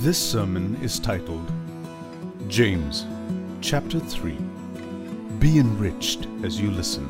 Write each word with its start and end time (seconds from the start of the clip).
This 0.00 0.18
sermon 0.18 0.76
is 0.82 0.98
titled 0.98 1.52
James, 2.48 3.04
chapter 3.60 4.00
3. 4.00 4.32
Be 5.38 5.58
enriched 5.58 6.26
as 6.42 6.58
you 6.58 6.70
listen. 6.70 7.06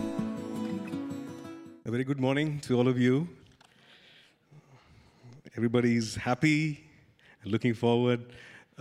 A 1.87 1.91
very 1.93 2.03
good 2.03 2.21
morning 2.21 2.59
to 2.63 2.77
all 2.77 2.89
of 2.89 2.99
you. 2.99 3.29
Everybody's 5.57 6.17
happy 6.17 6.83
and 7.45 7.53
looking 7.53 7.73
forward 7.73 8.21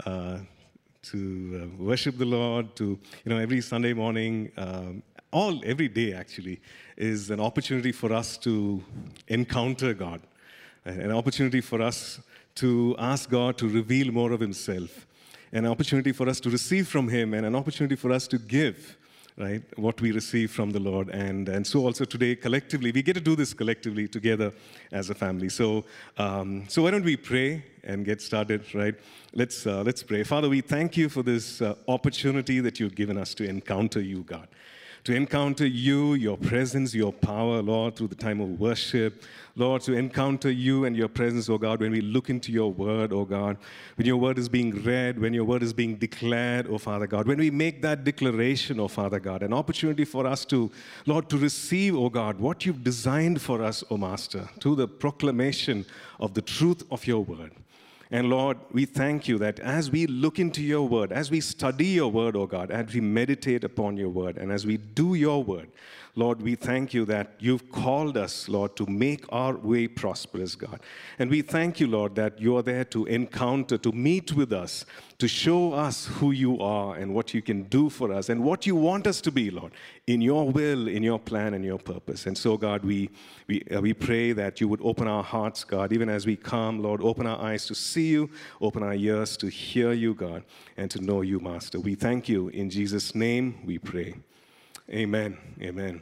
uh, 0.04 0.40
to 1.04 1.62
uh, 1.64 1.84
worship 1.84 2.18
the 2.18 2.26
Lord. 2.26 2.76
To 2.78 3.00
you 3.24 3.30
know, 3.30 3.38
every 3.38 3.62
Sunday 3.62 3.94
morning, 3.94 4.52
um, 4.58 5.04
all 5.32 5.62
every 5.64 5.88
day 5.88 6.14
actually, 6.14 6.60
is 6.98 7.30
an 7.30 7.40
opportunity 7.40 7.92
for 7.92 8.12
us 8.12 8.36
to 8.40 8.84
encounter 9.28 9.94
God, 9.94 10.22
an 10.86 11.12
opportunity 11.12 11.62
for 11.62 11.84
us 11.84 12.20
to 12.56 12.96
ask 13.00 13.30
God 13.30 13.58
to 13.58 13.68
reveal 13.68 14.12
more 14.12 14.32
of 14.32 14.40
Himself, 14.40 15.08
an 15.52 15.66
opportunity 15.66 16.12
for 16.12 16.28
us 16.30 16.40
to 16.42 16.50
receive 16.50 16.88
from 16.88 17.08
Him, 17.08 17.34
and 17.34 17.46
an 17.46 17.55
opportunity 17.55 17.96
for 17.96 18.12
us 18.12 18.28
to 18.28 18.38
give 18.38 18.98
right 19.38 19.64
what 19.78 20.00
we 20.02 20.12
receive 20.12 20.52
from 20.52 20.72
the 20.72 20.80
lord. 20.80 21.09
And 21.09 21.48
and 21.48 21.66
so 21.66 21.80
also 21.86 22.06
today 22.06 22.36
collectively 22.36 22.92
we 22.92 23.02
get 23.02 23.14
to 23.14 23.22
do 23.22 23.36
this 23.36 23.54
collectively 23.54 24.08
together 24.08 24.52
as 24.92 25.09
a 25.09 25.16
family. 25.16 25.50
So 25.50 25.86
um, 26.18 26.66
so 26.68 26.84
why 26.84 26.92
don't 26.92 27.06
we 27.06 27.18
pray 27.18 27.64
and 27.84 28.06
get 28.06 28.22
started 28.22 28.73
right? 28.76 28.95
Let's 29.34 29.66
uh, 29.66 29.84
let's 29.84 30.04
pray. 30.04 30.23
Father 30.23 30.50
we 30.50 30.62
thank 30.62 30.98
you 30.98 31.09
for 31.09 31.23
this 31.23 31.62
uh, 31.62 31.76
opportunity 31.88 32.59
that 32.59 32.80
you've 32.80 32.95
given 32.95 33.18
us 33.18 33.34
to 33.36 33.48
encounter 33.48 34.02
you 34.02 34.23
god 34.23 34.48
to 35.04 35.16
encounter 35.16 35.66
you, 35.66 36.14
your 36.14 36.38
presence, 36.38 36.94
your 36.94 37.12
power, 37.12 37.62
Lord, 37.62 37.96
through 37.96 38.09
the 38.09 38.16
time 38.16 38.40
of 38.40 38.59
worship. 38.59 39.23
Lord, 39.55 39.82
to 39.82 39.94
encounter 39.94 40.50
you 40.50 40.86
and 40.86 40.96
your 40.96 41.09
presence, 41.09 41.50
oh 41.50 41.58
God, 41.58 41.82
when 41.82 41.92
we 41.92 42.00
look 42.00 42.30
into 42.30 42.52
your 42.52 42.72
word, 42.72 43.12
oh 43.12 43.26
God, 43.26 43.58
when 43.95 44.08
your 44.08 44.18
word 44.18 44.38
is 44.38 44.48
being 44.48 44.82
read, 44.84 45.20
when 45.20 45.34
your 45.34 45.44
word 45.44 45.62
is 45.62 45.73
being 45.73 45.95
declared, 45.95 46.68
oh 46.70 46.78
Father 46.78 47.06
God, 47.08 47.28
when 47.28 47.38
we 47.38 47.52
make 47.52 47.81
that 47.81 48.03
declaration, 48.03 48.80
oh 48.80 48.88
Father 48.88 49.20
God, 49.20 49.44
an 49.44 49.53
opportunity 49.53 50.06
for 50.06 50.25
us 50.25 50.45
to, 50.45 50.72
Lord, 51.06 51.30
to 51.30 51.38
receive, 51.38 51.95
oh 51.95 52.09
God, 52.09 52.40
what 52.40 52.66
you've 52.66 52.84
designed 52.84 53.42
for 53.42 53.62
us, 53.62 53.84
oh 53.90 53.97
Master, 53.97 54.47
through 54.62 54.75
the 54.75 54.88
proclamation 54.88 55.86
of 56.20 56.34
the 56.34 56.42
truth 56.42 56.84
of 56.90 57.06
your 57.06 57.23
word. 57.25 57.52
And 58.14 58.30
Lord, 58.30 58.58
we 58.73 58.84
thank 58.84 59.30
you 59.30 59.38
that 59.38 59.62
as 59.62 59.90
we 59.90 60.06
look 60.06 60.38
into 60.38 60.62
your 60.62 60.86
word, 60.86 61.14
as 61.14 61.31
we 61.31 61.40
study 61.40 61.88
your 61.88 62.12
word, 62.12 62.36
oh 62.36 62.45
God, 62.45 62.70
as 62.70 62.94
we 62.94 63.00
meditate 63.00 63.64
upon 63.64 63.95
your 63.95 64.09
word, 64.09 64.38
and 64.38 64.52
as 64.52 64.66
we 64.66 64.76
do 64.76 65.14
your 65.14 65.42
word, 65.42 65.70
Lord, 66.16 66.42
we 66.42 66.56
thank 66.56 66.94
you 66.94 67.06
that 67.06 67.36
you've 67.40 67.72
called 67.72 68.17
us, 68.17 68.50
Lord, 68.50 68.76
to 68.76 68.86
make 68.86 69.23
our 69.30 69.56
way 69.56 69.88
prosperous, 69.88 70.56
God. 70.56 70.81
And 71.18 71.30
we 71.30 71.42
thank 71.42 71.80
you, 71.80 71.88
Lord, 71.88 72.16
that 72.16 72.40
you're 72.42 72.62
there 72.62 72.84
to 72.86 73.06
encounter, 73.06 73.78
to 73.78 73.92
meet 73.94 74.34
with 74.34 74.52
us, 74.52 74.86
to 75.20 75.28
show 75.30 75.72
us 75.72 76.08
who 76.08 76.31
you 76.31 76.59
are 76.59 76.95
and 76.95 77.14
what 77.14 77.34
you 77.34 77.42
can 77.42 77.64
do 77.64 77.90
for 77.90 78.12
us 78.12 78.28
and 78.28 78.44
what 78.44 78.66
you 78.66 78.76
want 78.76 79.08
us 79.08 79.22
to 79.22 79.31
be, 79.31 79.50
Lord, 79.50 79.72
in 80.06 80.20
your 80.20 80.50
will, 80.50 80.90
in 80.90 81.02
your 81.02 81.20
plan, 81.20 81.53
and 81.53 81.64
your 81.64 81.80
purpose. 81.80 82.25
And 82.25 82.38
so, 82.38 82.58
God, 82.58 82.84
we, 82.84 83.09
we, 83.48 83.64
uh, 83.73 83.80
we 83.80 83.94
pray 83.94 84.34
that 84.34 84.59
you 84.59 84.68
would 84.68 84.81
open 84.84 85.08
our 85.08 85.23
hearts, 85.23 85.64
God, 85.64 85.94
even 85.94 86.09
as 86.09 86.25
we 86.25 86.36
come, 86.36 86.81
Lord, 86.84 87.02
open 87.02 87.25
our 87.25 87.40
eyes 87.42 87.66
to 87.68 87.75
see 87.75 88.09
you, 88.09 88.30
open 88.59 88.84
our 88.84 88.96
ears 88.96 89.38
to 89.38 89.48
hear 89.48 89.94
you, 89.94 90.14
God, 90.14 90.44
and 90.75 90.92
to 90.92 91.00
know 91.00 91.22
you, 91.22 91.40
Master. 91.40 91.80
We 91.80 91.96
thank 91.96 92.28
you. 92.28 92.50
In 92.50 92.70
Jesus' 92.70 93.16
name 93.16 93.59
we 93.66 93.78
pray. 93.78 94.16
Amen. 94.94 95.38
Amen. 95.61 96.02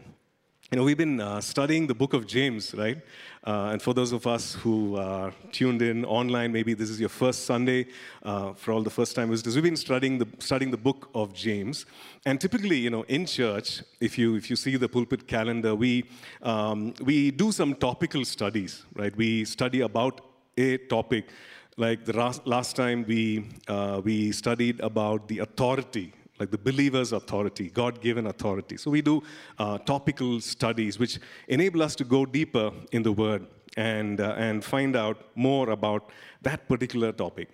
You 0.71 0.77
know, 0.77 0.83
we've 0.83 0.97
been 0.97 1.21
uh, 1.21 1.41
studying 1.41 1.85
the 1.85 1.93
book 1.93 2.13
of 2.13 2.25
James, 2.25 2.73
right? 2.73 2.97
Uh, 3.45 3.69
and 3.71 3.79
for 3.79 3.93
those 3.93 4.11
of 4.11 4.25
us 4.25 4.55
who 4.55 4.95
are 4.95 5.31
tuned 5.51 5.83
in 5.83 6.03
online, 6.05 6.51
maybe 6.51 6.73
this 6.73 6.89
is 6.89 6.99
your 6.99 7.09
first 7.09 7.45
Sunday. 7.45 7.85
Uh, 8.23 8.53
for 8.53 8.71
all 8.71 8.81
the 8.81 8.89
first 8.89 9.15
time 9.15 9.29
visitors, 9.29 9.53
we've 9.53 9.63
been 9.63 9.77
studying 9.77 10.17
the, 10.17 10.27
studying 10.39 10.71
the 10.71 10.77
book 10.77 11.11
of 11.13 11.35
James. 11.35 11.85
And 12.25 12.41
typically, 12.41 12.77
you 12.77 12.89
know, 12.89 13.03
in 13.03 13.27
church, 13.27 13.83
if 14.01 14.17
you, 14.17 14.33
if 14.35 14.49
you 14.49 14.55
see 14.55 14.75
the 14.75 14.89
pulpit 14.89 15.27
calendar, 15.27 15.75
we, 15.75 16.05
um, 16.41 16.95
we 17.03 17.29
do 17.29 17.51
some 17.51 17.75
topical 17.75 18.25
studies, 18.25 18.85
right? 18.95 19.15
We 19.15 19.45
study 19.45 19.81
about 19.81 20.21
a 20.57 20.77
topic. 20.77 21.29
Like 21.77 22.05
the 22.05 22.17
last, 22.17 22.47
last 22.47 22.75
time 22.75 23.05
we, 23.07 23.49
uh, 23.67 24.01
we 24.03 24.31
studied 24.31 24.79
about 24.79 25.27
the 25.27 25.39
authority 25.39 26.13
like 26.39 26.51
the 26.51 26.57
believer's 26.57 27.11
authority, 27.11 27.69
God 27.69 28.01
given 28.01 28.27
authority. 28.27 28.77
So 28.77 28.89
we 28.91 29.01
do 29.01 29.21
uh, 29.57 29.77
topical 29.79 30.39
studies 30.41 30.97
which 30.97 31.19
enable 31.47 31.83
us 31.83 31.95
to 31.95 32.03
go 32.03 32.25
deeper 32.25 32.71
in 32.91 33.03
the 33.03 33.11
Word 33.11 33.45
and, 33.77 34.21
uh, 34.21 34.35
and 34.37 34.63
find 34.63 34.95
out 34.95 35.17
more 35.35 35.69
about 35.69 36.09
that 36.41 36.67
particular 36.67 37.11
topic. 37.11 37.49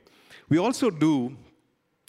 We 0.50 0.60
also 0.60 0.90
do 0.90 1.36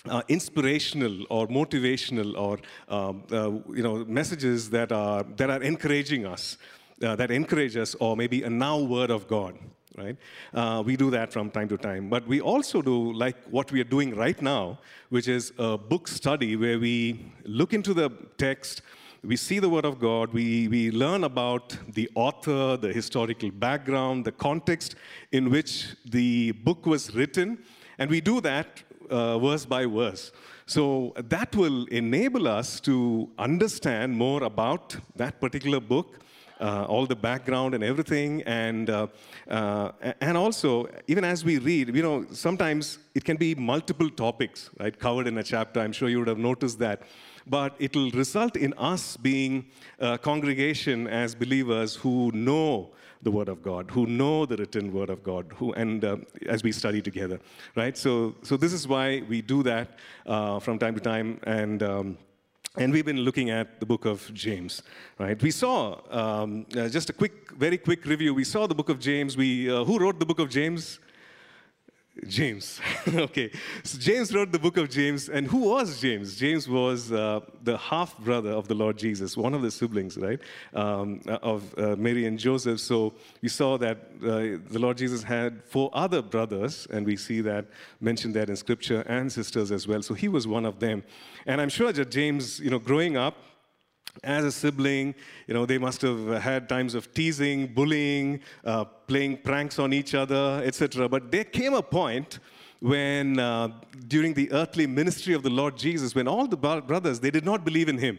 uh, 0.09 0.23
inspirational 0.29 1.25
or 1.31 1.49
motivational 1.49 2.39
or 2.39 2.59
um, 2.89 3.25
uh, 3.33 3.51
you 3.75 3.83
know 3.83 4.05
messages 4.05 4.71
that 4.71 4.93
are 4.93 5.25
that 5.37 5.51
are 5.51 5.63
encouraging 5.63 6.27
us, 6.27 6.59
uh, 7.03 7.17
that 7.17 7.31
encourage 7.31 7.77
us, 7.77 7.97
or 7.97 8.17
maybe 8.17 8.43
a 8.43 8.51
now 8.51 8.79
word 8.79 9.11
of 9.11 9.27
God 9.27 9.59
right? 9.97 10.17
Uh, 10.55 10.83
we 10.85 10.97
do 10.97 11.11
that 11.11 11.33
from 11.33 11.51
time 11.51 11.69
to 11.69 11.77
time. 11.77 12.09
But 12.09 12.27
we 12.27 12.41
also 12.41 12.83
do 12.83 13.13
like 13.13 13.37
what 13.51 13.73
we 13.73 13.81
are 13.81 13.85
doing 13.85 14.15
right 14.15 14.41
now, 14.41 14.79
which 15.09 15.29
is 15.29 15.53
a 15.59 15.77
book 15.79 16.09
study 16.09 16.57
where 16.57 16.79
we 16.79 17.33
look 17.45 17.73
into 17.73 17.95
the 17.95 18.11
text, 18.39 18.83
we 19.25 19.37
see 19.37 19.59
the 19.59 19.69
Word 19.69 19.85
of 19.85 19.99
God, 19.99 20.33
we, 20.33 20.69
we 20.69 20.91
learn 20.91 21.25
about 21.25 21.77
the 21.89 22.09
author, 22.15 22.77
the 22.77 22.93
historical 22.93 23.51
background, 23.51 24.25
the 24.25 24.33
context 24.33 24.95
in 25.33 25.51
which 25.51 25.97
the 26.05 26.53
book 26.53 26.87
was 26.87 27.15
written, 27.15 27.59
and 27.99 28.11
we 28.11 28.21
do 28.21 28.41
that 28.41 28.83
uh, 29.11 29.39
verse 29.39 29.65
by 29.65 29.87
verse. 29.87 30.33
So 30.67 31.15
that 31.17 31.55
will 31.55 31.87
enable 31.87 32.49
us 32.49 32.81
to 32.81 33.31
understand 33.39 34.17
more 34.17 34.43
about 34.43 34.97
that 35.15 35.41
particular 35.41 35.81
book 35.81 36.19
uh, 36.61 36.85
all 36.85 37.07
the 37.07 37.17
background 37.17 37.75
and 37.75 37.85
everything. 37.85 38.43
And, 38.43 38.91
uh, 38.91 39.07
uh, 39.49 39.93
and 40.21 40.37
also, 40.37 40.89
even 41.07 41.25
as 41.25 41.45
we 41.45 41.59
read, 41.59 41.95
you 41.95 42.03
know, 42.03 42.27
sometimes 42.33 42.99
it 43.15 43.25
can 43.25 43.37
be 43.37 43.55
multiple 43.55 44.11
topics, 44.11 44.71
right, 44.79 44.99
covered 44.99 45.27
in 45.27 45.39
a 45.39 45.43
chapter. 45.43 45.81
I'm 45.81 45.93
sure 45.93 46.09
you 46.09 46.19
would 46.19 46.29
have 46.29 46.39
noticed 46.39 46.79
that. 46.81 47.03
But 47.49 47.77
it'll 47.79 48.11
result 48.11 48.57
in 48.57 48.75
us 48.75 49.17
being 49.17 49.67
a 50.01 50.19
congregation 50.19 51.07
as 51.07 51.35
believers 51.35 51.95
who 51.95 52.33
know 52.33 52.91
the 53.23 53.31
Word 53.31 53.49
of 53.49 53.63
God, 53.63 53.91
who 53.91 54.07
know 54.07 54.47
the 54.47 54.57
written 54.57 54.93
Word 54.93 55.11
of 55.11 55.23
God, 55.23 55.53
who, 55.57 55.73
and 55.73 56.05
uh, 56.05 56.17
as 56.47 56.63
we 56.63 56.73
study 56.73 57.01
together, 57.01 57.41
right? 57.75 57.97
So, 57.97 58.35
so 58.43 58.57
this 58.57 58.73
is 58.73 58.87
why 58.87 59.23
we 59.29 59.43
do 59.43 59.63
that 59.63 59.99
uh, 60.27 60.59
from 60.61 60.79
time 60.79 60.95
to 60.95 61.01
time, 61.01 61.41
and 61.45 61.83
um, 61.83 62.19
and 62.79 62.93
we've 62.93 63.05
been 63.05 63.21
looking 63.21 63.51
at 63.51 63.81
the 63.81 63.87
book 63.87 64.05
of 64.05 64.31
James, 64.35 64.83
right? 65.19 65.41
We 65.41 65.51
saw, 65.51 66.01
um, 66.11 66.67
uh, 66.77 66.89
just 66.89 67.09
a 67.09 67.13
quick, 67.13 67.51
very 67.53 67.79
quick 67.79 68.05
review, 68.05 68.35
we 68.35 68.45
saw 68.45 68.67
the 68.67 68.75
book 68.75 68.91
of 68.91 68.99
James. 68.99 69.37
We, 69.37 69.71
uh, 69.71 69.85
who 69.85 69.99
wrote 69.99 70.19
the 70.19 70.27
book 70.27 70.39
of 70.39 70.51
James? 70.51 70.99
James. 72.27 72.81
okay. 73.09 73.51
So 73.85 73.99
James 73.99 74.35
wrote 74.35 74.51
the 74.51 74.59
book 74.59 74.77
of 74.77 74.89
James. 74.89 75.29
And 75.29 75.47
who 75.47 75.59
was 75.59 76.01
James? 76.01 76.37
James 76.37 76.69
was 76.69 77.13
uh, 77.13 77.41
the 77.63 77.77
half 77.77 78.17
brother 78.19 78.51
of 78.51 78.69
the 78.69 78.75
Lord 78.75 78.97
Jesus, 78.97 79.37
one 79.37 79.55
of 79.55 79.63
the 79.63 79.71
siblings, 79.71 80.17
right, 80.17 80.41
um, 80.75 81.21
of 81.27 81.75
uh, 81.79 81.97
Mary 81.97 82.27
and 82.27 82.39
Joseph. 82.39 82.81
So 82.81 83.13
we 83.43 83.49
saw 83.49 83.77
that 83.79 83.99
uh, 84.23 84.59
the 84.71 84.79
Lord 84.79 84.97
Jesus 84.97 85.23
had 85.23 85.63
four 85.65 85.91
other 85.93 86.23
brothers, 86.23 86.87
and 86.91 87.05
we 87.05 87.17
see 87.17 87.41
that 87.43 87.67
mentioned 88.01 88.35
there 88.35 88.45
in 88.45 88.57
scripture, 88.57 89.05
and 89.07 89.31
sisters 89.31 89.71
as 89.71 89.87
well. 89.87 90.03
So 90.03 90.15
he 90.15 90.29
was 90.29 90.47
one 90.47 90.65
of 90.65 90.81
them. 90.81 91.05
And 91.45 91.61
I'm 91.61 91.69
sure 91.69 91.93
that 91.93 92.11
James, 92.11 92.61
you 92.61 92.71
know, 92.71 92.79
growing 92.79 93.17
up, 93.17 93.37
as 94.23 94.45
a 94.45 94.53
sibling, 94.53 95.15
you 95.47 95.55
know, 95.55 95.67
they 95.67 95.79
must 95.79 96.03
have 96.03 96.43
had 96.43 96.69
times 96.69 96.95
of 96.95 97.13
teasing, 97.15 97.67
bullying, 97.69 98.41
uh, 98.65 98.85
playing 98.85 99.39
pranks 99.39 99.79
on 99.79 99.93
each 99.93 100.15
other, 100.15 100.63
etc. 100.65 101.09
But 101.09 101.31
there 101.31 101.45
came 101.45 101.75
a 101.75 101.83
point 101.83 102.39
when, 102.81 103.39
uh, 103.39 103.69
during 104.09 104.35
the 104.35 104.51
earthly 104.53 104.87
ministry 104.87 105.35
of 105.35 105.43
the 105.43 105.51
Lord 105.51 105.77
Jesus, 105.77 106.15
when 106.15 106.29
all 106.29 106.47
the 106.47 106.57
brothers, 106.57 107.21
they 107.21 107.31
did 107.31 107.45
not 107.45 107.65
believe 107.65 107.89
in 107.89 107.99
him, 107.99 108.19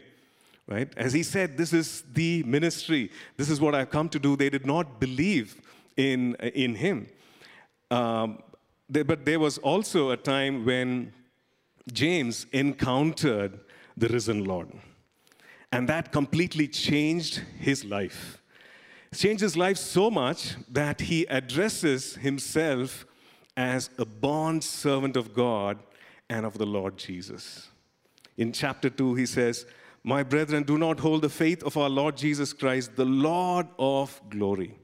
right? 0.68 0.92
As 0.98 1.14
he 1.14 1.24
said, 1.24 1.58
this 1.58 1.74
is 1.74 2.04
the 2.14 2.44
ministry. 2.44 3.12
This 3.38 3.50
is 3.50 3.62
what 3.62 3.76
I've 3.76 3.90
come 3.90 4.10
to 4.10 4.20
do. 4.20 4.36
They 4.36 4.50
did 4.50 4.66
not 4.66 5.00
believe 5.00 5.62
in, 5.96 6.36
in 6.36 6.76
him. 6.76 7.08
Um, 7.92 8.40
they, 8.90 9.04
but 9.04 9.26
there 9.26 9.40
was 9.40 9.58
also 9.60 10.12
a 10.12 10.18
time 10.18 10.66
when 10.66 11.14
James 11.92 12.46
encountered 12.52 13.60
the 13.96 14.08
risen 14.08 14.44
Lord. 14.44 14.70
And 15.72 15.88
that 15.90 16.12
completely 16.12 16.68
changed 16.68 17.42
his 17.60 17.84
life. 17.84 18.42
changed 19.14 19.42
his 19.42 19.58
life 19.58 19.78
so 19.78 20.10
much 20.12 20.56
that 20.70 21.02
he 21.02 21.26
addresses 21.28 22.16
himself 22.16 23.06
as 23.56 23.90
a 23.98 24.06
bond 24.06 24.64
servant 24.64 25.18
of 25.18 25.34
God 25.34 25.80
and 26.30 26.46
of 26.46 26.58
the 26.58 26.66
Lord 26.66 26.98
Jesus. 26.98 27.70
In 28.38 28.52
chapter 28.52 28.90
2, 28.90 29.16
he 29.16 29.26
says, 29.26 29.66
My 30.04 30.24
brethren, 30.24 30.64
do 30.64 30.78
not 30.78 31.00
hold 31.00 31.24
the 31.24 31.30
faith 31.30 31.64
of 31.64 31.76
our 31.76 31.90
Lord 31.90 32.16
Jesus 32.16 32.54
Christ, 32.54 32.96
the 32.96 33.06
Lord 33.06 33.68
of 33.80 34.22
glory. 34.30 34.76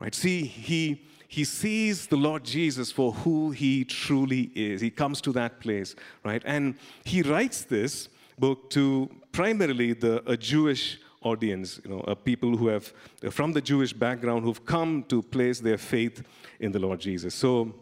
Right? 0.00 0.14
See, 0.14 0.44
he, 0.44 1.02
he 1.26 1.44
sees 1.44 2.06
the 2.06 2.16
Lord 2.16 2.44
Jesus 2.44 2.92
for 2.92 3.12
who 3.12 3.50
he 3.50 3.84
truly 3.84 4.52
is. 4.54 4.80
He 4.80 4.90
comes 4.90 5.20
to 5.22 5.32
that 5.32 5.58
place, 5.60 5.96
right? 6.24 6.42
And 6.44 6.76
he 7.04 7.22
writes 7.22 7.62
this 7.62 8.08
book 8.38 8.70
to 8.70 9.10
primarily 9.38 9.92
the 9.92 10.20
a 10.28 10.36
Jewish 10.36 10.98
audience, 11.22 11.80
you 11.84 11.90
know, 11.90 12.00
uh, 12.00 12.14
people 12.16 12.56
who 12.56 12.66
have 12.66 12.92
from 13.30 13.52
the 13.52 13.60
Jewish 13.60 13.92
background 13.92 14.42
who've 14.42 14.64
come 14.66 15.04
to 15.04 15.22
place 15.22 15.60
their 15.60 15.78
faith 15.78 16.24
in 16.58 16.72
the 16.72 16.80
Lord 16.80 16.98
Jesus. 16.98 17.36
So 17.36 17.72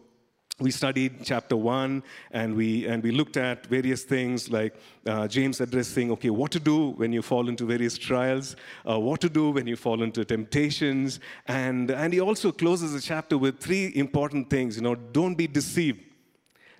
we 0.59 0.69
studied 0.69 1.13
chapter 1.23 1.57
one 1.57 2.03
and 2.29 2.55
we 2.55 2.85
and 2.85 3.01
we 3.01 3.09
looked 3.09 3.37
at 3.37 3.65
various 3.65 4.03
things 4.03 4.49
like 4.49 4.73
uh, 5.05 5.27
james 5.27 5.61
addressing 5.61 6.11
okay 6.11 6.31
what 6.31 6.49
to 6.51 6.59
do 6.59 6.77
when 7.01 7.11
you 7.13 7.21
fall 7.21 7.47
into 7.47 7.63
various 7.65 7.95
trials 7.95 8.55
uh, 8.89 8.99
what 8.99 9.21
to 9.21 9.29
do 9.29 9.51
when 9.51 9.67
you 9.67 9.75
fall 9.75 10.01
into 10.01 10.25
temptations 10.25 11.19
and 11.47 11.91
and 11.91 12.11
he 12.11 12.19
also 12.19 12.51
closes 12.51 12.93
the 12.93 13.01
chapter 13.01 13.37
with 13.37 13.59
three 13.59 13.91
important 13.95 14.49
things 14.49 14.77
you 14.77 14.81
know 14.81 14.95
don't 15.19 15.35
be 15.35 15.45
deceived 15.45 16.01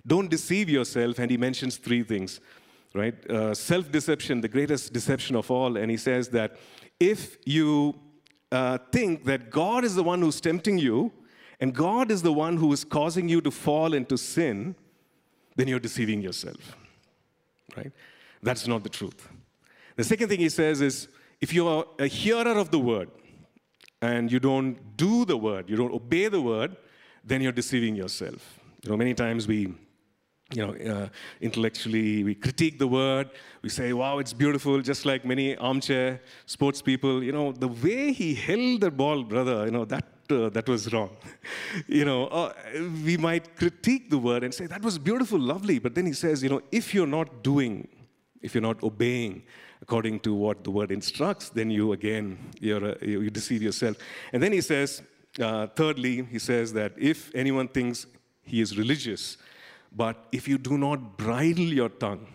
don't 0.04 0.28
deceive 0.28 0.68
yourself 0.68 1.20
and 1.20 1.30
he 1.30 1.36
mentions 1.36 1.76
three 1.76 2.02
things 2.02 2.40
right 2.98 3.30
uh, 3.30 3.54
self-deception 3.54 4.40
the 4.40 4.52
greatest 4.56 4.92
deception 4.92 5.34
of 5.36 5.50
all 5.50 5.76
and 5.76 5.90
he 5.90 5.96
says 5.96 6.28
that 6.38 6.50
if 7.00 7.38
you 7.56 7.94
uh, 8.52 8.78
think 8.92 9.24
that 9.24 9.50
god 9.50 9.84
is 9.84 9.94
the 9.94 10.06
one 10.12 10.20
who's 10.20 10.40
tempting 10.40 10.78
you 10.78 11.12
and 11.60 11.74
God 11.74 12.10
is 12.10 12.22
the 12.22 12.32
one 12.32 12.56
who 12.56 12.72
is 12.72 12.84
causing 12.84 13.28
you 13.28 13.40
to 13.40 13.50
fall 13.50 13.92
into 13.94 14.16
sin, 14.16 14.76
then 15.56 15.66
you're 15.66 15.80
deceiving 15.80 16.22
yourself. 16.22 16.76
Right? 17.76 17.92
That's 18.42 18.66
not 18.66 18.84
the 18.84 18.88
truth. 18.88 19.28
The 19.96 20.04
second 20.04 20.28
thing 20.28 20.40
he 20.40 20.48
says 20.48 20.80
is 20.80 21.08
if 21.40 21.52
you 21.52 21.66
are 21.66 21.84
a 21.98 22.06
hearer 22.06 22.56
of 22.56 22.70
the 22.70 22.78
word 22.78 23.10
and 24.00 24.30
you 24.30 24.38
don't 24.38 24.96
do 24.96 25.24
the 25.24 25.36
word, 25.36 25.68
you 25.68 25.76
don't 25.76 25.92
obey 25.92 26.28
the 26.28 26.40
word, 26.40 26.76
then 27.24 27.42
you're 27.42 27.52
deceiving 27.52 27.96
yourself. 27.96 28.60
You 28.84 28.90
know, 28.90 28.96
many 28.96 29.14
times 29.14 29.48
we 29.48 29.74
you 30.54 30.66
know, 30.66 30.92
uh, 30.92 31.08
intellectually, 31.40 32.24
we 32.24 32.34
critique 32.34 32.78
the 32.78 32.86
word. 32.86 33.30
We 33.62 33.68
say, 33.68 33.92
wow, 33.92 34.18
it's 34.18 34.32
beautiful, 34.32 34.80
just 34.80 35.04
like 35.04 35.24
many 35.24 35.56
armchair 35.56 36.22
sports 36.46 36.80
people. 36.80 37.22
You 37.22 37.32
know, 37.32 37.52
the 37.52 37.68
way 37.68 38.12
he 38.12 38.34
held 38.34 38.80
the 38.80 38.90
ball, 38.90 39.24
brother, 39.24 39.66
you 39.66 39.70
know, 39.70 39.84
that 39.84 40.04
uh, 40.30 40.48
that 40.50 40.68
was 40.68 40.92
wrong. 40.92 41.16
you 41.86 42.04
know, 42.04 42.26
uh, 42.26 42.52
we 43.04 43.16
might 43.16 43.56
critique 43.56 44.10
the 44.10 44.18
word 44.18 44.44
and 44.44 44.54
say, 44.54 44.66
that 44.66 44.82
was 44.82 44.98
beautiful, 44.98 45.38
lovely. 45.38 45.78
But 45.78 45.94
then 45.94 46.06
he 46.06 46.12
says, 46.12 46.42
you 46.42 46.48
know, 46.48 46.62
if 46.72 46.94
you're 46.94 47.06
not 47.06 47.42
doing, 47.42 47.88
if 48.40 48.54
you're 48.54 48.62
not 48.62 48.82
obeying 48.82 49.42
according 49.80 50.20
to 50.20 50.34
what 50.34 50.64
the 50.64 50.70
word 50.70 50.90
instructs, 50.90 51.50
then 51.50 51.70
you 51.70 51.92
again, 51.92 52.38
you're, 52.60 52.96
you 53.02 53.30
deceive 53.30 53.62
yourself. 53.62 53.96
And 54.32 54.42
then 54.42 54.52
he 54.52 54.60
says, 54.60 55.02
uh, 55.40 55.68
thirdly, 55.68 56.24
he 56.24 56.38
says 56.38 56.72
that 56.72 56.92
if 56.96 57.34
anyone 57.34 57.68
thinks 57.68 58.06
he 58.42 58.60
is 58.60 58.76
religious, 58.76 59.36
but 59.94 60.26
if 60.32 60.46
you 60.46 60.58
do 60.58 60.78
not 60.78 61.16
bridle 61.16 61.64
your 61.64 61.88
tongue, 61.88 62.26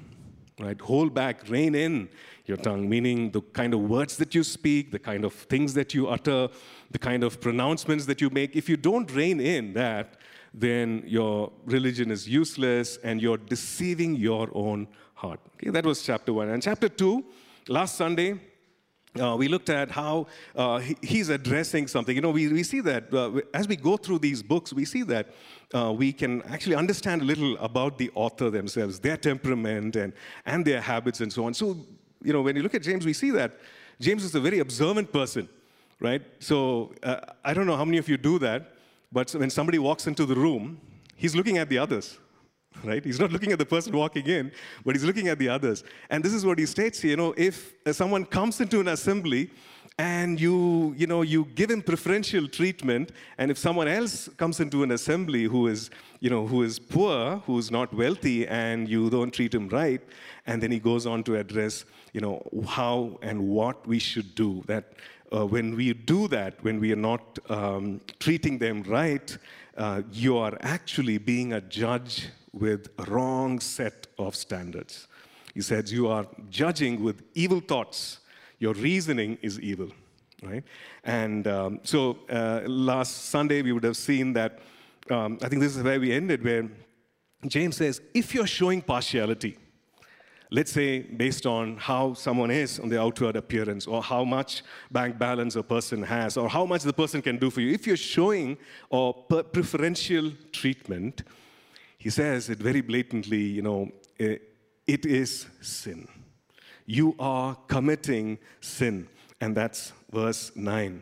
right, 0.60 0.80
hold 0.80 1.14
back, 1.14 1.50
rein 1.50 1.76
in 1.76 2.10
your 2.46 2.58
tongue, 2.58 2.90
meaning 2.90 3.32
the 3.32 3.42
kind 3.42 3.74
of 3.74 3.82
words 3.82 4.18
that 4.18 4.36
you 4.36 4.44
speak, 4.44 4.92
the 4.92 5.00
kind 5.00 5.24
of 5.24 5.34
things 5.34 5.74
that 5.74 5.94
you 5.94 6.08
utter, 6.08 6.50
the 6.92 7.00
kind 7.00 7.24
of 7.24 7.40
pronouncements 7.40 8.06
that 8.06 8.20
you 8.20 8.30
make, 8.30 8.56
if 8.56 8.68
you 8.68 8.78
don't 8.78 9.14
rein 9.14 9.40
in 9.40 9.74
that, 9.74 10.18
then 10.54 11.04
your 11.06 11.52
religion 11.66 12.12
is 12.12 12.28
useless 12.28 12.98
and 13.04 13.22
you're 13.22 13.38
deceiving 13.38 14.16
your 14.16 14.50
own 14.54 14.88
heart. 15.16 15.40
Okay, 15.56 15.70
that 15.70 15.86
was 15.86 16.04
chapter 16.04 16.34
one. 16.34 16.50
And 16.50 16.62
chapter 16.62 16.90
two, 16.90 17.24
last 17.68 17.96
Sunday, 17.96 18.40
uh, 19.22 19.36
we 19.38 19.48
looked 19.48 19.70
at 19.70 19.92
how 19.92 20.28
uh, 20.56 20.80
he, 20.80 20.98
he's 21.02 21.30
addressing 21.30 21.88
something. 21.88 22.16
You 22.16 22.22
know, 22.22 22.32
we, 22.32 22.48
we 22.48 22.64
see 22.64 22.80
that 22.82 23.14
uh, 23.14 23.42
as 23.54 23.68
we 23.68 23.76
go 23.76 23.96
through 23.96 24.20
these 24.20 24.42
books, 24.42 24.74
we 24.74 24.86
see 24.86 25.04
that 25.04 25.28
uh, 25.74 25.94
we 25.96 26.12
can 26.12 26.42
actually 26.44 26.76
understand 26.76 27.22
a 27.22 27.26
little 27.26 27.58
about 27.58 27.98
the 27.98 28.12
author 28.16 28.50
themselves, 28.50 29.00
their 29.00 29.18
temperament, 29.18 29.96
and, 29.96 30.14
and 30.46 30.66
their 30.66 30.82
habits, 30.82 31.22
and 31.22 31.32
so 31.32 31.46
on. 31.46 31.54
So 31.54 31.78
you 32.24 32.34
know, 32.34 32.42
when 32.42 32.56
you 32.56 32.64
look 32.64 32.74
at 32.74 32.82
James, 32.82 33.06
we 33.06 33.14
see 33.14 33.32
that 33.32 33.54
James 34.00 34.24
is 34.24 34.34
a 34.34 34.40
very 34.40 34.60
observant 34.60 35.12
person, 35.12 35.48
right? 36.00 36.22
So 36.40 36.94
uh, 37.04 37.18
I 37.44 37.54
don't 37.54 37.68
know 37.68 37.76
how 37.76 37.86
many 37.86 37.98
of 37.98 38.10
you 38.10 38.18
do 38.18 38.40
that, 38.40 38.74
but 39.12 39.32
when 39.32 39.50
somebody 39.50 39.78
walks 39.78 40.08
into 40.08 40.26
the 40.26 40.36
room, 40.36 40.80
he's 41.16 41.36
looking 41.36 41.58
at 41.58 41.70
the 41.70 41.78
others, 41.78 42.18
right? 42.84 43.04
He's 43.04 43.20
not 43.20 43.32
looking 43.32 43.52
at 43.52 43.60
the 43.60 43.66
person 43.66 43.96
walking 43.96 44.26
in, 44.26 44.52
but 44.86 44.96
he's 44.96 45.04
looking 45.04 45.28
at 45.28 45.40
the 45.40 45.50
others. 45.50 45.84
And 46.10 46.24
this 46.24 46.34
is 46.34 46.46
what 46.46 46.60
he 46.60 46.66
states 46.66 47.04
you 47.04 47.16
know, 47.16 47.34
if 47.38 47.74
someone 47.92 48.26
comes 48.26 48.62
into 48.62 48.80
an 48.80 48.88
assembly 48.88 49.52
and 50.00 50.40
you, 50.40 50.96
you 50.98 51.06
know, 51.06 51.22
you 51.22 51.46
give 51.54 51.70
him 51.70 51.82
preferential 51.82 52.48
treatment, 52.48 53.12
and 53.38 53.52
if 53.52 53.58
someone 53.58 53.88
else 53.88 54.28
comes 54.38 54.60
into 54.60 54.82
an 54.82 54.92
assembly 54.92 55.44
who 55.44 55.68
is, 55.68 55.92
you 56.20 56.32
know, 56.32 56.48
who 56.48 56.64
is 56.64 56.80
poor, 56.80 57.38
who 57.46 57.60
is 57.60 57.70
not 57.70 57.94
wealthy, 57.94 58.48
and 58.48 58.90
you 58.90 59.10
don't 59.12 59.32
treat 59.32 59.54
him 59.54 59.70
right, 59.70 60.02
and 60.48 60.64
then 60.64 60.72
he 60.72 60.80
goes 60.80 61.06
on 61.06 61.24
to 61.26 61.36
address, 61.36 61.86
you 62.12 62.22
know, 62.22 62.42
how 62.68 63.20
and 63.22 63.48
what 63.48 63.86
we 63.86 64.00
should 64.00 64.34
do. 64.34 64.64
That 64.66 64.94
uh, 65.32 65.46
when 65.46 65.76
we 65.76 65.94
do 65.94 66.28
that, 66.30 66.64
when 66.64 66.80
we 66.80 66.92
are 66.92 67.04
not 67.12 67.38
um, 67.50 68.02
treating 68.20 68.58
them 68.58 68.82
right, 68.84 69.38
uh, 69.78 70.02
you 70.12 70.38
are 70.38 70.58
actually 70.62 71.20
being 71.20 71.54
a 71.54 71.62
judge 71.62 72.30
with 72.54 72.90
wrong 73.08 73.60
set 73.60 74.08
of 74.18 74.36
standards. 74.36 75.08
He 75.54 75.62
says 75.62 75.92
you 75.92 76.08
are 76.08 76.26
judging 76.50 77.04
with 77.04 77.24
evil 77.34 77.60
thoughts 77.60 78.20
your 78.64 78.74
reasoning 78.76 79.38
is 79.42 79.60
evil, 79.60 79.90
right? 80.42 80.64
And 81.04 81.46
um, 81.48 81.82
so 81.84 82.20
uh, 82.30 82.62
last 82.66 83.26
Sunday 83.26 83.62
we 83.62 83.74
would 83.74 83.84
have 83.84 83.98
seen 83.98 84.32
that, 84.34 84.60
um, 85.10 85.38
I 85.42 85.50
think 85.50 85.62
this 85.62 85.76
is 85.76 85.84
where 85.84 86.00
we 86.00 86.14
ended, 86.14 86.46
where 86.46 86.70
James 87.46 87.76
says, 87.76 88.02
if 88.14 88.34
you're 88.34 88.48
showing 88.48 88.82
partiality, 88.82 89.58
let's 90.50 90.72
say 90.72 91.00
based 91.02 91.46
on 91.46 91.76
how 91.76 92.14
someone 92.14 92.52
is 92.52 92.80
on 92.80 92.88
the 92.88 93.02
outward 93.02 93.36
appearance 93.36 93.86
or 93.86 94.02
how 94.02 94.24
much 94.24 94.64
bank 94.90 95.20
balance 95.20 95.58
a 95.58 95.64
person 95.64 96.02
has 96.02 96.38
or 96.38 96.48
how 96.48 96.66
much 96.66 96.84
the 96.84 96.94
person 96.94 97.22
can 97.22 97.38
do 97.38 97.50
for 97.50 97.60
you 97.60 97.74
if 97.74 97.86
you're 97.86 97.98
showing 97.98 98.58
or 98.90 99.14
preferential 99.52 100.32
treatment 100.54 101.24
he 102.04 102.10
says 102.10 102.50
it 102.50 102.60
very 102.70 102.82
blatantly 102.82 103.44
you 103.58 103.62
know 103.62 103.80
it 104.96 105.06
is 105.06 105.48
sin 105.62 106.08
you 106.86 107.16
are 107.20 107.56
committing 107.68 108.38
sin. 108.62 109.08
And 109.42 109.56
that's 109.56 109.94
verse 110.12 110.52
9. 110.56 111.02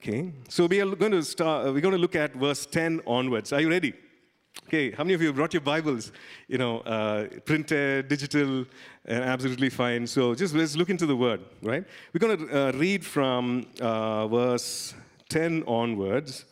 Okay? 0.00 0.32
So 0.48 0.66
we 0.66 0.80
are 0.80 0.94
going 0.94 1.12
to 1.12 1.22
start, 1.22 1.66
we're 1.66 1.80
going 1.80 1.94
to 1.94 2.00
look 2.00 2.16
at 2.16 2.34
verse 2.34 2.66
10 2.66 3.02
onwards. 3.06 3.52
Are 3.52 3.60
you 3.60 3.70
ready? 3.70 3.94
Okay, 4.64 4.90
how 4.90 5.04
many 5.04 5.14
of 5.14 5.22
you 5.22 5.32
brought 5.32 5.54
your 5.54 5.60
Bibles? 5.60 6.10
You 6.48 6.58
know, 6.58 6.80
uh, 6.80 7.28
printed, 7.44 8.08
digital, 8.08 8.66
and 9.04 9.24
absolutely 9.24 9.70
fine. 9.70 10.06
So 10.06 10.34
just 10.34 10.52
let's 10.52 10.76
look 10.76 10.90
into 10.90 11.06
the 11.06 11.16
Word, 11.16 11.40
right? 11.62 11.84
We're 12.12 12.26
going 12.26 12.48
to 12.48 12.68
uh, 12.68 12.72
read 12.72 13.06
from 13.06 13.66
uh, 13.80 14.26
verse 14.26 14.94
10 15.28 15.62
onwards, 15.66 16.44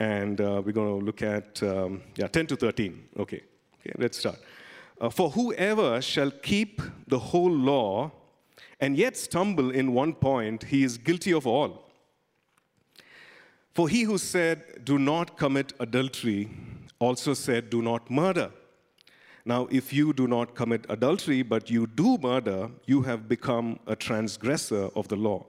and 0.00 0.40
uh, 0.40 0.62
we're 0.64 0.72
going 0.72 0.98
to 0.98 1.04
look 1.04 1.22
at, 1.22 1.62
um, 1.62 2.02
yeah, 2.16 2.26
10 2.26 2.46
to 2.48 2.56
13. 2.56 3.08
Okay, 3.18 3.42
okay, 3.80 3.92
let's 3.98 4.18
start. 4.18 4.38
Uh, 4.98 5.10
for 5.10 5.30
whoever 5.30 6.00
shall 6.00 6.30
keep 6.30 6.82
the 7.06 7.18
whole 7.18 7.50
law 7.52 8.10
and 8.80 8.96
yet 8.96 9.16
stumble 9.16 9.70
in 9.70 9.92
one 9.92 10.14
point, 10.14 10.64
he 10.64 10.82
is 10.82 10.96
guilty 10.96 11.32
of 11.32 11.46
all. 11.46 11.90
For 13.74 13.88
he 13.88 14.02
who 14.02 14.16
said, 14.16 14.84
Do 14.84 14.98
not 14.98 15.36
commit 15.36 15.74
adultery, 15.78 16.48
also 16.98 17.34
said, 17.34 17.68
Do 17.68 17.82
not 17.82 18.10
murder. 18.10 18.50
Now, 19.44 19.68
if 19.70 19.92
you 19.92 20.12
do 20.12 20.26
not 20.26 20.54
commit 20.54 20.86
adultery, 20.88 21.42
but 21.42 21.70
you 21.70 21.86
do 21.86 22.18
murder, 22.18 22.70
you 22.86 23.02
have 23.02 23.28
become 23.28 23.78
a 23.86 23.96
transgressor 23.96 24.88
of 24.96 25.08
the 25.08 25.16
law. 25.16 25.46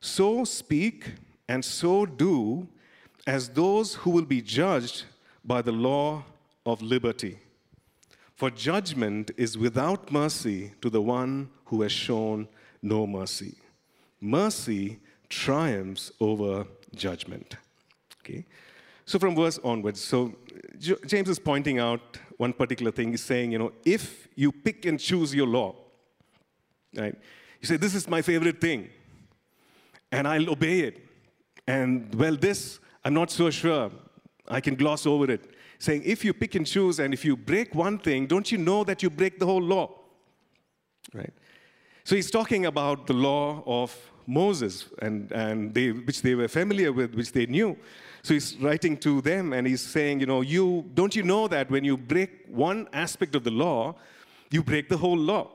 So 0.00 0.44
speak 0.44 1.12
and 1.48 1.64
so 1.64 2.06
do 2.06 2.68
as 3.26 3.48
those 3.48 3.94
who 3.94 4.10
will 4.10 4.24
be 4.24 4.40
judged 4.40 5.04
by 5.44 5.62
the 5.62 5.72
law 5.72 6.24
of 6.64 6.82
liberty. 6.82 7.38
For 8.34 8.50
judgment 8.50 9.30
is 9.36 9.58
without 9.58 10.12
mercy 10.12 10.72
to 10.80 10.90
the 10.90 11.02
one 11.02 11.50
who 11.66 11.82
has 11.82 11.92
shown 11.92 12.48
no 12.82 13.06
mercy. 13.06 13.56
Mercy 14.20 15.00
triumphs 15.28 16.12
over 16.20 16.66
judgment. 16.94 17.56
Okay? 18.20 18.44
So 19.04 19.18
from 19.18 19.34
verse 19.34 19.58
onwards, 19.64 20.00
so 20.00 20.34
James 20.78 21.28
is 21.28 21.38
pointing 21.38 21.78
out 21.78 22.18
one 22.36 22.52
particular 22.52 22.92
thing. 22.92 23.10
He's 23.10 23.22
saying, 23.22 23.52
you 23.52 23.58
know, 23.58 23.72
if 23.84 24.28
you 24.34 24.52
pick 24.52 24.84
and 24.84 25.00
choose 25.00 25.34
your 25.34 25.46
law, 25.46 25.74
right? 26.94 27.14
You 27.60 27.66
say, 27.66 27.76
this 27.76 27.94
is 27.94 28.08
my 28.08 28.22
favorite 28.22 28.60
thing, 28.60 28.88
and 30.12 30.28
I'll 30.28 30.50
obey 30.50 30.80
it. 30.80 30.98
And 31.66 32.14
well, 32.14 32.36
this, 32.36 32.78
I'm 33.04 33.14
not 33.14 33.30
so 33.30 33.50
sure. 33.50 33.90
I 34.46 34.60
can 34.60 34.74
gloss 34.74 35.06
over 35.06 35.30
it 35.30 35.54
saying 35.78 36.02
if 36.04 36.24
you 36.24 36.34
pick 36.34 36.54
and 36.54 36.66
choose 36.66 36.98
and 36.98 37.14
if 37.14 37.24
you 37.24 37.36
break 37.36 37.74
one 37.74 37.98
thing, 37.98 38.26
don't 38.26 38.50
you 38.50 38.58
know 38.58 38.84
that 38.84 39.02
you 39.02 39.10
break 39.10 39.38
the 39.38 39.46
whole 39.46 39.62
law? 39.62 39.90
Right? 41.14 41.32
So 42.04 42.16
he's 42.16 42.30
talking 42.30 42.66
about 42.66 43.06
the 43.06 43.12
law 43.12 43.62
of 43.66 43.96
Moses, 44.26 44.86
and, 45.00 45.30
and 45.32 45.72
they, 45.72 45.90
which 45.90 46.20
they 46.22 46.34
were 46.34 46.48
familiar 46.48 46.92
with, 46.92 47.14
which 47.14 47.32
they 47.32 47.46
knew. 47.46 47.76
So 48.22 48.34
he's 48.34 48.56
writing 48.58 48.96
to 48.98 49.22
them 49.22 49.52
and 49.52 49.66
he's 49.66 49.80
saying, 49.80 50.20
you 50.20 50.26
know, 50.26 50.42
you 50.42 50.84
don't 50.94 51.14
you 51.16 51.22
know 51.22 51.48
that 51.48 51.70
when 51.70 51.84
you 51.84 51.96
break 51.96 52.44
one 52.48 52.88
aspect 52.92 53.34
of 53.34 53.44
the 53.44 53.50
law, 53.50 53.94
you 54.50 54.62
break 54.62 54.88
the 54.88 54.96
whole 54.96 55.16
law. 55.16 55.50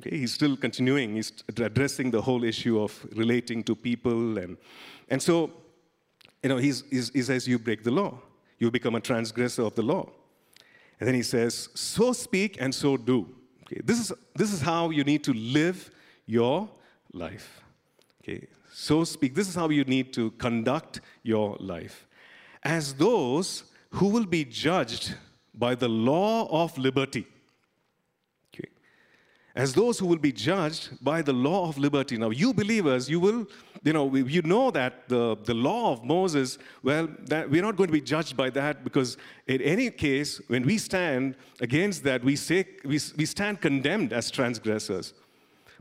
Okay, 0.00 0.18
he's 0.18 0.34
still 0.34 0.56
continuing. 0.56 1.14
He's 1.14 1.32
addressing 1.48 2.10
the 2.10 2.20
whole 2.20 2.44
issue 2.44 2.80
of 2.80 3.06
relating 3.14 3.62
to 3.64 3.74
people, 3.74 4.38
and 4.38 4.58
and 5.08 5.22
so, 5.22 5.50
you 6.42 6.48
know, 6.48 6.56
he's, 6.56 6.84
he's, 6.90 7.10
he 7.10 7.22
says 7.22 7.48
you 7.48 7.58
break 7.58 7.82
the 7.82 7.90
law, 7.90 8.18
you 8.58 8.70
become 8.70 8.94
a 8.94 9.00
transgressor 9.00 9.62
of 9.62 9.74
the 9.74 9.82
law, 9.82 10.08
and 10.98 11.06
then 11.06 11.14
he 11.14 11.22
says, 11.22 11.68
so 11.74 12.12
speak 12.12 12.56
and 12.60 12.74
so 12.74 12.96
do. 12.96 13.28
Okay, 13.64 13.80
this 13.84 13.98
is 13.98 14.12
this 14.34 14.52
is 14.52 14.60
how 14.60 14.90
you 14.90 15.02
need 15.02 15.24
to 15.24 15.32
live 15.32 15.90
your 16.24 16.68
life. 17.12 17.62
Okay, 18.22 18.46
so 18.72 19.02
speak. 19.02 19.34
This 19.34 19.48
is 19.48 19.56
how 19.56 19.68
you 19.68 19.84
need 19.84 20.12
to 20.12 20.30
conduct 20.32 21.00
your 21.24 21.56
life, 21.58 22.06
as 22.62 22.94
those 22.94 23.64
who 23.90 24.08
will 24.08 24.26
be 24.26 24.44
judged 24.44 25.14
by 25.52 25.74
the 25.74 25.88
law 25.88 26.48
of 26.64 26.78
liberty 26.78 27.26
as 29.56 29.72
those 29.72 29.98
who 29.98 30.06
will 30.06 30.18
be 30.18 30.32
judged 30.32 31.02
by 31.02 31.22
the 31.22 31.32
law 31.32 31.66
of 31.66 31.78
liberty. 31.78 32.18
Now, 32.18 32.28
you 32.28 32.52
believers, 32.52 33.08
you 33.08 33.18
will, 33.18 33.46
you 33.82 33.94
know, 33.94 34.14
you 34.14 34.42
know 34.42 34.70
that 34.70 35.08
the, 35.08 35.34
the 35.44 35.54
law 35.54 35.92
of 35.92 36.04
Moses, 36.04 36.58
well, 36.82 37.08
that 37.22 37.48
we're 37.48 37.62
not 37.62 37.74
going 37.74 37.88
to 37.88 37.92
be 37.92 38.02
judged 38.02 38.36
by 38.36 38.50
that 38.50 38.84
because 38.84 39.16
in 39.46 39.62
any 39.62 39.90
case, 39.90 40.42
when 40.48 40.62
we 40.62 40.76
stand 40.76 41.36
against 41.62 42.04
that, 42.04 42.22
we, 42.22 42.36
say, 42.36 42.66
we, 42.84 43.00
we 43.16 43.24
stand 43.24 43.62
condemned 43.62 44.12
as 44.12 44.30
transgressors. 44.30 45.14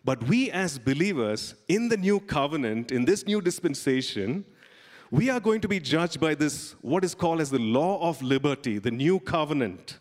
But 0.05 0.23
we 0.23 0.51
as 0.51 0.79
believers 0.79 1.55
in 1.67 1.89
the 1.89 1.97
new 1.97 2.21
covenant, 2.21 2.93
in 2.93 3.03
this 3.03 3.25
new 3.27 3.41
dispensation, 3.41 4.45
we 5.11 5.29
are 5.29 5.41
going 5.41 5.59
to 5.59 5.67
be 5.67 5.81
judged 5.81 6.21
by 6.21 6.33
this, 6.33 6.75
what 6.81 7.03
is 7.03 7.13
called 7.13 7.41
as 7.41 7.49
the 7.49 7.59
law 7.59 8.07
of 8.07 8.21
liberty, 8.21 8.77
the 8.79 8.91
new 8.91 9.19
covenant. 9.19 9.99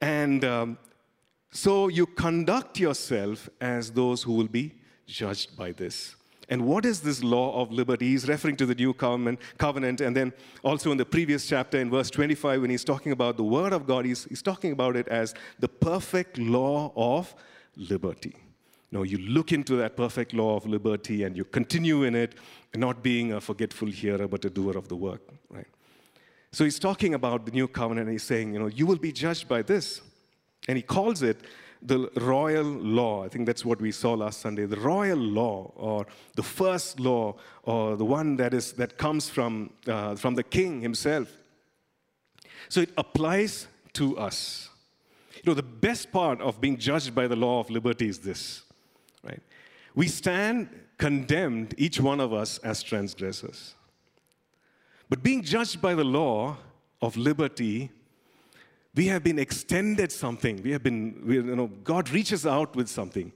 And 0.00 0.42
um, 0.44 0.78
so 1.52 1.88
you 1.88 2.06
conduct 2.06 2.78
yourself 2.78 3.48
as 3.60 3.90
those 3.90 4.22
who 4.22 4.32
will 4.32 4.48
be 4.48 4.74
judged 5.06 5.56
by 5.56 5.72
this. 5.72 6.14
And 6.48 6.66
what 6.66 6.84
is 6.84 7.00
this 7.00 7.22
law 7.22 7.62
of 7.62 7.70
liberty? 7.70 8.08
He's 8.08 8.28
referring 8.28 8.56
to 8.56 8.66
the 8.66 8.74
new 8.74 8.92
covenant, 8.92 10.00
and 10.00 10.16
then 10.16 10.32
also 10.64 10.90
in 10.90 10.98
the 10.98 11.04
previous 11.04 11.46
chapter, 11.48 11.78
in 11.78 11.90
verse 11.90 12.10
25, 12.10 12.62
when 12.62 12.70
he's 12.70 12.82
talking 12.82 13.12
about 13.12 13.36
the 13.36 13.44
word 13.44 13.72
of 13.72 13.86
God, 13.86 14.04
he's, 14.04 14.24
he's 14.24 14.42
talking 14.42 14.72
about 14.72 14.96
it 14.96 15.06
as 15.06 15.32
the 15.60 15.68
perfect 15.68 16.38
law 16.38 16.92
of 16.96 17.32
liberty. 17.76 18.34
No, 18.90 19.04
you 19.04 19.18
look 19.18 19.52
into 19.52 19.76
that 19.76 19.96
perfect 19.96 20.34
law 20.34 20.56
of 20.56 20.66
liberty 20.66 21.22
and 21.22 21.36
you 21.36 21.44
continue 21.44 22.02
in 22.02 22.16
it, 22.16 22.34
not 22.74 23.00
being 23.00 23.32
a 23.32 23.40
forgetful 23.40 23.86
hearer, 23.86 24.26
but 24.26 24.44
a 24.44 24.50
doer 24.50 24.76
of 24.76 24.88
the 24.88 24.96
work, 24.96 25.22
right? 25.50 25.68
So 26.50 26.64
he's 26.64 26.80
talking 26.80 27.14
about 27.14 27.46
the 27.46 27.52
new 27.52 27.68
covenant, 27.68 28.08
and 28.08 28.12
he's 28.12 28.24
saying, 28.24 28.54
you 28.54 28.58
know, 28.58 28.66
you 28.66 28.86
will 28.86 28.98
be 28.98 29.12
judged 29.12 29.46
by 29.46 29.62
this. 29.62 30.00
And 30.70 30.76
he 30.76 30.84
calls 30.84 31.24
it 31.24 31.40
the 31.82 32.08
royal 32.14 32.62
law. 32.62 33.24
I 33.24 33.28
think 33.28 33.44
that's 33.44 33.64
what 33.64 33.80
we 33.80 33.90
saw 33.90 34.14
last 34.14 34.40
Sunday. 34.40 34.66
The 34.66 34.78
royal 34.78 35.18
law, 35.18 35.72
or 35.74 36.06
the 36.36 36.44
first 36.44 37.00
law, 37.00 37.34
or 37.64 37.96
the 37.96 38.04
one 38.04 38.36
that, 38.36 38.54
is, 38.54 38.74
that 38.74 38.96
comes 38.96 39.28
from, 39.28 39.70
uh, 39.88 40.14
from 40.14 40.36
the 40.36 40.44
king 40.44 40.80
himself. 40.80 41.28
So 42.68 42.82
it 42.82 42.90
applies 42.96 43.66
to 43.94 44.16
us. 44.16 44.68
You 45.34 45.42
know, 45.46 45.54
the 45.54 45.64
best 45.64 46.12
part 46.12 46.40
of 46.40 46.60
being 46.60 46.76
judged 46.76 47.16
by 47.16 47.26
the 47.26 47.34
law 47.34 47.58
of 47.58 47.68
liberty 47.68 48.08
is 48.08 48.20
this, 48.20 48.62
right? 49.24 49.42
We 49.96 50.06
stand 50.06 50.68
condemned, 50.98 51.74
each 51.78 51.98
one 51.98 52.20
of 52.20 52.32
us, 52.32 52.58
as 52.58 52.80
transgressors. 52.80 53.74
But 55.08 55.24
being 55.24 55.42
judged 55.42 55.82
by 55.82 55.96
the 55.96 56.04
law 56.04 56.58
of 57.02 57.16
liberty 57.16 57.90
we 58.94 59.06
have 59.06 59.22
been 59.22 59.38
extended 59.38 60.10
something. 60.10 60.62
We 60.62 60.72
have 60.72 60.82
been, 60.82 61.22
we, 61.24 61.36
you 61.36 61.56
know, 61.56 61.68
God 61.84 62.10
reaches 62.10 62.46
out 62.46 62.74
with 62.74 62.88
something, 62.88 63.32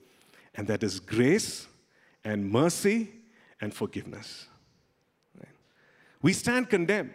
and 0.55 0.67
that 0.67 0.83
is 0.83 1.01
grace 1.01 1.67
and 2.25 2.51
mercy 2.51 3.11
and 3.61 3.73
forgiveness. 3.73 4.49
Right? 5.39 5.49
We 6.23 6.33
stand 6.33 6.71
condemned, 6.71 7.15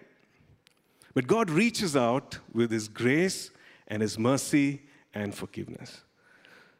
but 1.13 1.27
God 1.27 1.50
reaches 1.50 1.96
out 1.98 2.39
with 2.53 2.72
His 2.72 2.88
grace 2.88 3.51
and 3.88 4.01
His 4.01 4.17
mercy 4.17 4.84
and 5.13 5.36
forgiveness. 5.36 6.01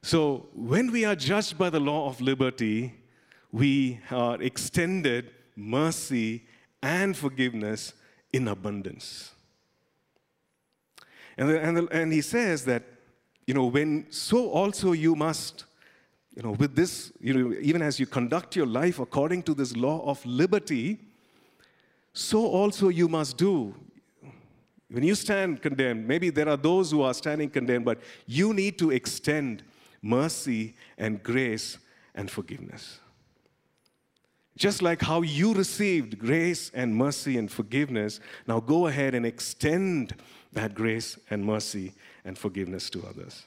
So 0.01 0.48
when 0.54 0.92
we 0.92 1.04
are 1.04 1.16
judged 1.16 1.58
by 1.58 1.70
the 1.70 1.80
law 1.80 2.08
of 2.08 2.22
liberty, 2.22 2.94
we 3.51 4.00
are 4.12 4.42
extended 4.42 5.32
mercy 5.58 6.46
and 6.82 7.18
forgiveness 7.18 7.94
in 8.32 8.48
abundance. 8.48 9.34
And, 11.39 11.50
the, 11.50 11.62
and, 11.62 11.77
the, 11.77 11.88
and 11.88 12.12
he 12.12 12.19
says 12.19 12.65
that, 12.65 12.84
you 13.48 13.53
know, 13.53 13.65
when 13.65 14.08
so 14.10 14.50
also 14.50 14.91
you 14.91 15.15
must, 15.15 15.63
you 16.36 16.43
know, 16.43 16.51
with 16.51 16.75
this, 16.75 17.13
you 17.22 17.34
know, 17.34 17.55
even 17.62 17.81
as 17.81 17.98
you 17.98 18.05
conduct 18.05 18.58
your 18.58 18.65
life 18.65 19.00
according 19.00 19.43
to 19.43 19.53
this 19.53 19.74
law 19.77 20.05
of 20.05 20.24
liberty, 20.25 21.00
so 22.12 22.46
also 22.46 22.89
you 22.89 23.08
must 23.08 23.38
do. 23.38 23.74
When 24.91 25.03
you 25.03 25.15
stand 25.15 25.62
condemned, 25.62 26.05
maybe 26.05 26.29
there 26.29 26.50
are 26.50 26.58
those 26.58 26.91
who 26.91 27.03
are 27.03 27.13
standing 27.13 27.50
condemned, 27.50 27.86
but 27.86 28.00
you 28.27 28.53
need 28.53 28.77
to 28.79 28.91
extend 28.91 29.63
mercy 30.01 30.75
and 30.98 31.24
grace 31.24 31.77
and 32.15 32.29
forgiveness. 32.29 33.00
Just 34.58 34.81
like 34.81 35.01
how 35.01 35.22
you 35.22 35.53
received 35.53 36.19
grace 36.19 36.69
and 36.74 36.93
mercy 36.93 37.38
and 37.38 37.50
forgiveness, 37.50 38.19
now 38.46 38.60
go 38.60 38.88
ahead 38.88 39.15
and 39.15 39.25
extend 39.25 40.15
that 40.53 40.74
grace 40.74 41.18
and 41.29 41.46
mercy 41.46 41.94
and 42.25 42.38
forgiveness 42.38 42.89
to 42.91 43.06
others. 43.08 43.46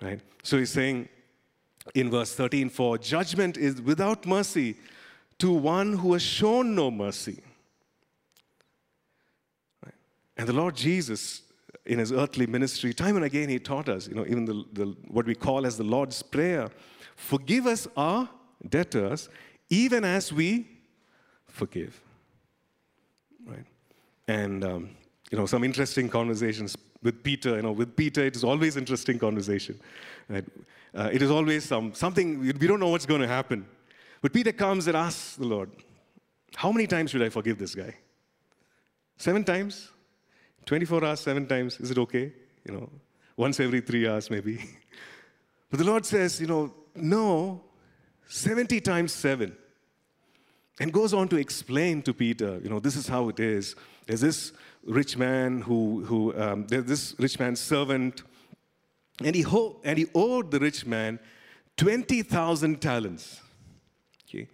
Right? 0.00 0.20
So 0.42 0.58
he's 0.58 0.70
saying 0.70 1.08
in 1.94 2.10
verse 2.10 2.34
13, 2.34 2.70
for 2.70 2.98
judgment 2.98 3.56
is 3.56 3.80
without 3.80 4.26
mercy 4.26 4.76
to 5.38 5.52
one 5.52 5.94
who 5.94 6.12
has 6.12 6.22
shown 6.22 6.74
no 6.74 6.90
mercy. 6.90 7.42
Right? 9.84 9.94
And 10.36 10.48
the 10.48 10.52
Lord 10.52 10.76
Jesus, 10.76 11.42
in 11.86 11.98
his 11.98 12.12
earthly 12.12 12.46
ministry, 12.46 12.92
time 12.92 13.16
and 13.16 13.24
again, 13.24 13.48
he 13.48 13.58
taught 13.58 13.88
us, 13.88 14.08
you 14.08 14.14
know, 14.14 14.26
even 14.26 14.44
the, 14.44 14.64
the, 14.72 14.96
what 15.08 15.26
we 15.26 15.34
call 15.34 15.66
as 15.66 15.76
the 15.76 15.84
Lord's 15.84 16.22
Prayer 16.22 16.68
forgive 17.16 17.66
us 17.66 17.88
our 17.96 18.28
debtors, 18.68 19.28
even 19.70 20.04
as 20.04 20.32
we 20.32 20.66
forgive. 21.46 22.00
Right? 23.44 23.64
And 24.28 24.64
um, 24.64 24.90
you 25.30 25.38
know, 25.38 25.46
some 25.46 25.64
interesting 25.64 26.08
conversations 26.08 26.76
with 27.02 27.22
Peter. 27.22 27.56
You 27.56 27.62
know, 27.62 27.72
with 27.72 27.96
Peter, 27.96 28.24
it 28.24 28.36
is 28.36 28.44
always 28.44 28.76
interesting 28.76 29.18
conversation. 29.18 29.78
Right? 30.28 30.44
Uh, 30.94 31.10
it 31.12 31.22
is 31.22 31.30
always 31.30 31.64
some, 31.64 31.92
something, 31.94 32.40
we 32.40 32.52
don't 32.52 32.80
know 32.80 32.88
what's 32.88 33.06
going 33.06 33.20
to 33.20 33.28
happen. 33.28 33.66
But 34.22 34.32
Peter 34.32 34.52
comes 34.52 34.86
and 34.86 34.96
asks 34.96 35.36
the 35.36 35.46
Lord, 35.46 35.70
how 36.56 36.72
many 36.72 36.86
times 36.86 37.10
should 37.10 37.22
I 37.22 37.28
forgive 37.28 37.58
this 37.58 37.74
guy? 37.74 37.94
Seven 39.16 39.44
times? 39.44 39.90
24 40.66 41.04
hours, 41.04 41.20
seven 41.20 41.46
times? 41.46 41.78
Is 41.80 41.90
it 41.90 41.98
okay? 41.98 42.32
You 42.64 42.74
know, 42.74 42.90
once 43.36 43.60
every 43.60 43.80
three 43.80 44.08
hours 44.08 44.30
maybe. 44.30 44.60
But 45.70 45.80
the 45.80 45.84
Lord 45.84 46.06
says, 46.06 46.40
you 46.40 46.46
know, 46.46 46.72
no, 46.94 47.62
70 48.28 48.80
times 48.80 49.12
seven. 49.12 49.54
And 50.80 50.92
goes 50.92 51.12
on 51.12 51.28
to 51.28 51.36
explain 51.36 52.02
to 52.02 52.14
Peter, 52.14 52.58
you 52.62 52.70
know, 52.70 52.80
this 52.80 52.96
is 52.96 53.06
how 53.06 53.28
it 53.28 53.40
is. 53.40 53.74
There's 54.06 54.20
this 54.20 54.52
rich 54.88 55.16
man 55.16 55.60
who, 55.62 56.04
who 56.04 56.38
um, 56.40 56.66
this 56.66 57.14
rich 57.18 57.38
man's 57.38 57.60
servant, 57.60 58.22
and 59.22 59.34
he, 59.34 59.42
ho- 59.42 59.76
and 59.84 59.98
he 59.98 60.06
owed 60.14 60.50
the 60.50 60.58
rich 60.58 60.86
man 60.86 61.18
20,000 61.76 62.80
talents. 62.80 63.42
Okay? 64.28 64.48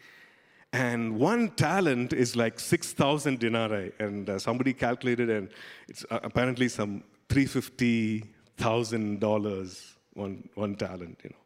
And 0.73 1.19
one 1.19 1.51
talent 1.51 2.13
is 2.13 2.37
like 2.37 2.61
6,000 2.61 3.39
denarii. 3.39 3.93
And 3.99 4.29
uh, 4.29 4.39
somebody 4.39 4.73
calculated, 4.73 5.31
and 5.31 5.49
it's 5.89 6.05
uh, 6.11 6.21
apparently 6.23 6.69
some 6.69 7.03
$350,000, 7.29 9.95
one, 10.15 10.49
one 10.55 10.77
talent, 10.77 11.21
you 11.25 11.31
know, 11.31 11.37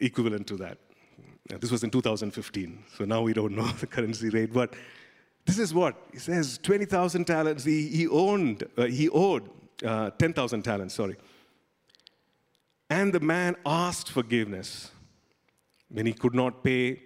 equivalent 0.00 0.46
to 0.46 0.56
that. 0.56 0.78
this 1.60 1.70
was 1.70 1.84
in 1.84 1.90
2015, 1.90 2.84
so 2.96 3.04
now 3.04 3.22
we 3.22 3.32
don't 3.32 3.54
know 3.54 3.66
the 3.80 3.86
currency 3.86 4.28
rate. 4.30 4.52
But 4.52 4.74
this 5.44 5.58
is 5.58 5.74
what 5.74 5.96
he 6.12 6.18
says: 6.18 6.58
twenty 6.58 6.84
thousand 6.84 7.24
talents. 7.26 7.64
He, 7.64 7.88
he 7.88 8.08
owned. 8.08 8.64
Uh, 8.76 8.84
he 8.84 9.08
owed 9.08 9.48
uh, 9.84 10.10
ten 10.10 10.32
thousand 10.32 10.62
talents. 10.62 10.94
Sorry. 10.94 11.16
And 12.88 13.12
the 13.12 13.20
man 13.20 13.56
asked 13.64 14.10
forgiveness 14.10 14.90
when 15.88 16.06
he 16.06 16.12
could 16.12 16.34
not 16.34 16.64
pay. 16.64 17.02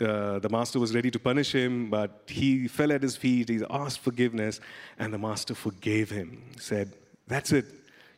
Uh, 0.00 0.38
the 0.38 0.48
master 0.48 0.78
was 0.78 0.94
ready 0.94 1.10
to 1.10 1.18
punish 1.18 1.54
him, 1.54 1.88
but 1.88 2.24
he 2.26 2.68
fell 2.68 2.92
at 2.92 3.02
his 3.02 3.16
feet. 3.16 3.48
He 3.48 3.62
asked 3.70 4.00
forgiveness, 4.00 4.60
and 4.98 5.12
the 5.12 5.18
master 5.18 5.54
forgave 5.54 6.10
him. 6.10 6.42
He 6.54 6.60
said, 6.60 6.94
"That's 7.26 7.52
it. 7.52 7.66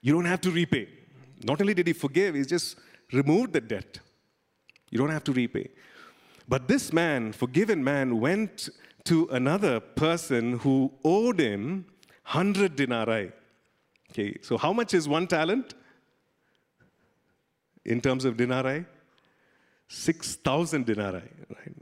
You 0.01 0.13
don't 0.13 0.25
have 0.25 0.41
to 0.43 0.51
repay." 0.51 0.89
Not 1.45 1.61
only 1.61 1.75
did 1.75 1.87
he 1.87 1.93
forgive, 1.93 2.35
he 2.35 2.43
just 2.45 2.77
removed 3.13 3.53
the 3.53 3.61
debt. 3.61 4.01
You 4.91 4.99
don't 4.99 5.11
have 5.11 5.25
to 5.25 5.33
repay. 5.33 5.69
But 6.49 6.67
this 6.67 6.93
man, 6.93 7.33
forgiven 7.33 7.85
man, 7.85 8.21
went 8.21 8.71
to 9.09 9.27
another 9.33 9.81
person 9.81 10.59
who 10.59 10.93
owed 11.03 11.41
him 11.41 11.87
100 12.25 12.77
denarii. 12.77 13.33
Okay, 14.11 14.37
so 14.43 14.59
how 14.59 14.71
much 14.71 14.93
is 14.93 15.09
one 15.09 15.27
talent 15.27 15.73
in 17.87 18.03
terms 18.03 18.27
of 18.27 18.37
denarii? 18.37 18.85
6,000 19.89 20.85
denarii, 20.85 21.23
right? 21.57 21.75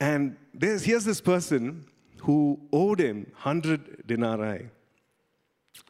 And 0.00 0.36
here's 0.58 1.04
this 1.04 1.20
person 1.20 1.84
who 2.22 2.58
owed 2.72 2.98
him 2.98 3.26
100 3.32 4.06
denarii. 4.06 4.70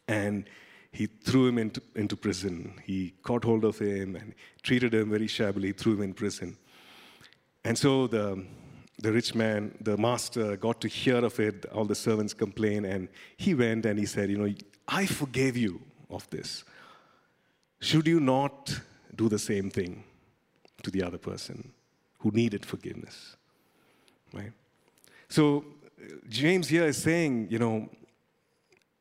And 0.08 0.44
he 0.90 1.06
threw 1.06 1.46
him 1.46 1.58
into, 1.58 1.80
into 1.94 2.16
prison. 2.16 2.74
He 2.84 3.14
caught 3.22 3.44
hold 3.44 3.64
of 3.64 3.78
him 3.78 4.16
and 4.16 4.34
treated 4.64 4.92
him 4.92 5.10
very 5.10 5.28
shabbily, 5.28 5.70
threw 5.70 5.94
him 5.94 6.02
in 6.02 6.14
prison. 6.14 6.56
And 7.64 7.78
so 7.78 8.08
the, 8.08 8.44
the 9.02 9.12
rich 9.12 9.34
man, 9.34 9.76
the 9.80 9.96
master, 9.96 10.56
got 10.56 10.80
to 10.80 10.88
hear 10.88 11.16
of 11.16 11.38
it. 11.40 11.66
All 11.74 11.84
the 11.84 11.94
servants 11.94 12.32
complained, 12.32 12.86
and 12.86 13.08
he 13.36 13.52
went 13.52 13.84
and 13.84 13.98
he 13.98 14.06
said, 14.06 14.30
You 14.30 14.38
know, 14.38 14.54
I 14.86 15.06
forgave 15.06 15.56
you 15.56 15.80
of 16.08 16.28
this. 16.30 16.64
Should 17.80 18.06
you 18.06 18.20
not 18.20 18.80
do 19.16 19.28
the 19.28 19.40
same 19.40 19.70
thing 19.70 20.04
to 20.84 20.90
the 20.90 21.02
other 21.02 21.18
person 21.18 21.72
who 22.20 22.30
needed 22.30 22.64
forgiveness? 22.64 23.36
Right? 24.32 24.52
So, 25.28 25.64
uh, 26.00 26.14
James 26.28 26.68
here 26.68 26.84
is 26.84 26.96
saying, 26.96 27.48
you 27.50 27.58
know, 27.58 27.88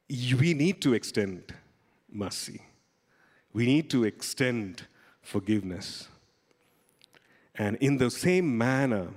we 0.10 0.56
need 0.56 0.82
to 0.82 0.94
extend 0.96 1.54
mercy. 2.12 2.62
We 3.54 3.68
need 3.68 3.90
to 3.92 4.04
extend 4.04 4.88
forgiveness. 5.22 6.08
And 7.54 7.76
in 7.78 7.98
the 7.98 8.10
same 8.10 8.58
manner, 8.58 9.10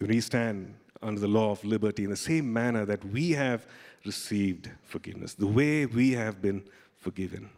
we 0.00 0.20
stand 0.20 0.74
under 1.02 1.20
the 1.20 1.28
law 1.28 1.50
of 1.50 1.64
liberty, 1.64 2.04
in 2.04 2.10
the 2.10 2.16
same 2.16 2.52
manner 2.52 2.84
that 2.84 3.04
we 3.04 3.30
have 3.32 3.66
received 4.04 4.70
forgiveness, 4.82 5.34
the 5.34 5.46
way 5.46 5.86
we 5.86 6.12
have 6.12 6.40
been 6.40 6.62
forgiven. 6.96 7.50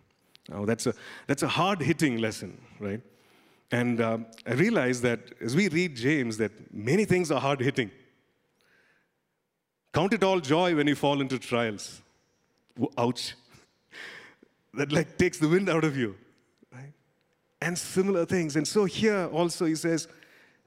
Now, 0.49 0.65
that's 0.65 0.87
a, 0.87 0.95
that's 1.27 1.43
a 1.43 1.49
hard 1.49 1.81
hitting 1.81 2.19
lesson, 2.19 2.61
right? 2.81 3.01
And 3.71 4.01
uh, 4.01 4.19
I 4.47 4.55
realize 4.55 5.03
that 5.03 5.21
as 5.41 5.55
we 5.55 5.69
read 5.69 5.95
James, 5.95 6.39
that 6.39 6.53
many 6.73 7.05
things 7.05 7.31
are 7.31 7.41
hard 7.41 7.61
hitting. 7.61 7.91
Count 9.93 10.15
it 10.15 10.25
all 10.25 10.41
joy 10.41 10.75
when 10.75 10.87
you 10.87 10.95
fall 10.95 11.21
into 11.21 11.39
trials. 11.39 12.01
Ouch. 12.97 13.35
that 14.75 14.91
like 14.93 15.19
takes 15.19 15.39
the 15.39 15.49
wind 15.49 15.69
out 15.69 15.85
of 15.85 15.97
you, 15.97 16.15
right? 16.73 16.93
And 17.61 17.77
similar 17.77 18.25
things. 18.25 18.57
And 18.57 18.67
so 18.67 18.85
here 18.85 19.27
also 19.33 19.67
he 19.67 19.75
says, 19.75 20.09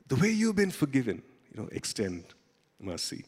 the 0.07 0.15
way 0.15 0.29
you've 0.29 0.57
been 0.57 0.71
forgiven, 0.71 1.23
you 1.53 1.61
know, 1.61 1.69
extend 1.71 2.23
mercy. 2.79 3.25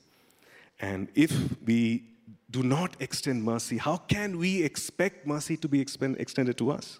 And 0.79 1.07
if 1.15 1.31
we 1.65 2.03
do 2.49 2.63
not 2.63 2.95
extend 2.99 3.43
mercy, 3.43 3.77
how 3.77 3.97
can 3.97 4.37
we 4.37 4.63
expect 4.63 5.25
mercy 5.25 5.57
to 5.57 5.67
be 5.67 5.81
extended 5.81 6.57
to 6.57 6.71
us? 6.71 6.99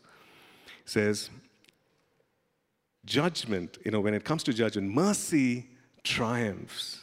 He 0.83 0.89
says, 0.89 1.29
judgment, 3.05 3.77
you 3.85 3.91
know, 3.91 4.01
when 4.01 4.13
it 4.13 4.23
comes 4.23 4.43
to 4.43 4.53
judgment, 4.53 4.93
mercy 4.93 5.67
triumphs. 6.03 7.01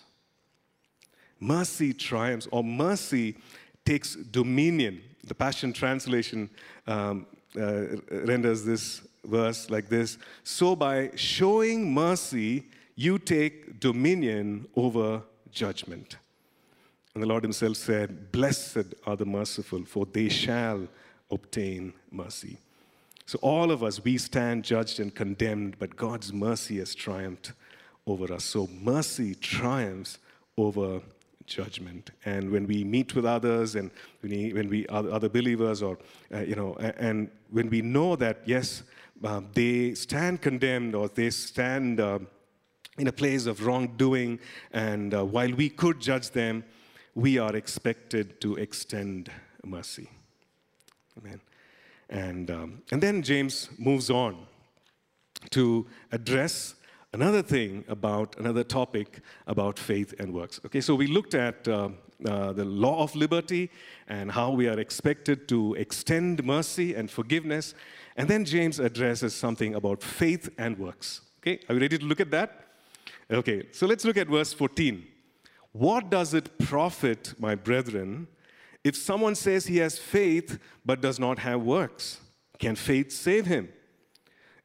Mercy 1.38 1.94
triumphs, 1.94 2.48
or 2.50 2.62
mercy 2.62 3.36
takes 3.84 4.14
dominion. 4.14 5.00
The 5.24 5.34
Passion 5.34 5.72
Translation 5.72 6.50
um, 6.86 7.26
uh, 7.58 7.96
renders 8.10 8.64
this 8.64 9.02
verse 9.24 9.70
like 9.70 9.88
this 9.88 10.18
So, 10.44 10.76
by 10.76 11.10
showing 11.14 11.92
mercy, 11.92 12.64
you 13.00 13.18
take 13.18 13.80
dominion 13.80 14.68
over 14.76 15.22
judgment. 15.50 16.16
And 17.14 17.22
the 17.22 17.26
Lord 17.26 17.42
Himself 17.42 17.78
said, 17.78 18.30
Blessed 18.30 18.94
are 19.06 19.16
the 19.16 19.24
merciful, 19.24 19.84
for 19.86 20.04
they 20.04 20.28
shall 20.28 20.86
obtain 21.30 21.94
mercy. 22.10 22.58
So, 23.24 23.38
all 23.40 23.70
of 23.70 23.82
us, 23.82 24.04
we 24.04 24.18
stand 24.18 24.64
judged 24.64 25.00
and 25.00 25.14
condemned, 25.14 25.76
but 25.78 25.96
God's 25.96 26.30
mercy 26.30 26.76
has 26.76 26.94
triumphed 26.94 27.52
over 28.06 28.30
us. 28.34 28.44
So, 28.44 28.66
mercy 28.66 29.34
triumphs 29.34 30.18
over 30.58 31.00
judgment. 31.46 32.10
And 32.26 32.50
when 32.50 32.66
we 32.66 32.84
meet 32.84 33.14
with 33.14 33.24
others 33.24 33.76
and 33.76 33.90
when 34.20 34.30
we, 34.32 34.52
when 34.52 34.68
we 34.68 34.86
other 34.88 35.30
believers 35.30 35.82
or, 35.82 35.96
uh, 36.34 36.40
you 36.40 36.54
know, 36.54 36.74
and 36.74 37.30
when 37.48 37.70
we 37.70 37.80
know 37.80 38.14
that, 38.16 38.42
yes, 38.44 38.82
uh, 39.24 39.40
they 39.54 39.94
stand 39.94 40.42
condemned 40.42 40.94
or 40.94 41.08
they 41.08 41.30
stand 41.30 41.98
uh, 41.98 42.18
in 43.00 43.06
a 43.06 43.12
place 43.12 43.46
of 43.46 43.64
wrongdoing, 43.64 44.38
and 44.72 45.14
uh, 45.14 45.24
while 45.24 45.52
we 45.52 45.70
could 45.70 46.00
judge 46.00 46.30
them, 46.30 46.64
we 47.14 47.38
are 47.38 47.56
expected 47.56 48.40
to 48.40 48.56
extend 48.56 49.30
mercy. 49.64 50.08
Amen. 51.18 51.40
And, 52.10 52.50
um, 52.50 52.82
and 52.92 53.02
then 53.02 53.22
James 53.22 53.70
moves 53.78 54.10
on 54.10 54.46
to 55.50 55.86
address 56.12 56.74
another 57.12 57.42
thing 57.42 57.84
about 57.88 58.36
another 58.38 58.64
topic 58.64 59.20
about 59.46 59.78
faith 59.78 60.14
and 60.18 60.32
works. 60.32 60.60
Okay, 60.66 60.80
so 60.80 60.94
we 60.94 61.06
looked 61.06 61.34
at 61.34 61.66
uh, 61.66 61.88
uh, 62.26 62.52
the 62.52 62.64
law 62.64 63.02
of 63.02 63.16
liberty 63.16 63.70
and 64.08 64.30
how 64.30 64.50
we 64.50 64.68
are 64.68 64.78
expected 64.78 65.48
to 65.48 65.74
extend 65.74 66.44
mercy 66.44 66.94
and 66.94 67.10
forgiveness. 67.10 67.74
And 68.16 68.28
then 68.28 68.44
James 68.44 68.78
addresses 68.78 69.34
something 69.34 69.74
about 69.74 70.02
faith 70.02 70.50
and 70.58 70.78
works. 70.78 71.22
Okay, 71.38 71.60
are 71.68 71.74
you 71.74 71.80
ready 71.80 71.96
to 71.96 72.04
look 72.04 72.20
at 72.20 72.30
that? 72.32 72.69
Okay, 73.30 73.68
so 73.70 73.86
let's 73.86 74.04
look 74.04 74.16
at 74.16 74.26
verse 74.26 74.52
14. 74.52 75.06
What 75.72 76.10
does 76.10 76.34
it 76.34 76.58
profit, 76.58 77.34
my 77.38 77.54
brethren, 77.54 78.26
if 78.82 78.96
someone 78.96 79.36
says 79.36 79.66
he 79.66 79.76
has 79.76 79.98
faith 79.98 80.58
but 80.84 81.00
does 81.00 81.20
not 81.20 81.38
have 81.38 81.62
works? 81.62 82.18
Can 82.58 82.74
faith 82.74 83.12
save 83.12 83.46
him? 83.46 83.68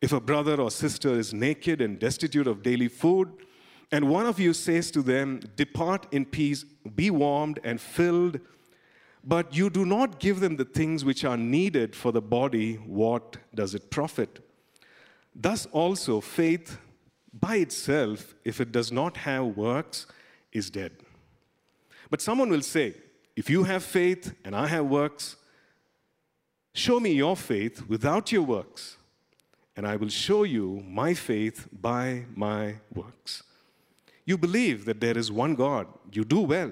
If 0.01 0.11
a 0.13 0.19
brother 0.19 0.59
or 0.59 0.71
sister 0.71 1.09
is 1.13 1.31
naked 1.31 1.79
and 1.79 1.99
destitute 1.99 2.47
of 2.47 2.63
daily 2.63 2.87
food, 2.87 3.31
and 3.91 4.09
one 4.09 4.25
of 4.25 4.39
you 4.39 4.51
says 4.51 4.89
to 4.91 5.03
them, 5.03 5.41
Depart 5.55 6.07
in 6.11 6.25
peace, 6.25 6.63
be 6.95 7.11
warmed 7.11 7.59
and 7.63 7.79
filled, 7.79 8.39
but 9.23 9.55
you 9.55 9.69
do 9.69 9.85
not 9.85 10.19
give 10.19 10.39
them 10.39 10.55
the 10.55 10.65
things 10.65 11.05
which 11.05 11.23
are 11.23 11.37
needed 11.37 11.95
for 11.95 12.11
the 12.11 12.21
body, 12.21 12.75
what 12.75 13.37
does 13.53 13.75
it 13.75 13.91
profit? 13.91 14.39
Thus 15.35 15.67
also, 15.67 16.19
faith 16.19 16.79
by 17.39 17.57
itself, 17.57 18.33
if 18.43 18.61
it 18.61 18.71
does 18.71 18.91
not 18.91 19.17
have 19.17 19.57
works, 19.57 20.07
is 20.51 20.69
dead. 20.69 20.91
But 22.09 22.21
someone 22.21 22.49
will 22.49 22.61
say, 22.61 22.95
If 23.35 23.49
you 23.49 23.63
have 23.63 23.83
faith 23.83 24.33
and 24.45 24.55
I 24.55 24.67
have 24.67 24.85
works, 24.85 25.35
show 26.73 26.99
me 26.99 27.11
your 27.11 27.35
faith 27.35 27.87
without 27.87 28.31
your 28.31 28.43
works 28.43 28.97
and 29.75 29.87
I 29.87 29.95
will 29.97 30.09
show 30.09 30.43
you 30.43 30.83
my 30.87 31.13
faith 31.13 31.67
by 31.71 32.25
my 32.33 32.75
works. 32.93 33.43
You 34.25 34.37
believe 34.37 34.85
that 34.85 35.01
there 35.01 35.17
is 35.17 35.31
one 35.31 35.55
God. 35.55 35.87
You 36.11 36.23
do 36.23 36.41
well. 36.41 36.71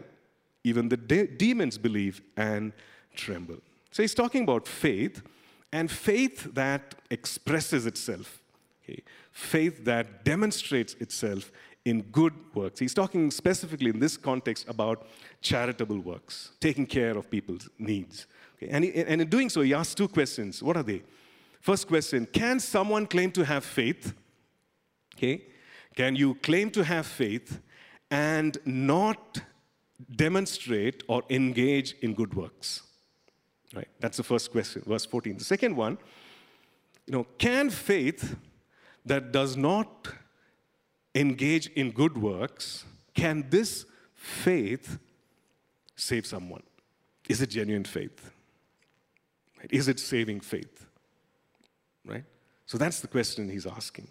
Even 0.63 0.89
the 0.89 0.97
de- 0.97 1.27
demons 1.27 1.77
believe 1.77 2.21
and 2.37 2.71
tremble. 3.13 3.57
So 3.91 4.01
he's 4.01 4.15
talking 4.15 4.43
about 4.43 4.67
faith 4.67 5.21
and 5.71 5.91
faith 5.91 6.53
that 6.53 6.95
expresses 7.09 7.85
itself, 7.85 8.41
okay? 8.83 9.03
faith 9.31 9.83
that 9.85 10.23
demonstrates 10.23 10.93
itself 10.95 11.51
in 11.85 12.01
good 12.03 12.33
works. 12.53 12.79
He's 12.79 12.93
talking 12.93 13.29
specifically 13.31 13.89
in 13.89 13.99
this 13.99 14.15
context 14.15 14.67
about 14.69 15.07
charitable 15.41 15.99
works, 15.99 16.51
taking 16.59 16.85
care 16.85 17.17
of 17.17 17.29
people's 17.29 17.69
needs. 17.77 18.27
Okay? 18.55 18.71
And, 18.71 18.83
he, 18.83 18.93
and 18.93 19.21
in 19.21 19.29
doing 19.29 19.49
so, 19.49 19.61
he 19.61 19.73
asks 19.73 19.93
two 19.93 20.07
questions. 20.07 20.63
What 20.63 20.77
are 20.77 20.83
they? 20.83 21.01
First 21.59 21.87
question 21.87 22.25
Can 22.25 22.59
someone 22.59 23.07
claim 23.07 23.31
to 23.31 23.45
have 23.45 23.65
faith? 23.65 24.13
Okay. 25.15 25.43
Can 25.95 26.15
you 26.15 26.35
claim 26.35 26.71
to 26.71 26.83
have 26.83 27.05
faith 27.05 27.59
and 28.09 28.57
not 28.65 29.41
demonstrate 30.15 31.03
or 31.07 31.23
engage 31.29 31.95
in 32.01 32.13
good 32.13 32.33
works? 32.33 32.81
Right? 33.75 33.87
That's 33.99 34.17
the 34.17 34.23
first 34.23 34.51
question, 34.51 34.83
verse 34.85 35.05
14. 35.05 35.37
The 35.37 35.43
second 35.43 35.75
one, 35.75 35.97
you 37.07 37.13
know, 37.13 37.27
can 37.37 37.69
faith 37.69 38.35
that 39.05 39.31
does 39.31 39.57
not 39.57 40.07
engage 41.15 41.67
in 41.67 41.91
good 41.91 42.17
works, 42.17 42.85
can 43.13 43.45
this 43.49 43.85
faith 44.15 44.97
save 45.95 46.25
someone? 46.25 46.63
Is 47.29 47.41
it 47.41 47.49
genuine 47.49 47.85
faith? 47.85 48.31
Is 49.69 49.87
it 49.87 49.99
saving 49.99 50.41
faith? 50.41 50.83
right? 52.05 52.23
So 52.65 52.77
that's 52.77 52.99
the 52.99 53.07
question 53.07 53.49
he's 53.49 53.65
asking. 53.65 54.07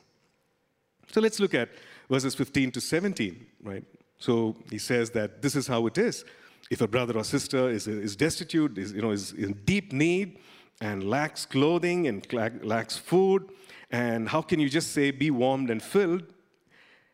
So 1.12 1.20
let's 1.20 1.40
look 1.40 1.54
at 1.54 1.70
verses 2.08 2.34
15 2.34 2.72
to 2.72 2.80
17, 2.80 3.46
right? 3.62 3.84
So 4.18 4.56
he 4.70 4.78
says 4.78 5.10
that 5.10 5.42
this 5.42 5.56
is 5.56 5.66
how 5.66 5.86
it 5.86 5.98
is. 5.98 6.24
If 6.70 6.80
a 6.80 6.88
brother 6.88 7.16
or 7.18 7.24
sister 7.24 7.68
is, 7.68 7.86
is 7.86 8.16
destitute, 8.16 8.78
is, 8.78 8.92
you 8.92 9.02
know, 9.02 9.10
is 9.10 9.32
in 9.32 9.54
deep 9.64 9.92
need, 9.92 10.38
and 10.80 11.08
lacks 11.08 11.46
clothing 11.46 12.08
and 12.08 12.26
lacks 12.64 12.96
food, 12.96 13.48
and 13.92 14.28
how 14.28 14.42
can 14.42 14.58
you 14.58 14.68
just 14.68 14.92
say, 14.92 15.12
be 15.12 15.30
warmed 15.30 15.70
and 15.70 15.80
filled? 15.82 16.24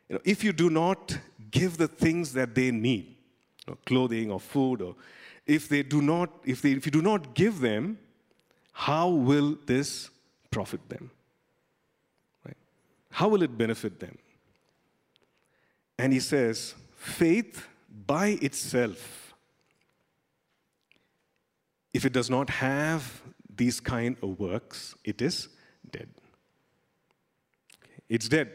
you 0.08 0.14
know, 0.14 0.20
if 0.24 0.42
you 0.42 0.52
do 0.52 0.70
not 0.70 1.18
give 1.50 1.76
the 1.76 1.88
things 1.88 2.32
that 2.32 2.54
they 2.54 2.70
need, 2.70 3.06
you 3.66 3.72
know, 3.72 3.78
clothing 3.84 4.30
or 4.30 4.40
food, 4.40 4.80
or 4.80 4.94
if 5.46 5.68
they 5.68 5.82
do 5.82 6.00
not, 6.00 6.30
if, 6.44 6.62
they, 6.62 6.72
if 6.72 6.86
you 6.86 6.92
do 6.92 7.02
not 7.02 7.34
give 7.34 7.60
them, 7.60 7.98
how 8.72 9.08
will 9.08 9.58
this 9.66 10.10
profit 10.50 10.80
them? 10.88 11.10
Right? 12.46 12.56
How 13.10 13.28
will 13.28 13.42
it 13.42 13.56
benefit 13.56 14.00
them? 14.00 14.16
And 15.98 16.12
he 16.12 16.20
says, 16.20 16.74
faith 16.96 17.66
by 18.06 18.38
itself, 18.40 19.34
if 21.92 22.04
it 22.04 22.12
does 22.12 22.30
not 22.30 22.48
have 22.50 23.20
these 23.54 23.80
kind 23.80 24.16
of 24.22 24.38
works, 24.38 24.94
it 25.04 25.20
is 25.20 25.48
dead. 25.90 26.08
It's 28.08 28.28
dead. 28.28 28.50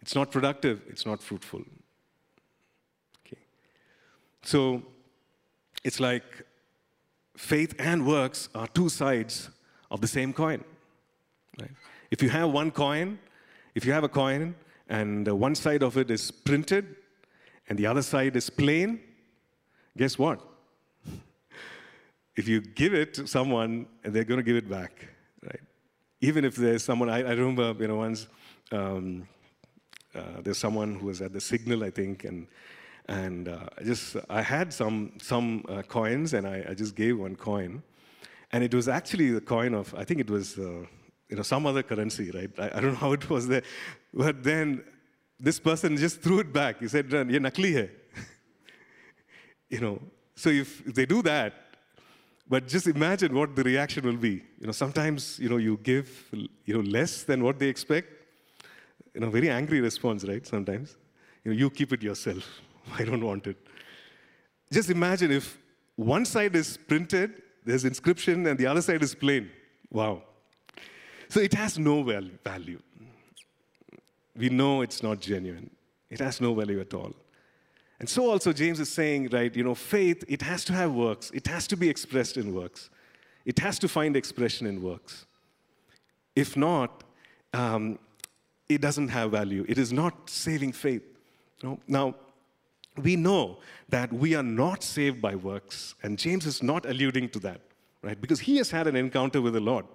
It's 0.00 0.14
not 0.14 0.30
productive. 0.30 0.82
It's 0.88 1.06
not 1.06 1.22
fruitful. 1.22 1.62
Okay. 3.26 3.42
So 4.42 4.82
it's 5.82 6.00
like 6.00 6.24
faith 7.36 7.74
and 7.78 8.06
works 8.06 8.48
are 8.54 8.66
two 8.68 8.88
sides 8.88 9.50
of 9.90 10.00
the 10.00 10.06
same 10.06 10.32
coin. 10.32 10.62
Right? 11.60 11.70
If 12.10 12.22
you 12.22 12.30
have 12.30 12.50
one 12.50 12.70
coin, 12.70 13.18
if 13.74 13.84
you 13.84 13.92
have 13.92 14.04
a 14.04 14.08
coin 14.08 14.54
and 14.88 15.26
one 15.26 15.54
side 15.54 15.82
of 15.82 15.96
it 15.96 16.10
is 16.10 16.30
printed 16.30 16.96
and 17.68 17.78
the 17.78 17.86
other 17.86 18.02
side 18.02 18.36
is 18.36 18.50
plain, 18.50 19.00
guess 19.96 20.18
what? 20.18 20.40
if 22.36 22.46
you 22.46 22.60
give 22.60 22.94
it 22.94 23.14
to 23.14 23.26
someone, 23.26 23.86
they're 24.02 24.24
going 24.24 24.38
to 24.38 24.44
give 24.44 24.56
it 24.56 24.68
back, 24.68 25.08
right? 25.42 25.60
Even 26.20 26.44
if 26.44 26.56
there's 26.56 26.84
someone, 26.84 27.08
I, 27.08 27.18
I 27.18 27.30
remember, 27.30 27.74
you 27.80 27.88
know, 27.88 27.96
once 27.96 28.26
um, 28.74 29.28
uh, 30.14 30.40
there's 30.42 30.58
someone 30.58 30.94
who 30.96 31.06
was 31.06 31.20
at 31.22 31.32
the 31.32 31.40
signal, 31.40 31.84
I 31.84 31.90
think, 31.90 32.24
and 32.24 32.46
and 33.06 33.48
uh, 33.48 33.66
I 33.78 33.84
just 33.84 34.16
I 34.30 34.42
had 34.42 34.72
some 34.72 35.12
some 35.20 35.64
uh, 35.68 35.82
coins, 35.82 36.34
and 36.34 36.46
I, 36.46 36.64
I, 36.70 36.74
just 36.74 36.94
gave 36.94 37.18
one 37.18 37.36
coin, 37.36 37.82
and 38.52 38.64
it 38.64 38.72
was 38.74 38.88
actually 38.88 39.30
the 39.30 39.40
coin 39.40 39.74
of 39.74 39.94
I 39.94 40.04
think 40.04 40.20
it 40.20 40.30
was 40.30 40.58
uh, 40.58 40.86
you 41.28 41.36
know 41.36 41.42
some 41.42 41.66
other 41.66 41.82
currency, 41.82 42.30
right? 42.30 42.50
I, 42.58 42.78
I, 42.78 42.80
don't 42.80 42.92
know 42.92 43.02
how 43.06 43.12
it 43.12 43.28
was 43.28 43.46
there, 43.48 43.62
but 44.12 44.42
then 44.42 44.84
this 45.38 45.60
person 45.60 45.96
just 45.96 46.22
threw 46.22 46.38
it 46.38 46.52
back. 46.52 46.80
He 46.80 46.88
said, 46.88 47.12
"Ye 47.12 47.38
nakli 47.38 47.74
hai," 47.74 47.90
you 49.68 49.80
know. 49.80 50.00
So 50.36 50.48
if, 50.50 50.84
if 50.86 50.94
they 50.94 51.06
do 51.06 51.22
that, 51.22 51.54
but 52.48 52.66
just 52.66 52.88
imagine 52.88 53.34
what 53.34 53.54
the 53.54 53.62
reaction 53.62 54.04
will 54.04 54.16
be. 54.16 54.42
You 54.58 54.66
know, 54.66 54.72
sometimes 54.72 55.38
you 55.38 55.48
know 55.48 55.58
you 55.58 55.78
give 55.82 56.08
you 56.64 56.74
know 56.74 56.80
less 56.80 57.24
than 57.24 57.42
what 57.44 57.58
they 57.58 57.68
expect. 57.68 58.23
You 59.14 59.20
know, 59.20 59.30
very 59.30 59.48
angry 59.48 59.80
response, 59.80 60.24
right? 60.24 60.44
Sometimes, 60.46 60.96
you 61.44 61.52
know, 61.52 61.56
you 61.56 61.70
keep 61.70 61.92
it 61.92 62.02
yourself. 62.02 62.44
I 62.98 63.04
don't 63.04 63.24
want 63.24 63.46
it. 63.46 63.56
Just 64.72 64.90
imagine 64.90 65.30
if 65.30 65.56
one 65.96 66.24
side 66.24 66.56
is 66.56 66.76
printed, 66.76 67.42
there's 67.64 67.84
inscription, 67.84 68.46
and 68.46 68.58
the 68.58 68.66
other 68.66 68.82
side 68.82 69.02
is 69.02 69.14
plain. 69.14 69.50
Wow. 69.90 70.22
So 71.28 71.40
it 71.40 71.54
has 71.54 71.78
no 71.78 72.02
value. 72.02 72.80
We 74.36 74.48
know 74.48 74.82
it's 74.82 75.02
not 75.02 75.20
genuine. 75.20 75.70
It 76.10 76.20
has 76.20 76.40
no 76.40 76.54
value 76.54 76.80
at 76.80 76.92
all. 76.92 77.14
And 78.00 78.08
so 78.08 78.30
also 78.30 78.52
James 78.52 78.80
is 78.80 78.92
saying, 78.92 79.28
right, 79.32 79.54
you 79.54 79.62
know, 79.62 79.74
faith, 79.74 80.24
it 80.28 80.42
has 80.42 80.64
to 80.66 80.72
have 80.72 80.92
works. 80.92 81.30
It 81.32 81.46
has 81.46 81.66
to 81.68 81.76
be 81.76 81.88
expressed 81.88 82.36
in 82.36 82.52
works. 82.52 82.90
It 83.44 83.58
has 83.60 83.78
to 83.78 83.88
find 83.88 84.16
expression 84.16 84.66
in 84.66 84.82
works. 84.82 85.26
If 86.34 86.56
not, 86.56 87.04
um, 87.52 87.98
it 88.68 88.80
doesn't 88.80 89.08
have 89.08 89.30
value. 89.30 89.64
It 89.68 89.78
is 89.78 89.92
not 89.92 90.30
saving 90.30 90.72
faith. 90.72 91.02
Know? 91.62 91.78
Now, 91.86 92.14
we 93.02 93.16
know 93.16 93.58
that 93.88 94.12
we 94.12 94.34
are 94.34 94.42
not 94.42 94.82
saved 94.82 95.20
by 95.20 95.34
works, 95.34 95.94
and 96.02 96.18
James 96.18 96.46
is 96.46 96.62
not 96.62 96.86
alluding 96.86 97.28
to 97.30 97.38
that, 97.40 97.60
right? 98.02 98.20
Because 98.20 98.40
he 98.40 98.56
has 98.58 98.70
had 98.70 98.86
an 98.86 98.96
encounter 98.96 99.40
with 99.40 99.54
the 99.54 99.60
Lord. 99.60 99.86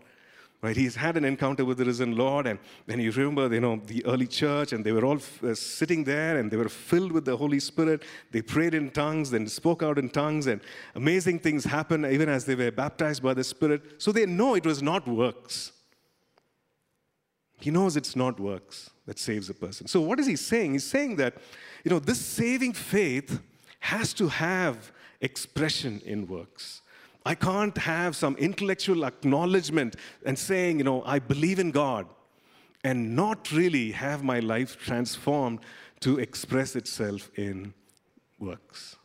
Right? 0.61 0.75
He's 0.75 0.97
had 0.97 1.15
an 1.15 1.23
encounter 1.23 1.63
with 1.63 1.77
the 1.77 1.85
risen 1.85 2.17
Lord, 2.17 2.45
and 2.45 2.59
then 2.85 2.99
you 2.99 3.11
remember, 3.11 3.47
you 3.53 3.61
know, 3.61 3.81
the 3.85 4.05
early 4.05 4.27
church, 4.27 4.73
and 4.73 4.85
they 4.85 4.91
were 4.91 5.05
all 5.05 5.19
uh, 5.41 5.53
sitting 5.53 6.03
there, 6.03 6.37
and 6.37 6.51
they 6.51 6.57
were 6.57 6.67
filled 6.67 7.13
with 7.13 7.23
the 7.23 7.37
Holy 7.37 7.61
Spirit. 7.61 8.03
They 8.31 8.41
prayed 8.41 8.73
in 8.73 8.89
tongues, 8.91 9.31
then 9.31 9.47
spoke 9.47 9.81
out 9.81 9.97
in 9.97 10.09
tongues, 10.09 10.47
and 10.47 10.59
amazing 10.95 11.39
things 11.39 11.63
happened 11.63 12.05
even 12.07 12.27
as 12.27 12.43
they 12.43 12.55
were 12.55 12.71
baptized 12.71 13.23
by 13.23 13.33
the 13.33 13.43
Spirit. 13.45 14.01
So 14.01 14.11
they 14.11 14.25
know 14.25 14.55
it 14.55 14.65
was 14.65 14.83
not 14.83 15.07
works. 15.07 15.71
He 17.59 17.71
knows 17.71 17.97
it's 17.97 18.15
not 18.15 18.39
works 18.39 18.89
that 19.05 19.19
saves 19.19 19.49
a 19.49 19.53
person. 19.53 19.87
So 19.87 20.01
what 20.01 20.19
is 20.19 20.27
he 20.27 20.35
saying? 20.35 20.73
He's 20.73 20.85
saying 20.85 21.17
that, 21.17 21.35
you 21.83 21.91
know, 21.91 21.99
this 21.99 22.19
saving 22.19 22.73
faith 22.73 23.41
has 23.79 24.13
to 24.13 24.27
have 24.27 24.91
expression 25.21 26.01
in 26.05 26.27
works. 26.27 26.81
I 27.25 27.35
can't 27.35 27.77
have 27.77 28.15
some 28.15 28.35
intellectual 28.37 29.05
acknowledgement 29.05 29.95
and 30.25 30.39
saying, 30.39 30.77
you 30.79 30.83
know, 30.83 31.03
I 31.05 31.19
believe 31.19 31.59
in 31.59 31.71
God 31.71 32.07
and 32.83 33.15
not 33.15 33.51
really 33.51 33.91
have 33.91 34.23
my 34.23 34.39
life 34.39 34.77
transformed 34.77 35.59
to 35.99 36.17
express 36.19 36.75
itself 36.75 37.29
in 37.35 37.73
works. 38.39 38.95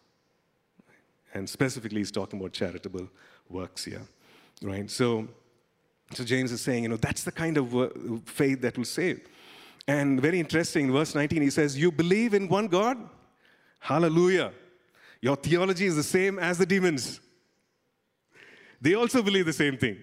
And 1.35 1.51
specifically, 1.51 1.99
he's 1.99 2.13
talking 2.13 2.39
about 2.39 2.53
charitable 2.53 3.09
works 3.49 3.85
here, 3.85 4.03
right? 4.63 4.89
So, 4.89 5.27
so 6.13 6.25
James 6.25 6.53
is 6.53 6.61
saying, 6.61 6.83
you 6.83 6.89
know, 6.89 6.97
that's 6.97 7.25
the 7.25 7.33
kind 7.33 7.57
of 7.57 8.23
faith 8.27 8.61
that 8.61 8.77
will 8.77 8.85
save. 8.85 9.27
And 9.87 10.21
very 10.21 10.41
interesting, 10.41 10.93
verse 10.93 11.15
19, 11.15 11.43
he 11.43 11.51
says, 11.51 11.79
You 11.79 11.91
believe 11.91 12.35
in 12.35 12.49
one 12.49 12.69
God? 12.69 12.99
Hallelujah. 13.81 14.53
Your 15.21 15.37
theology 15.37 15.87
is 15.87 15.97
the 15.97 16.03
same 16.03 16.39
as 16.39 16.59
the 16.59 16.67
demons 16.67 17.21
they 18.85 18.95
also 18.95 19.23
believe 19.23 19.47
the 19.47 19.53
same 19.53 19.79
thing. 19.79 19.97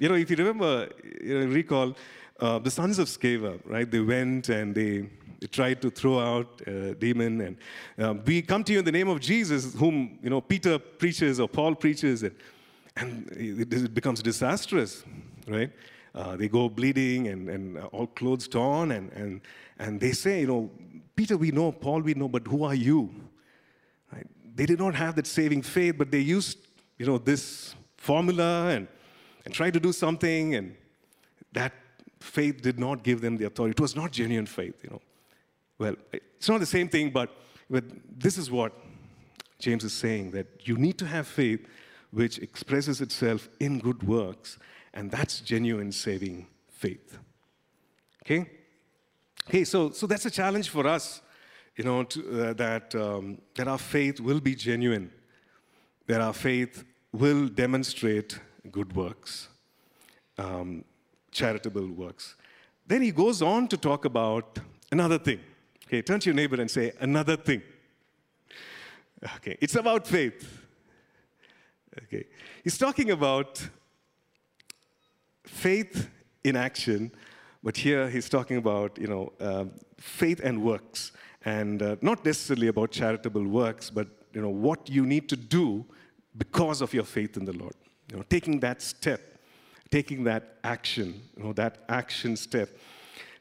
You 0.00 0.08
know, 0.08 0.14
if 0.14 0.30
you 0.30 0.36
remember, 0.36 0.88
you 1.22 1.38
know, 1.38 1.46
recall, 1.46 1.94
uh, 2.40 2.58
the 2.58 2.70
sons 2.70 2.98
of 2.98 3.08
Sceva, 3.08 3.60
right? 3.66 3.90
They 3.90 4.00
went 4.00 4.48
and 4.48 4.74
they, 4.74 5.10
they 5.38 5.46
tried 5.46 5.82
to 5.82 5.90
throw 5.90 6.18
out 6.18 6.62
a 6.66 6.94
demon. 6.94 7.42
And 7.42 7.56
um, 7.98 8.22
we 8.24 8.40
come 8.40 8.64
to 8.64 8.72
you 8.72 8.78
in 8.78 8.86
the 8.86 8.92
name 8.92 9.08
of 9.08 9.20
Jesus, 9.20 9.74
whom, 9.74 10.18
you 10.22 10.30
know, 10.30 10.40
Peter 10.40 10.78
preaches 10.78 11.38
or 11.40 11.46
Paul 11.46 11.74
preaches, 11.74 12.22
and, 12.22 12.34
and 13.00 13.28
it, 13.32 13.94
becomes 13.94 14.22
disastrous, 14.22 15.04
right? 15.48 15.70
Uh, 16.14 16.36
they 16.36 16.48
go 16.48 16.68
bleeding 16.68 17.28
and, 17.28 17.48
and 17.48 17.78
all 17.92 18.06
clothes 18.06 18.46
torn, 18.46 18.92
and, 18.92 19.12
and, 19.12 19.40
and 19.78 20.00
they 20.00 20.12
say, 20.12 20.40
you 20.40 20.46
know, 20.46 20.70
Peter 21.16 21.36
we 21.36 21.50
know, 21.50 21.72
Paul 21.72 22.00
we 22.00 22.14
know, 22.14 22.28
but 22.28 22.46
who 22.46 22.64
are 22.64 22.74
you? 22.74 23.10
Right? 24.12 24.26
They 24.54 24.66
did 24.66 24.78
not 24.78 24.94
have 24.94 25.14
that 25.16 25.26
saving 25.26 25.62
faith, 25.62 25.96
but 25.96 26.10
they 26.10 26.20
used, 26.20 26.58
you 26.98 27.06
know, 27.06 27.18
this 27.18 27.74
formula 27.96 28.68
and, 28.68 28.88
and 29.44 29.54
tried 29.54 29.74
to 29.74 29.80
do 29.80 29.92
something, 29.92 30.54
and 30.54 30.76
that 31.52 31.72
faith 32.20 32.60
did 32.60 32.78
not 32.78 33.02
give 33.02 33.20
them 33.20 33.36
the 33.36 33.46
authority. 33.46 33.72
It 33.72 33.80
was 33.80 33.96
not 33.96 34.12
genuine 34.12 34.46
faith, 34.46 34.82
you 34.82 34.90
know. 34.90 35.00
Well, 35.78 35.96
it's 36.12 36.48
not 36.48 36.60
the 36.60 36.66
same 36.66 36.88
thing, 36.88 37.10
but, 37.10 37.30
but 37.70 37.84
this 38.18 38.36
is 38.36 38.50
what 38.50 38.72
James 39.58 39.84
is 39.84 39.94
saying 39.94 40.32
that 40.32 40.46
you 40.68 40.76
need 40.76 40.98
to 40.98 41.06
have 41.06 41.26
faith 41.26 41.66
which 42.10 42.38
expresses 42.38 43.00
itself 43.00 43.48
in 43.60 43.78
good 43.78 44.02
works, 44.02 44.58
and 44.94 45.10
that's 45.10 45.40
genuine 45.40 45.92
saving 45.92 46.46
faith. 46.68 47.18
Okay? 48.24 48.50
Okay, 49.48 49.64
so, 49.64 49.90
so 49.90 50.06
that's 50.06 50.26
a 50.26 50.30
challenge 50.30 50.68
for 50.68 50.86
us, 50.86 51.20
you 51.76 51.84
know, 51.84 52.04
to, 52.04 52.20
uh, 52.48 52.52
that, 52.54 52.94
um, 52.94 53.38
that 53.54 53.68
our 53.68 53.78
faith 53.78 54.20
will 54.20 54.40
be 54.40 54.54
genuine, 54.54 55.10
that 56.06 56.20
our 56.20 56.32
faith 56.32 56.84
will 57.12 57.48
demonstrate 57.48 58.38
good 58.70 58.94
works, 58.94 59.48
um, 60.38 60.84
charitable 61.30 61.86
works. 61.86 62.36
Then 62.86 63.02
he 63.02 63.12
goes 63.12 63.40
on 63.40 63.68
to 63.68 63.76
talk 63.76 64.04
about 64.04 64.58
another 64.90 65.18
thing. 65.18 65.40
Okay, 65.86 66.02
turn 66.02 66.20
to 66.20 66.30
your 66.30 66.36
neighbor 66.36 66.60
and 66.60 66.70
say, 66.70 66.92
another 67.00 67.36
thing. 67.36 67.62
Okay, 69.36 69.56
it's 69.60 69.74
about 69.74 70.06
faith. 70.06 70.59
Okay, 71.98 72.24
he's 72.62 72.78
talking 72.78 73.10
about 73.10 73.68
faith 75.44 76.08
in 76.44 76.56
action, 76.56 77.10
but 77.62 77.76
here 77.76 78.08
he's 78.08 78.28
talking 78.28 78.56
about, 78.56 78.96
you 78.98 79.08
know, 79.08 79.32
uh, 79.40 79.64
faith 79.98 80.40
and 80.42 80.62
works, 80.62 81.12
and 81.44 81.82
uh, 81.82 81.96
not 82.00 82.24
necessarily 82.24 82.68
about 82.68 82.92
charitable 82.92 83.46
works, 83.46 83.90
but, 83.90 84.06
you 84.32 84.40
know, 84.40 84.50
what 84.50 84.88
you 84.88 85.04
need 85.04 85.28
to 85.28 85.36
do 85.36 85.84
because 86.38 86.80
of 86.80 86.94
your 86.94 87.04
faith 87.04 87.36
in 87.36 87.44
the 87.44 87.52
Lord. 87.52 87.74
You 88.10 88.18
know, 88.18 88.24
taking 88.28 88.60
that 88.60 88.80
step, 88.82 89.20
taking 89.90 90.24
that 90.24 90.58
action, 90.62 91.20
you 91.36 91.42
know, 91.42 91.52
that 91.54 91.78
action 91.88 92.36
step. 92.36 92.68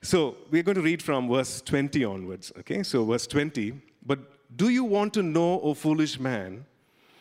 So 0.01 0.37
we're 0.49 0.63
going 0.63 0.75
to 0.75 0.81
read 0.81 1.03
from 1.03 1.29
verse 1.29 1.61
20 1.61 2.03
onwards. 2.05 2.51
Okay, 2.59 2.83
so 2.83 3.05
verse 3.05 3.27
20. 3.27 3.73
But 4.05 4.19
do 4.57 4.69
you 4.69 4.83
want 4.83 5.13
to 5.15 5.23
know, 5.23 5.59
O 5.61 5.73
foolish 5.73 6.19
man, 6.19 6.65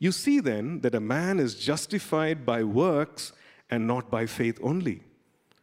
You 0.00 0.12
see 0.12 0.40
then 0.40 0.80
that 0.80 0.94
a 0.94 1.00
man 1.00 1.38
is 1.38 1.54
justified 1.54 2.44
by 2.44 2.64
works 2.64 3.32
and 3.70 3.86
not 3.86 4.10
by 4.10 4.26
faith 4.26 4.58
only. 4.62 5.02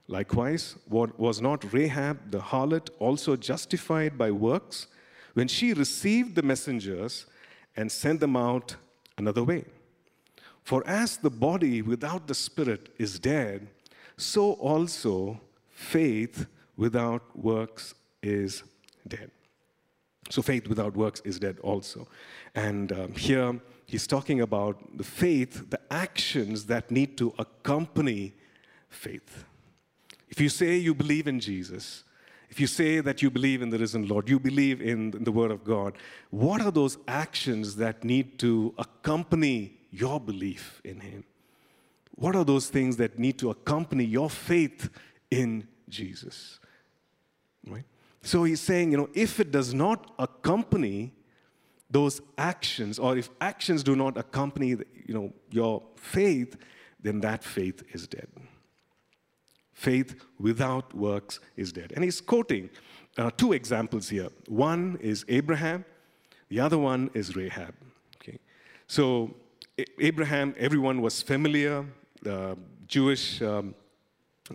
Likewise, 0.08 0.78
was 0.88 1.42
not 1.42 1.74
Rahab 1.74 2.32
the 2.32 2.40
harlot 2.40 2.90
also 3.00 3.36
justified 3.36 4.18
by 4.18 4.32
works 4.32 4.88
when 5.34 5.48
she 5.50 5.74
received 5.74 6.36
the 6.36 6.44
messengers 6.44 7.26
and 7.76 7.92
sent 7.92 8.22
them 8.22 8.38
out 8.38 8.76
another 9.18 9.44
way? 9.44 9.66
For 10.64 10.86
as 10.88 11.18
the 11.18 11.30
body 11.32 11.82
without 11.82 12.28
the 12.28 12.36
spirit 12.36 12.94
is 12.98 13.20
dead, 13.20 13.68
so 14.18 14.54
also 14.54 15.42
faith 15.72 16.46
without 16.78 17.24
works 17.36 17.96
is 18.22 18.64
dead. 19.08 19.32
So 20.30 20.42
faith 20.42 20.68
without 20.68 20.96
works 20.96 21.22
is 21.26 21.40
dead 21.40 21.58
also. 21.64 22.08
And 22.54 22.92
um, 22.92 23.14
here 23.14 23.60
he's 23.88 24.06
talking 24.06 24.42
about 24.42 24.98
the 24.98 25.04
faith, 25.04 25.70
the 25.70 25.80
actions 25.90 26.66
that 26.68 26.92
need 26.92 27.18
to 27.18 27.34
accompany 27.40 28.34
faith. 28.90 29.46
If 30.30 30.40
you 30.40 30.50
say 30.50 30.78
you 30.78 30.94
believe 30.94 31.28
in 31.28 31.40
Jesus, 31.40 32.04
if 32.50 32.60
you 32.60 32.68
say 32.68 33.00
that 33.00 33.22
you 33.22 33.30
believe 33.30 33.62
in 33.62 33.70
the 33.70 33.78
risen 33.78 34.08
Lord, 34.08 34.30
you 34.30 34.40
believe 34.40 34.82
in 34.82 35.12
the 35.12 35.32
Word 35.32 35.52
of 35.52 35.64
God, 35.64 35.94
what 36.30 36.62
are 36.62 36.72
those 36.72 36.98
actions 37.08 37.76
that 37.78 38.04
need 38.04 38.38
to 38.40 38.74
accompany 38.78 39.78
your 39.90 40.20
belief 40.20 40.82
in 40.84 41.00
Him? 41.00 41.24
What 42.16 42.36
are 42.36 42.44
those 42.44 42.70
things 42.70 42.98
that 42.98 43.20
need 43.20 43.38
to 43.40 43.52
accompany 43.52 44.04
your 44.04 44.30
faith 44.30 44.90
in 45.30 45.68
Jesus? 45.88 46.60
Right? 47.66 47.86
So 48.22 48.44
he's 48.44 48.62
saying, 48.62 48.92
you 48.92 48.98
know, 48.98 49.10
if 49.14 49.40
it 49.40 49.52
does 49.52 49.74
not 49.74 50.14
accompany 50.18 51.14
those 51.90 52.22
actions, 52.38 53.00
or 53.00 53.18
if 53.18 53.30
actions 53.40 53.84
do 53.84 53.96
not 53.96 54.18
accompany, 54.18 54.70
you 54.70 55.14
know, 55.14 55.34
your 55.50 55.82
faith, 55.96 56.58
then 57.02 57.22
that 57.22 57.44
faith 57.44 57.84
is 57.94 58.08
dead. 58.08 58.28
Faith 59.74 60.16
without 60.40 60.94
works 60.94 61.40
is 61.56 61.72
dead. 61.72 61.94
And 61.96 62.04
he's 62.04 62.20
quoting 62.20 62.70
uh, 63.18 63.32
two 63.38 63.54
examples 63.54 64.10
here. 64.10 64.30
One 64.48 64.98
is 65.02 65.24
Abraham, 65.30 65.86
the 66.50 66.60
other 66.60 66.78
one 66.78 67.10
is 67.14 67.36
Rahab. 67.36 67.74
Okay, 68.18 68.40
so 68.88 69.34
Abraham, 70.00 70.56
everyone 70.58 71.02
was 71.02 71.22
familiar, 71.22 71.86
uh, 72.26 72.56
Jewish, 72.88 73.42
um, 73.42 73.76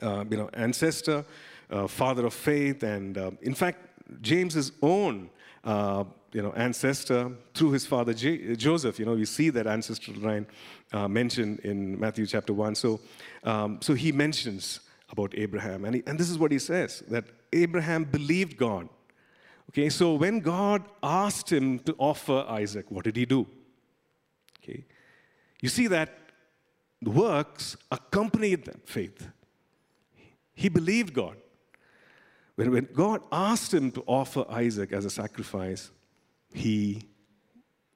uh, 0.01 0.25
you 0.29 0.37
know, 0.37 0.51
ancestor, 0.55 1.25
uh, 1.71 1.87
father 1.87 2.27
of 2.27 2.35
faith, 2.35 2.83
and 2.83 3.17
uh, 3.17 3.31
in 3.43 3.55
fact, 3.55 3.79
James's 4.21 4.73
own 4.83 5.31
uh, 5.65 6.05
you 6.33 6.43
know, 6.43 6.53
ancestor 6.53 7.31
through 7.55 7.73
his 7.73 7.87
father 7.87 8.15
J- 8.15 8.57
Joseph. 8.57 8.99
You 8.99 9.05
know, 9.05 9.15
we 9.15 9.25
see 9.25 9.51
that 9.51 9.67
ancestral 9.67 10.17
line 10.17 10.47
uh, 10.93 11.09
mentioned 11.09 11.61
in 11.61 11.99
Matthew 11.99 12.27
chapter 12.27 12.53
1. 12.53 12.75
So, 12.75 13.01
um, 13.45 13.79
so 13.81 13.95
he 13.95 14.13
mentions 14.13 14.81
about 15.11 15.35
Abraham. 15.37 15.85
And, 15.85 15.97
he, 15.97 16.03
and 16.07 16.19
this 16.19 16.31
is 16.31 16.39
what 16.39 16.51
he 16.51 16.59
says 16.59 17.03
that 17.09 17.25
Abraham 17.53 18.05
believed 18.05 18.57
God. 18.57 18.89
Okay, 19.71 19.89
so 19.89 20.15
when 20.15 20.41
God 20.41 20.85
asked 21.03 21.51
him 21.51 21.79
to 21.81 21.95
offer 21.99 22.45
Isaac, 22.49 22.91
what 22.91 23.05
did 23.05 23.17
he 23.17 23.25
do? 23.25 23.47
Okay, 24.63 24.85
you 25.61 25.69
see 25.69 25.87
that 25.87 26.19
the 27.01 27.11
works 27.11 27.77
accompanied 27.91 28.65
that 28.67 28.89
faith. 28.89 29.29
He 30.55 30.69
believed 30.69 31.15
God. 31.15 31.37
When, 32.55 32.71
when 32.71 32.89
God 32.93 33.23
asked 33.33 33.73
him 33.73 33.91
to 33.93 34.03
offer 34.07 34.45
Isaac 34.49 34.93
as 34.93 35.05
a 35.05 35.11
sacrifice, 35.11 35.91
he, 36.53 37.03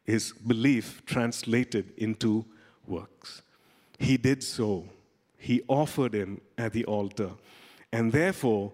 his 0.05 0.33
belief 0.33 1.03
translated 1.07 1.93
into 1.97 2.45
works. 2.87 3.43
He 3.99 4.17
did 4.17 4.43
so. 4.43 4.89
He 5.39 5.63
offered 5.69 6.15
him 6.15 6.41
at 6.59 6.73
the 6.73 6.85
altar. 6.85 7.31
And 7.93 8.13
therefore, 8.13 8.73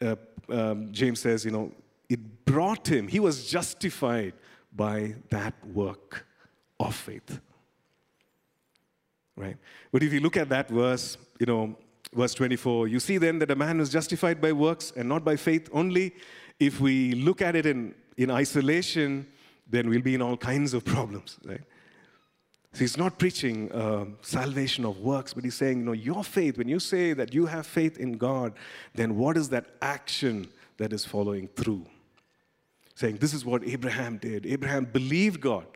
uh, 0.00 0.16
um, 0.48 0.92
James 0.92 1.20
says, 1.20 1.44
you 1.44 1.50
know, 1.50 1.72
it 2.08 2.44
brought 2.44 2.86
him, 2.86 3.08
he 3.08 3.20
was 3.20 3.48
justified 3.48 4.34
by 4.74 5.14
that 5.30 5.54
work 5.68 6.26
of 6.78 6.94
faith. 6.94 7.40
Right? 9.36 9.56
But 9.90 10.02
if 10.02 10.12
you 10.12 10.20
look 10.20 10.36
at 10.36 10.48
that 10.50 10.68
verse, 10.68 11.16
you 11.38 11.46
know, 11.46 11.76
verse 12.14 12.34
24, 12.34 12.88
you 12.88 13.00
see 13.00 13.18
then 13.18 13.38
that 13.38 13.50
a 13.50 13.56
man 13.56 13.80
is 13.80 13.88
justified 13.88 14.40
by 14.40 14.52
works 14.52 14.92
and 14.96 15.08
not 15.08 15.24
by 15.24 15.36
faith 15.36 15.68
only. 15.72 16.14
If 16.60 16.80
we 16.80 17.12
look 17.12 17.40
at 17.40 17.56
it 17.56 17.66
in 17.66 17.94
in 18.16 18.30
isolation, 18.30 19.26
then 19.68 19.88
we'll 19.88 20.02
be 20.02 20.14
in 20.14 20.22
all 20.22 20.36
kinds 20.36 20.74
of 20.74 20.84
problems, 20.84 21.38
right? 21.44 21.62
So 22.72 22.80
he's 22.80 22.96
not 22.96 23.18
preaching 23.18 23.70
uh, 23.72 24.06
salvation 24.22 24.84
of 24.86 24.98
works, 25.00 25.34
but 25.34 25.44
he's 25.44 25.54
saying, 25.54 25.80
you 25.80 25.84
know, 25.84 25.92
your 25.92 26.24
faith, 26.24 26.56
when 26.56 26.68
you 26.68 26.78
say 26.78 27.12
that 27.12 27.34
you 27.34 27.46
have 27.46 27.66
faith 27.66 27.98
in 27.98 28.12
God, 28.12 28.54
then 28.94 29.16
what 29.16 29.36
is 29.36 29.50
that 29.50 29.66
action 29.82 30.48
that 30.78 30.92
is 30.92 31.04
following 31.04 31.48
through? 31.48 31.84
Saying, 32.94 33.16
this 33.16 33.34
is 33.34 33.44
what 33.44 33.62
Abraham 33.66 34.16
did. 34.16 34.46
Abraham 34.46 34.86
believed 34.86 35.40
God. 35.40 35.66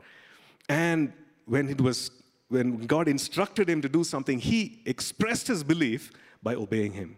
And 0.68 1.12
when 1.44 1.68
it 1.68 1.80
was 1.80 2.10
when 2.48 2.86
God 2.86 3.08
instructed 3.08 3.68
him 3.68 3.82
to 3.82 3.88
do 3.88 4.04
something, 4.04 4.38
he 4.38 4.80
expressed 4.86 5.48
his 5.48 5.64
belief 5.64 6.12
by 6.42 6.54
obeying 6.54 6.92
him. 6.92 7.16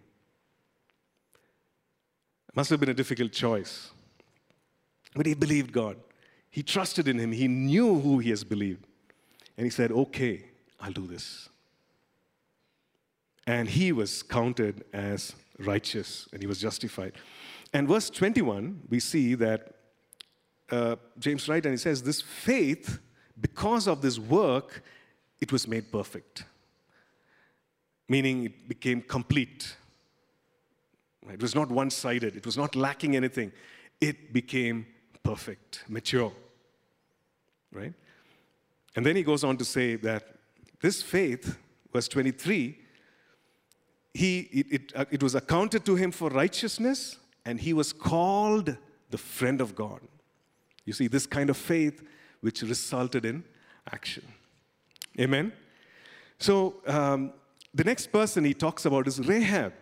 It 2.49 2.57
must 2.57 2.71
have 2.71 2.81
been 2.81 2.89
a 2.89 2.95
difficult 2.95 3.33
choice. 3.33 3.91
But 5.15 5.27
he 5.27 5.35
believed 5.35 5.73
God. 5.73 5.97
He 6.51 6.63
trusted 6.63 7.09
in 7.09 7.19
him. 7.19 7.33
He 7.33 7.49
knew 7.49 8.01
who 8.01 8.19
he 8.19 8.31
has 8.31 8.45
believed. 8.45 8.87
And 9.57 9.65
he 9.65 9.71
said, 9.71 9.93
Okay, 9.93 10.45
I'll 10.81 10.93
do 10.93 11.07
this. 11.07 11.49
And 13.47 13.69
he 13.69 13.93
was 13.93 14.23
counted 14.23 14.85
as 14.93 15.35
righteous 15.59 16.29
and 16.33 16.43
he 16.43 16.47
was 16.47 16.61
justified. 16.61 17.13
And 17.73 17.89
verse 17.89 18.11
21, 18.11 18.83
we 18.89 19.01
see 19.01 19.35
that 19.37 19.75
uh, 20.71 20.97
James 21.19 21.49
writes 21.49 21.67
and 21.67 21.73
he 21.73 21.79
says, 21.79 22.03
This 22.03 22.21
faith, 22.21 22.99
because 23.41 23.87
of 23.89 24.03
this 24.03 24.19
work, 24.19 24.83
it 25.41 25.53
was 25.53 25.67
made 25.67 25.91
perfect. 25.91 26.45
Meaning 28.09 28.45
it 28.45 28.69
became 28.69 29.03
complete. 29.03 29.77
It 31.31 31.43
was 31.43 31.55
not 31.55 31.71
one 31.71 31.91
sided, 31.91 32.37
it 32.37 32.47
was 32.47 32.57
not 32.57 32.75
lacking 32.75 33.17
anything. 33.17 33.53
It 34.01 34.33
became 34.33 34.87
perfect, 35.29 35.85
mature. 35.89 36.33
Right? 37.71 37.93
And 38.97 39.05
then 39.05 39.15
he 39.15 39.23
goes 39.23 39.45
on 39.45 39.59
to 39.59 39.65
say 39.65 39.97
that 39.97 40.23
this 40.81 41.03
faith, 41.03 41.59
verse 41.93 42.09
23, 42.09 42.79
he, 44.15 44.39
it, 44.39 44.67
it, 44.71 44.93
uh, 44.97 45.05
it 45.11 45.23
was 45.23 45.35
accounted 45.35 45.85
to 45.85 45.97
him 45.97 46.13
for 46.13 46.31
righteousness, 46.31 47.19
and 47.45 47.61
he 47.61 47.75
was 47.75 47.93
called 47.93 48.75
the 49.11 49.19
friend 49.19 49.61
of 49.61 49.75
God. 49.75 50.01
You 50.87 50.95
see, 50.95 51.09
this 51.09 51.27
kind 51.27 51.51
of 51.51 51.59
faith 51.59 52.03
which 52.41 52.63
resulted 52.63 53.27
in 53.27 53.45
action. 53.93 54.25
Amen? 55.21 55.53
So, 56.39 56.77
um, 56.87 57.35
the 57.75 57.85
next 57.85 58.07
person 58.13 58.45
he 58.45 58.55
talks 58.55 58.87
about 58.87 59.07
is 59.07 59.21
Rahab 59.21 59.75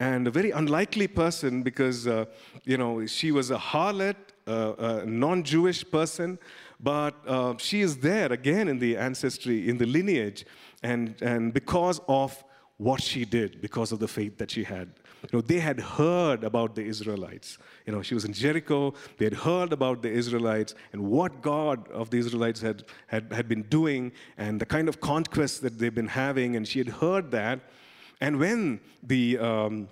and 0.00 0.26
a 0.26 0.30
very 0.30 0.50
unlikely 0.50 1.06
person 1.06 1.62
because 1.62 2.08
uh, 2.08 2.24
you 2.64 2.76
know 2.76 3.06
she 3.06 3.30
was 3.30 3.52
a 3.52 3.56
harlot 3.56 4.16
a 4.46 5.06
non-Jewish 5.06 5.90
person, 5.90 6.38
but 6.80 7.14
uh, 7.26 7.54
she 7.58 7.80
is 7.80 7.98
there 7.98 8.32
again 8.32 8.68
in 8.68 8.78
the 8.78 8.96
ancestry, 8.96 9.68
in 9.68 9.78
the 9.78 9.86
lineage, 9.86 10.44
and, 10.82 11.20
and 11.22 11.52
because 11.52 12.00
of 12.08 12.44
what 12.76 13.00
she 13.00 13.24
did, 13.24 13.60
because 13.60 13.92
of 13.92 13.98
the 14.00 14.08
faith 14.08 14.36
that 14.38 14.50
she 14.50 14.64
had. 14.64 14.88
You 15.22 15.38
know, 15.38 15.40
they 15.40 15.60
had 15.60 15.80
heard 15.80 16.44
about 16.44 16.74
the 16.74 16.84
Israelites. 16.84 17.56
You 17.86 17.92
know, 17.94 18.02
she 18.02 18.14
was 18.14 18.26
in 18.26 18.34
Jericho. 18.34 18.92
They 19.16 19.24
had 19.24 19.34
heard 19.34 19.72
about 19.72 20.02
the 20.02 20.10
Israelites 20.10 20.74
and 20.92 21.02
what 21.02 21.40
God 21.40 21.88
of 21.88 22.10
the 22.10 22.18
Israelites 22.18 22.60
had, 22.60 22.84
had, 23.06 23.32
had 23.32 23.48
been 23.48 23.62
doing 23.62 24.12
and 24.36 24.60
the 24.60 24.66
kind 24.66 24.86
of 24.88 25.00
conquests 25.00 25.60
that 25.60 25.78
they've 25.78 25.94
been 25.94 26.08
having. 26.08 26.56
And 26.56 26.68
she 26.68 26.78
had 26.78 26.88
heard 26.88 27.30
that. 27.30 27.60
And 28.20 28.38
when 28.38 28.80
the 29.02 29.38
um, 29.38 29.88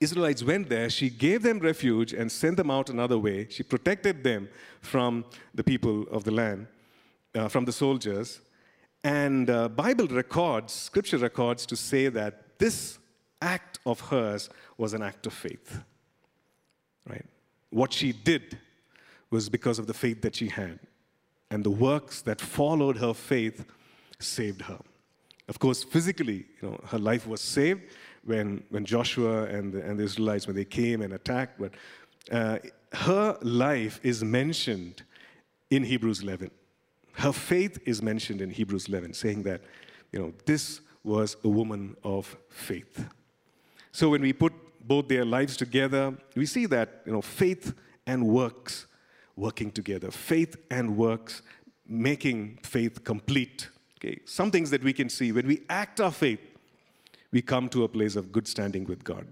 Israelites 0.00 0.42
went 0.42 0.68
there, 0.68 0.90
she 0.90 1.08
gave 1.10 1.42
them 1.42 1.58
refuge 1.58 2.12
and 2.12 2.30
sent 2.30 2.56
them 2.56 2.70
out 2.70 2.90
another 2.90 3.18
way. 3.18 3.46
She 3.48 3.62
protected 3.62 4.24
them 4.24 4.48
from 4.80 5.24
the 5.54 5.64
people 5.64 6.02
of 6.10 6.24
the 6.24 6.30
land, 6.30 6.66
uh, 7.34 7.48
from 7.48 7.64
the 7.64 7.72
soldiers. 7.72 8.40
And 9.02 9.50
uh, 9.50 9.68
Bible 9.68 10.06
records, 10.08 10.72
scripture 10.72 11.18
records 11.18 11.66
to 11.66 11.76
say 11.76 12.08
that 12.08 12.58
this 12.58 12.98
act 13.40 13.78
of 13.84 14.00
hers 14.00 14.48
was 14.78 14.94
an 14.94 15.02
act 15.02 15.26
of 15.26 15.32
faith. 15.32 15.80
Right? 17.06 17.26
What 17.70 17.92
she 17.92 18.12
did 18.12 18.58
was 19.30 19.48
because 19.48 19.78
of 19.78 19.86
the 19.86 19.94
faith 19.94 20.22
that 20.22 20.36
she 20.36 20.48
had. 20.48 20.78
And 21.50 21.62
the 21.62 21.70
works 21.70 22.22
that 22.22 22.40
followed 22.40 22.96
her 22.98 23.12
faith 23.12 23.64
saved 24.18 24.62
her. 24.62 24.78
Of 25.48 25.58
course, 25.58 25.84
physically, 25.84 26.46
you 26.60 26.70
know, 26.70 26.80
her 26.86 26.98
life 26.98 27.26
was 27.26 27.40
saved 27.40 27.82
when, 28.24 28.64
when 28.70 28.84
Joshua 28.84 29.44
and 29.44 29.72
the, 29.72 29.82
and 29.82 29.98
the 29.98 30.04
Israelites, 30.04 30.46
when 30.46 30.56
they 30.56 30.64
came 30.64 31.02
and 31.02 31.12
attacked, 31.12 31.58
but 31.58 31.72
uh, 32.32 32.58
her 32.92 33.36
life 33.42 34.00
is 34.02 34.24
mentioned 34.24 35.02
in 35.70 35.84
Hebrews 35.84 36.22
11. 36.22 36.50
Her 37.14 37.32
faith 37.32 37.78
is 37.86 38.02
mentioned 38.02 38.40
in 38.40 38.50
Hebrews 38.50 38.88
11, 38.88 39.14
saying 39.14 39.42
that, 39.44 39.60
you 40.12 40.18
know, 40.18 40.32
this 40.46 40.80
was 41.02 41.36
a 41.44 41.48
woman 41.48 41.96
of 42.02 42.36
faith. 42.48 43.08
So 43.92 44.08
when 44.08 44.22
we 44.22 44.32
put 44.32 44.52
both 44.80 45.08
their 45.08 45.24
lives 45.24 45.56
together, 45.56 46.14
we 46.34 46.46
see 46.46 46.66
that, 46.66 47.02
you 47.06 47.12
know, 47.12 47.22
faith 47.22 47.74
and 48.06 48.26
works 48.26 48.86
working 49.36 49.70
together. 49.70 50.10
Faith 50.10 50.56
and 50.70 50.96
works 50.96 51.42
making 51.86 52.58
faith 52.62 53.04
complete. 53.04 53.68
Okay, 53.98 54.20
some 54.24 54.50
things 54.50 54.70
that 54.70 54.82
we 54.82 54.92
can 54.92 55.08
see 55.08 55.32
when 55.32 55.46
we 55.46 55.62
act 55.68 56.00
our 56.00 56.10
faith, 56.10 56.40
we 57.34 57.42
come 57.42 57.68
to 57.68 57.82
a 57.82 57.88
place 57.88 58.14
of 58.14 58.30
good 58.30 58.46
standing 58.46 58.84
with 58.84 59.02
God. 59.02 59.26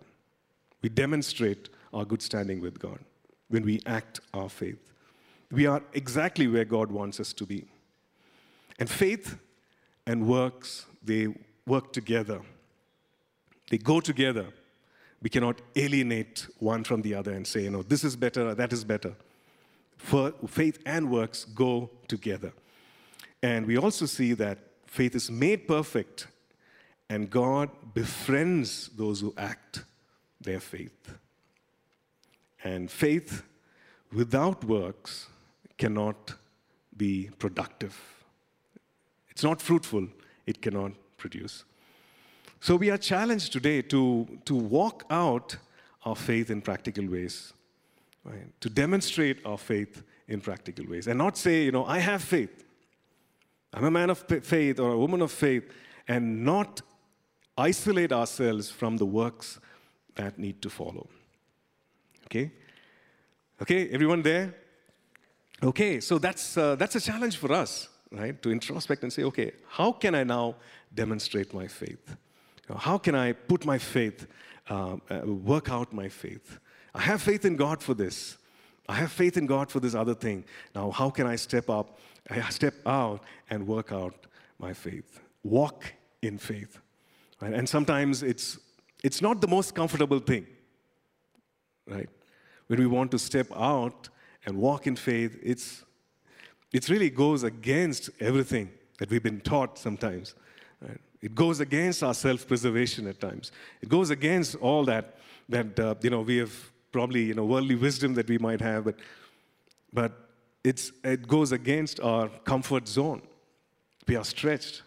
We 0.83 0.89
demonstrate 0.89 1.69
our 1.95 2.05
good 2.05 2.21
standing 2.21 2.61
with 2.61 2.81
God 2.81 2.99
when 3.49 3.65
we 3.65 3.81
act 3.87 4.19
our 4.35 4.49
faith. 4.49 4.93
We 5.53 5.67
are 5.67 5.81
exactly 5.93 6.49
where 6.49 6.65
God 6.65 6.91
wants 6.91 7.21
us 7.21 7.33
to 7.35 7.47
be. 7.47 7.65
And 8.81 8.91
faith 8.91 9.39
and 10.05 10.27
works, 10.27 10.87
they 11.01 11.29
work 11.65 11.93
together. 11.93 12.41
They 13.71 13.79
go 13.79 14.01
together. 14.01 14.47
We 15.23 15.31
cannot 15.31 15.61
alienate 15.77 16.49
one 16.59 16.83
from 16.83 17.03
the 17.03 17.15
other 17.15 17.31
and 17.31 17.47
say, 17.47 17.63
you 17.63 17.71
know, 17.71 17.85
this 17.85 18.03
is 18.03 18.17
better, 18.17 18.53
that 18.53 18.73
is 18.73 18.83
better. 18.83 19.15
For 19.97 20.33
faith 20.49 20.81
and 20.85 21.09
works 21.09 21.45
go 21.45 21.89
together. 22.09 22.53
And 23.45 23.65
we 23.65 23.79
also 23.79 24.07
see 24.07 24.33
that 24.33 24.59
faith 24.87 25.15
is 25.15 25.31
made 25.31 25.69
perfect 25.69 26.27
and 27.13 27.29
God 27.29 27.69
befriends 27.93 28.89
those 28.97 29.21
who 29.21 29.35
act 29.37 29.85
their 30.41 30.61
faith. 30.61 31.13
And 32.65 32.91
faith 32.91 33.43
without 34.15 34.65
works 34.65 35.27
cannot 35.77 36.33
be 36.97 37.29
productive. 37.39 37.95
It's 39.29 39.43
not 39.43 39.61
fruitful, 39.61 40.09
it 40.47 40.63
cannot 40.63 40.93
produce. 41.19 41.65
So 42.61 42.77
we 42.77 42.89
are 42.89 42.97
challenged 42.97 43.53
today 43.53 43.83
to, 43.83 44.27
to 44.47 44.55
walk 44.55 45.05
out 45.11 45.57
our 46.07 46.17
faith 46.17 46.51
in 46.51 46.63
practical 46.63 47.07
ways, 47.07 47.53
right? 48.25 48.59
to 48.63 48.71
demonstrate 48.71 49.45
our 49.45 49.59
faith 49.59 50.03
in 50.29 50.41
practical 50.41 50.87
ways, 50.87 51.09
and 51.09 51.19
not 51.19 51.37
say, 51.37 51.65
you 51.65 51.73
know, 51.73 51.85
I 51.85 51.99
have 51.99 52.23
faith. 52.23 52.65
I'm 53.75 53.85
a 53.85 53.91
man 53.91 54.09
of 54.09 54.19
faith 54.19 54.81
or 54.81 54.93
a 54.93 54.99
woman 54.99 55.21
of 55.21 55.31
faith, 55.31 55.65
and 56.09 56.43
not 56.43 56.81
isolate 57.57 58.13
ourselves 58.13 58.71
from 58.71 58.97
the 58.97 59.07
works 59.07 59.61
that 60.15 60.39
need 60.39 60.61
to 60.63 60.71
follow. 60.71 61.09
Okay? 62.27 62.53
Okay, 63.61 63.89
everyone 63.91 64.23
there? 64.23 64.55
Okay, 65.63 66.01
so 66.01 66.19
that's, 66.19 66.57
uh, 66.57 66.75
that's 66.75 66.97
a 66.97 67.01
challenge 67.01 67.37
for 67.37 67.53
us, 67.53 67.89
right? 68.11 68.41
To 68.43 68.51
introspect 68.51 69.03
and 69.03 69.13
say, 69.13 69.23
okay, 69.25 69.53
how 69.69 69.93
can 69.93 70.15
I 70.15 70.25
now 70.25 70.57
demonstrate 70.93 71.55
my 71.55 71.69
faith? 71.69 72.17
How 72.77 72.99
can 72.99 73.15
I 73.15 73.33
put 73.33 73.65
my 73.65 73.79
faith, 73.79 74.27
uh, 74.69 74.97
uh, 75.11 75.21
work 75.27 75.71
out 75.71 75.93
my 75.93 76.09
faith? 76.09 76.59
I 76.95 77.01
have 77.01 77.23
faith 77.23 77.45
in 77.45 77.57
God 77.57 77.83
for 77.83 77.95
this. 77.95 78.37
I 78.89 78.95
have 78.95 79.13
faith 79.13 79.37
in 79.37 79.47
God 79.47 79.71
for 79.71 79.81
this 79.81 79.95
other 79.95 80.15
thing. 80.15 80.45
Now, 80.75 80.91
how 80.91 81.11
can 81.11 81.27
I 81.27 81.37
step 81.37 81.71
up, 81.71 81.99
I 82.31 82.41
step 82.51 82.75
out 82.87 83.23
and 83.51 83.67
work 83.67 83.93
out 83.93 84.27
my 84.59 84.73
faith? 84.73 85.21
Walk 85.45 85.93
in 86.23 86.39
faith. 86.39 86.81
Right? 87.43 87.55
And 87.55 87.69
sometimes 87.69 88.23
it's, 88.23 88.57
it's 89.03 89.21
not 89.21 89.41
the 89.41 89.49
most 89.49 89.75
comfortable 89.75 90.21
thing, 90.21 90.47
right? 91.89 92.09
When 92.69 92.79
we 92.79 92.87
want 92.87 93.11
to 93.11 93.19
step 93.19 93.49
out 93.57 94.09
and 94.47 94.57
walk 94.59 94.87
in 94.87 94.95
faith, 94.95 95.37
it's, 95.43 95.83
it 96.73 96.89
really 96.89 97.11
goes 97.11 97.43
against 97.43 98.11
everything 98.21 98.71
that 98.99 99.11
we've 99.11 99.25
been 99.25 99.41
taught 99.41 99.77
sometimes. 99.77 100.37
Right? 100.81 101.01
It 101.21 101.35
goes 101.35 101.59
against 101.59 102.05
our 102.05 102.15
self-preservation 102.15 103.09
at 103.09 103.21
times. 103.21 103.51
It 103.81 103.89
goes 103.89 104.11
against 104.11 104.55
all 104.57 104.85
that 104.85 105.19
that 105.49 105.79
uh, 105.81 105.97
you 106.01 106.11
know 106.11 106.21
we 106.21 106.37
have 106.37 106.55
probably 106.93 107.25
you 107.25 107.35
know 107.35 107.45
worldly 107.45 107.75
wisdom 107.75 108.15
that 108.15 108.29
we 108.29 108.39
might 108.39 108.61
have, 108.61 108.85
but 108.85 108.97
but 109.93 110.13
it's 110.63 110.93
it 111.03 111.27
goes 111.27 111.51
against 111.51 111.99
our 112.01 112.29
comfort 112.45 112.87
zone. 112.87 113.23
We 114.07 114.15
are 114.15 114.25
stretched. 114.25 114.83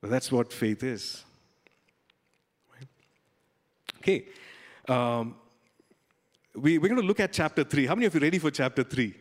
But 0.00 0.10
that's 0.10 0.30
what 0.30 0.52
faith 0.52 0.82
is. 0.82 1.24
Okay. 3.98 4.26
Um, 4.88 5.34
we, 6.54 6.78
we're 6.78 6.88
going 6.88 7.00
to 7.00 7.06
look 7.06 7.20
at 7.20 7.32
chapter 7.32 7.64
3. 7.64 7.86
How 7.86 7.94
many 7.94 8.06
of 8.06 8.14
you 8.14 8.20
are 8.20 8.22
ready 8.22 8.38
for 8.38 8.50
chapter 8.50 8.82
3? 8.82 9.14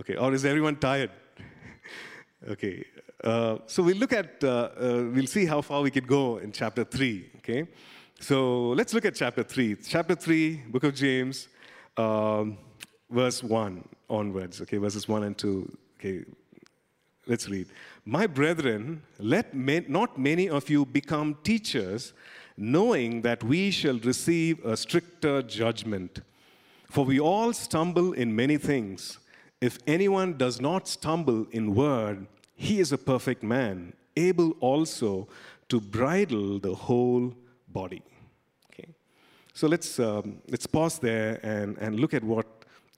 Okay, 0.00 0.16
or 0.16 0.34
is 0.34 0.44
everyone 0.44 0.76
tired? 0.76 1.10
okay, 2.48 2.84
uh, 3.24 3.58
so 3.66 3.82
we'll 3.82 3.96
look 3.96 4.12
at, 4.12 4.44
uh, 4.44 4.68
uh, 4.78 5.04
we'll 5.12 5.26
see 5.26 5.46
how 5.46 5.62
far 5.62 5.80
we 5.80 5.90
could 5.90 6.06
go 6.06 6.36
in 6.38 6.52
chapter 6.52 6.84
3, 6.84 7.30
okay? 7.38 7.66
So 8.20 8.70
let's 8.70 8.92
look 8.92 9.06
at 9.06 9.14
chapter 9.14 9.42
3. 9.42 9.76
Chapter 9.76 10.14
3, 10.14 10.62
book 10.68 10.84
of 10.84 10.94
James, 10.94 11.48
um, 11.96 12.58
verse 13.10 13.42
1 13.42 13.88
onwards, 14.10 14.60
okay, 14.60 14.76
verses 14.76 15.08
1 15.08 15.22
and 15.22 15.38
2. 15.38 15.78
Okay, 15.98 16.24
let's 17.26 17.48
read. 17.48 17.68
My 18.04 18.26
brethren, 18.26 19.02
let 19.18 19.54
not 19.54 20.18
many 20.18 20.48
of 20.48 20.70
you 20.70 20.86
become 20.86 21.36
teachers, 21.42 22.12
knowing 22.56 23.22
that 23.22 23.42
we 23.42 23.70
shall 23.70 23.98
receive 23.98 24.64
a 24.64 24.76
stricter 24.76 25.42
judgment. 25.42 26.20
For 26.88 27.04
we 27.04 27.20
all 27.20 27.52
stumble 27.52 28.12
in 28.12 28.34
many 28.34 28.56
things. 28.56 29.18
If 29.60 29.78
anyone 29.86 30.36
does 30.36 30.60
not 30.60 30.86
stumble 30.86 31.46
in 31.50 31.74
word, 31.74 32.26
he 32.54 32.80
is 32.80 32.92
a 32.92 32.98
perfect 32.98 33.42
man, 33.42 33.92
able 34.16 34.52
also 34.60 35.28
to 35.68 35.80
bridle 35.80 36.58
the 36.58 36.74
whole 36.74 37.34
body. 37.68 38.02
Okay. 38.72 38.94
So 39.52 39.66
let's, 39.66 39.98
um, 39.98 40.40
let's 40.48 40.66
pause 40.66 40.98
there 40.98 41.40
and, 41.42 41.76
and 41.78 41.98
look 41.98 42.14
at 42.14 42.22
what 42.22 42.46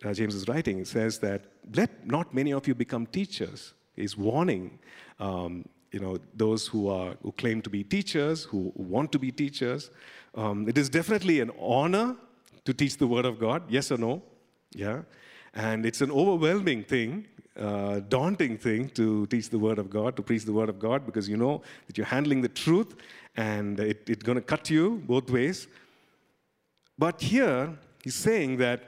uh, 0.04 0.12
James 0.12 0.34
is 0.34 0.46
writing. 0.46 0.78
It 0.80 0.86
says 0.86 1.18
that 1.20 1.46
let 1.74 2.06
not 2.06 2.34
many 2.34 2.52
of 2.52 2.68
you 2.68 2.74
become 2.74 3.06
teachers. 3.06 3.74
He's 3.98 4.16
warning 4.16 4.78
um, 5.18 5.64
you 5.90 6.00
know, 6.00 6.18
those 6.34 6.66
who, 6.66 6.88
are, 6.88 7.14
who 7.22 7.32
claim 7.32 7.62
to 7.62 7.70
be 7.70 7.82
teachers, 7.82 8.44
who 8.44 8.72
want 8.74 9.10
to 9.12 9.18
be 9.18 9.32
teachers. 9.32 9.90
Um, 10.34 10.68
it 10.68 10.76
is 10.76 10.88
definitely 10.88 11.40
an 11.40 11.50
honor 11.58 12.16
to 12.64 12.74
teach 12.74 12.98
the 12.98 13.06
Word 13.06 13.24
of 13.24 13.38
God, 13.38 13.62
yes 13.68 13.90
or 13.90 13.96
no? 13.96 14.22
Yeah. 14.72 15.02
And 15.54 15.86
it's 15.86 16.02
an 16.02 16.10
overwhelming 16.10 16.84
thing, 16.84 17.26
uh, 17.58 18.00
daunting 18.00 18.58
thing 18.58 18.90
to 18.90 19.26
teach 19.26 19.48
the 19.48 19.58
Word 19.58 19.78
of 19.78 19.88
God, 19.88 20.14
to 20.16 20.22
preach 20.22 20.44
the 20.44 20.52
Word 20.52 20.68
of 20.68 20.78
God, 20.78 21.06
because 21.06 21.28
you 21.28 21.36
know 21.36 21.62
that 21.86 21.96
you're 21.96 22.06
handling 22.06 22.42
the 22.42 22.48
truth 22.48 22.94
and 23.36 23.80
it's 23.80 24.10
it 24.10 24.24
going 24.24 24.36
to 24.36 24.42
cut 24.42 24.68
you 24.68 25.02
both 25.06 25.30
ways. 25.30 25.68
But 26.98 27.20
here, 27.20 27.76
he's 28.02 28.16
saying 28.16 28.58
that, 28.58 28.82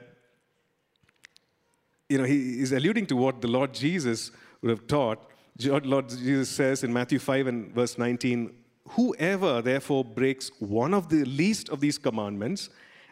you 2.09 2.17
know, 2.17 2.25
he 2.25 2.61
is 2.61 2.73
alluding 2.73 3.07
to 3.07 3.15
what 3.15 3.41
the 3.41 3.47
Lord 3.47 3.73
Jesus 3.73 4.31
would 4.61 4.69
have 4.69 4.87
taught 4.87 5.31
Lord 5.69 6.09
Jesus 6.09 6.49
says 6.49 6.83
in 6.83 6.91
Matthew 6.93 7.19
5 7.19 7.47
and 7.47 7.73
verse 7.73 7.97
19, 7.97 8.53
Whoever 8.89 9.61
therefore 9.61 10.03
breaks 10.03 10.51
one 10.59 10.93
of 10.93 11.09
the 11.09 11.23
least 11.25 11.69
of 11.69 11.79
these 11.79 11.97
commandments 11.97 12.69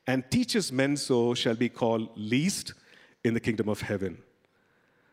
and 0.07 0.29
teaches 0.31 0.71
men 0.71 0.97
so 0.97 1.33
shall 1.33 1.55
be 1.55 1.69
called 1.69 2.09
least 2.15 2.73
in 3.23 3.33
the 3.33 3.39
kingdom 3.39 3.69
of 3.69 3.81
heaven. 3.81 4.17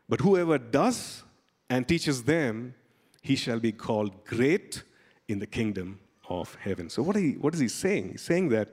But 0.09 0.21
whoever 0.21 0.59
does 0.59 1.25
and 1.69 1.87
teaches 1.87 2.23
them, 2.25 2.75
he 3.23 3.37
shall 3.37 3.59
be 3.59 3.73
called 3.73 4.25
great 4.25 4.83
in 5.29 5.39
the 5.39 5.47
kingdom 5.47 5.99
of 6.29 6.55
heaven. 6.57 6.89
So, 6.89 7.03
what, 7.03 7.17
he, 7.17 7.33
what 7.33 7.55
is 7.55 7.61
he 7.61 7.69
saying? 7.69 8.13
He's 8.13 8.23
saying 8.23 8.49
that 8.51 8.69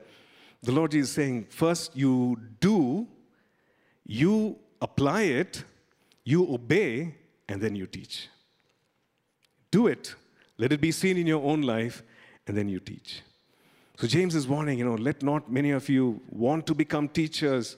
the 0.62 0.72
Lord 0.72 0.92
Jesus 0.92 1.10
is 1.10 1.14
saying, 1.16 1.46
first 1.50 1.96
you 1.96 2.38
do, 2.60 3.06
you 4.06 4.56
apply 4.80 5.22
it, 5.22 5.64
you 6.24 6.52
obey, 6.52 7.14
and 7.48 7.60
then 7.60 7.74
you 7.74 7.86
teach. 7.86 8.28
Do 9.70 9.86
it. 9.86 10.14
Let 10.58 10.72
it 10.72 10.80
be 10.80 10.92
seen 10.92 11.16
in 11.16 11.26
your 11.26 11.42
own 11.42 11.62
life, 11.62 12.02
and 12.46 12.56
then 12.56 12.68
you 12.68 12.80
teach. 12.80 13.22
So 13.96 14.06
James 14.06 14.34
is 14.34 14.46
warning, 14.46 14.78
you 14.78 14.84
know, 14.84 14.94
let 14.94 15.22
not 15.22 15.50
many 15.50 15.70
of 15.70 15.88
you 15.88 16.20
want 16.30 16.66
to 16.66 16.74
become 16.74 17.08
teachers, 17.08 17.76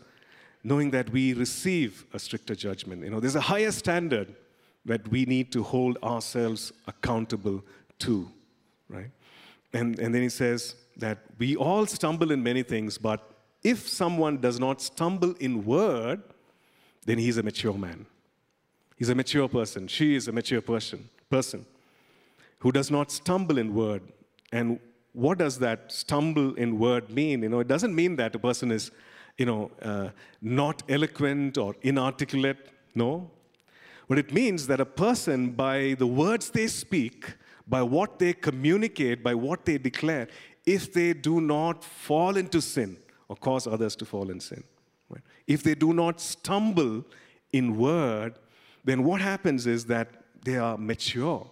knowing 0.64 0.90
that 0.90 1.10
we 1.10 1.34
receive 1.34 2.06
a 2.12 2.18
stricter 2.18 2.54
judgment. 2.54 3.04
You 3.04 3.10
know, 3.10 3.20
there's 3.20 3.36
a 3.36 3.40
higher 3.40 3.70
standard 3.70 4.34
that 4.84 5.06
we 5.08 5.24
need 5.24 5.52
to 5.52 5.62
hold 5.62 5.98
ourselves 6.02 6.72
accountable 6.86 7.62
to, 8.00 8.30
right? 8.88 9.10
And, 9.72 9.98
and 9.98 10.14
then 10.14 10.22
he 10.22 10.28
says, 10.28 10.74
that 10.96 11.18
we 11.38 11.56
all 11.56 11.86
stumble 11.86 12.32
in 12.32 12.42
many 12.42 12.62
things, 12.62 12.98
but 12.98 13.30
if 13.62 13.88
someone 13.88 14.38
does 14.38 14.58
not 14.58 14.80
stumble 14.80 15.34
in 15.34 15.64
word, 15.64 16.22
then 17.04 17.18
he's 17.18 17.36
a 17.36 17.42
mature 17.42 17.74
man. 17.74 18.06
He's 18.96 19.10
a 19.10 19.14
mature 19.14 19.48
person. 19.48 19.88
She 19.88 20.14
is 20.14 20.26
a 20.26 20.32
mature 20.32 20.60
person, 20.60 21.08
person 21.30 21.66
who 22.58 22.72
does 22.72 22.90
not 22.90 23.10
stumble 23.10 23.58
in 23.58 23.74
word. 23.74 24.02
And 24.52 24.80
what 25.12 25.38
does 25.38 25.58
that 25.58 25.92
stumble 25.92 26.54
in 26.54 26.78
word 26.78 27.10
mean? 27.10 27.42
You 27.42 27.48
know, 27.48 27.60
it 27.60 27.68
doesn't 27.68 27.94
mean 27.94 28.16
that 28.16 28.34
a 28.34 28.38
person 28.38 28.72
is, 28.72 28.90
you 29.36 29.46
know, 29.46 29.70
uh, 29.82 30.08
not 30.40 30.82
eloquent 30.88 31.58
or 31.58 31.76
inarticulate. 31.82 32.56
No. 32.94 33.30
But 34.08 34.18
it 34.18 34.32
means 34.32 34.66
that 34.68 34.80
a 34.80 34.86
person, 34.86 35.50
by 35.50 35.94
the 35.98 36.06
words 36.06 36.50
they 36.50 36.66
speak, 36.66 37.34
by 37.66 37.82
what 37.82 38.18
they 38.18 38.32
communicate, 38.32 39.22
by 39.22 39.34
what 39.34 39.64
they 39.64 39.78
declare, 39.78 40.28
if 40.64 40.92
they 40.92 41.12
do 41.12 41.40
not 41.40 41.84
fall 41.84 42.36
into 42.36 42.60
sin 42.60 42.96
or 43.28 43.36
cause 43.36 43.66
others 43.66 43.96
to 43.96 44.04
fall 44.04 44.30
in 44.30 44.40
sin, 44.40 44.62
right? 45.08 45.22
if 45.46 45.62
they 45.62 45.74
do 45.74 45.92
not 45.92 46.20
stumble 46.20 47.04
in 47.52 47.76
word, 47.76 48.38
then 48.86 49.02
what 49.02 49.20
happens 49.20 49.66
is 49.66 49.84
that 49.86 50.08
they 50.44 50.56
are 50.56 50.78
mature. 50.78 51.50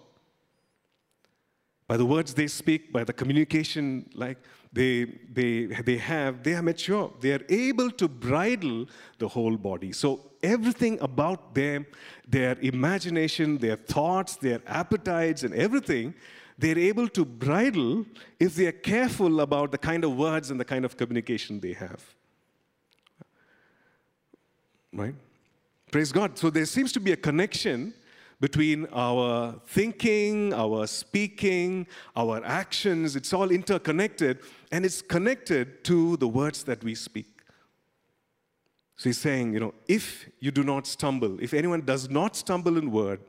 By 1.88 1.96
the 1.98 2.06
words 2.06 2.32
they 2.32 2.46
speak, 2.46 2.92
by 2.92 3.04
the 3.04 3.12
communication 3.12 4.08
like 4.14 4.38
they, 4.72 5.04
they, 5.30 5.66
they 5.66 5.96
have, 5.98 6.42
they 6.44 6.54
are 6.54 6.62
mature. 6.62 7.12
They 7.20 7.32
are 7.32 7.44
able 7.48 7.90
to 7.90 8.08
bridle 8.08 8.86
the 9.18 9.28
whole 9.28 9.56
body. 9.56 9.92
So 9.92 10.30
everything 10.42 10.98
about 11.00 11.54
them, 11.54 11.86
their 12.26 12.56
imagination, 12.60 13.58
their 13.58 13.76
thoughts, 13.76 14.36
their 14.36 14.62
appetites, 14.66 15.42
and 15.42 15.52
everything, 15.54 16.14
they're 16.56 16.78
able 16.78 17.08
to 17.08 17.24
bridle 17.24 18.06
if 18.38 18.54
they 18.54 18.66
are 18.66 18.72
careful 18.94 19.40
about 19.40 19.72
the 19.72 19.78
kind 19.78 20.04
of 20.04 20.16
words 20.16 20.50
and 20.50 20.58
the 20.58 20.64
kind 20.64 20.84
of 20.84 20.96
communication 20.96 21.58
they 21.58 21.72
have. 21.72 22.14
Right? 24.92 25.16
Praise 25.94 26.10
God. 26.10 26.36
So 26.36 26.50
there 26.50 26.64
seems 26.64 26.90
to 26.94 26.98
be 26.98 27.12
a 27.12 27.16
connection 27.16 27.94
between 28.40 28.88
our 28.92 29.54
thinking, 29.68 30.52
our 30.52 30.88
speaking, 30.88 31.86
our 32.16 32.44
actions. 32.44 33.14
It's 33.14 33.32
all 33.32 33.52
interconnected, 33.52 34.40
and 34.72 34.84
it's 34.84 35.00
connected 35.00 35.84
to 35.84 36.16
the 36.16 36.26
words 36.26 36.64
that 36.64 36.82
we 36.82 36.96
speak. 36.96 37.28
So 38.96 39.08
he's 39.08 39.18
saying, 39.18 39.52
you 39.54 39.60
know, 39.60 39.72
if 39.86 40.28
you 40.40 40.50
do 40.50 40.64
not 40.64 40.88
stumble, 40.88 41.38
if 41.40 41.54
anyone 41.54 41.82
does 41.82 42.10
not 42.10 42.34
stumble 42.34 42.76
in 42.76 42.90
word, 42.90 43.20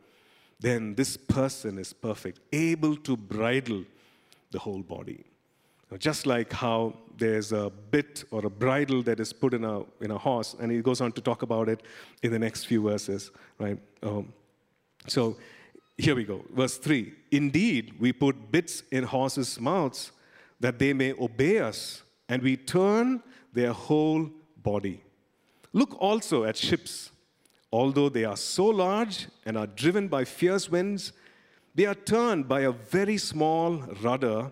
then 0.60 0.96
this 0.96 1.18
person 1.18 1.78
is 1.78 1.94
perfect, 1.94 2.40
able 2.52 2.96
to 2.96 3.16
bridle 3.16 3.86
the 4.50 4.58
whole 4.58 4.82
body. 4.82 5.24
Just 5.98 6.26
like 6.26 6.52
how 6.52 6.94
there's 7.18 7.52
a 7.52 7.72
bit 7.92 8.24
or 8.32 8.46
a 8.46 8.50
bridle 8.50 9.02
that 9.04 9.20
is 9.20 9.32
put 9.32 9.54
in 9.54 9.64
a, 9.64 9.82
in 10.02 10.12
a 10.12 10.18
horse, 10.18 10.56
and 10.60 10.72
he 10.72 10.82
goes 10.82 11.02
on 11.02 11.12
to 11.14 11.22
talk 11.22 11.42
about 11.42 11.70
it 11.70 11.84
in 12.24 12.32
the 12.32 12.40
next 12.40 12.66
few 12.66 12.82
verses, 12.82 13.32
right? 13.60 13.78
Um, 14.04 14.34
so 15.08 15.38
here 15.98 16.16
we 16.16 16.24
go. 16.24 16.44
Verse 16.54 16.78
3 16.78 17.14
Indeed, 17.32 17.94
we 18.00 18.12
put 18.12 18.52
bits 18.52 18.84
in 18.92 19.04
horses' 19.04 19.60
mouths 19.60 20.12
that 20.60 20.80
they 20.80 20.94
may 20.94 21.14
obey 21.14 21.60
us, 21.60 22.04
and 22.28 22.42
we 22.42 22.58
turn 22.58 23.22
their 23.54 23.72
whole 23.74 24.30
body. 24.58 25.04
Look 25.74 25.96
also 26.00 26.44
at 26.44 26.58
ships. 26.58 27.12
Although 27.72 28.08
they 28.08 28.24
are 28.24 28.38
so 28.38 28.68
large 28.68 29.28
and 29.46 29.58
are 29.58 29.68
driven 29.68 30.08
by 30.08 30.24
fierce 30.24 30.70
winds, 30.70 31.12
they 31.74 31.86
are 31.86 31.96
turned 31.96 32.48
by 32.48 32.62
a 32.62 32.72
very 32.72 33.18
small 33.18 33.80
rudder 34.02 34.52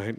right? 0.00 0.16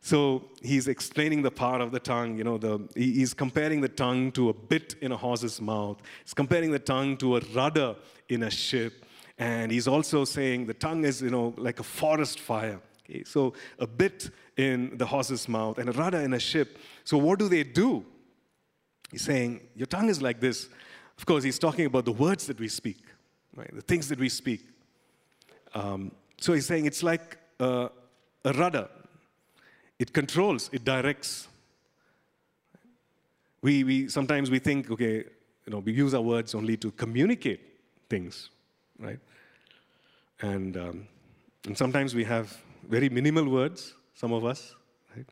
So 0.00 0.44
he's 0.60 0.88
explaining 0.88 1.42
the 1.42 1.50
power 1.50 1.80
of 1.80 1.92
the 1.92 2.00
tongue. 2.00 2.36
You 2.36 2.44
know, 2.44 2.58
the, 2.58 2.88
he's 2.94 3.34
comparing 3.34 3.80
the 3.80 3.88
tongue 3.88 4.32
to 4.32 4.48
a 4.48 4.52
bit 4.52 4.96
in 5.00 5.12
a 5.12 5.16
horse's 5.16 5.60
mouth. 5.60 5.98
He's 6.24 6.34
comparing 6.34 6.72
the 6.72 6.80
tongue 6.80 7.16
to 7.18 7.36
a 7.36 7.40
rudder 7.54 7.94
in 8.28 8.42
a 8.42 8.50
ship. 8.50 9.06
And 9.38 9.70
he's 9.70 9.88
also 9.88 10.24
saying 10.24 10.66
the 10.66 10.74
tongue 10.74 11.04
is, 11.04 11.22
you 11.22 11.30
know, 11.30 11.54
like 11.56 11.78
a 11.80 11.84
forest 11.84 12.40
fire. 12.40 12.80
Okay? 13.08 13.22
So 13.24 13.54
a 13.78 13.86
bit 13.86 14.30
in 14.56 14.98
the 14.98 15.06
horse's 15.06 15.48
mouth 15.48 15.78
and 15.78 15.88
a 15.88 15.92
rudder 15.92 16.20
in 16.20 16.34
a 16.34 16.40
ship. 16.40 16.78
So 17.04 17.16
what 17.16 17.38
do 17.38 17.48
they 17.48 17.62
do? 17.62 18.04
He's 19.10 19.22
saying, 19.22 19.60
your 19.76 19.86
tongue 19.86 20.08
is 20.08 20.20
like 20.20 20.40
this. 20.40 20.68
Of 21.16 21.26
course, 21.26 21.44
he's 21.44 21.58
talking 21.58 21.86
about 21.86 22.06
the 22.06 22.12
words 22.12 22.46
that 22.46 22.58
we 22.58 22.68
speak, 22.68 23.04
right? 23.54 23.72
The 23.72 23.82
things 23.82 24.08
that 24.08 24.18
we 24.18 24.28
speak. 24.28 24.66
Um, 25.74 26.10
so 26.40 26.54
he's 26.54 26.66
saying 26.66 26.86
it's 26.86 27.02
like 27.02 27.38
a, 27.60 27.90
a 28.44 28.52
rudder. 28.52 28.88
It 29.98 30.12
controls, 30.12 30.70
it 30.72 30.84
directs. 30.84 31.48
We, 33.60 33.84
we 33.84 34.08
sometimes 34.08 34.50
we 34.50 34.58
think, 34.58 34.90
okay, 34.90 35.24
you 35.66 35.72
know, 35.72 35.78
we 35.78 35.92
use 35.92 36.14
our 36.14 36.20
words 36.20 36.54
only 36.54 36.76
to 36.78 36.90
communicate 36.90 37.60
things, 38.08 38.50
right? 38.98 39.20
And, 40.40 40.76
um, 40.76 41.08
and 41.66 41.78
sometimes 41.78 42.14
we 42.14 42.24
have 42.24 42.56
very 42.88 43.08
minimal 43.08 43.48
words, 43.48 43.94
some 44.14 44.32
of 44.32 44.44
us. 44.44 44.74
Right? 45.14 45.26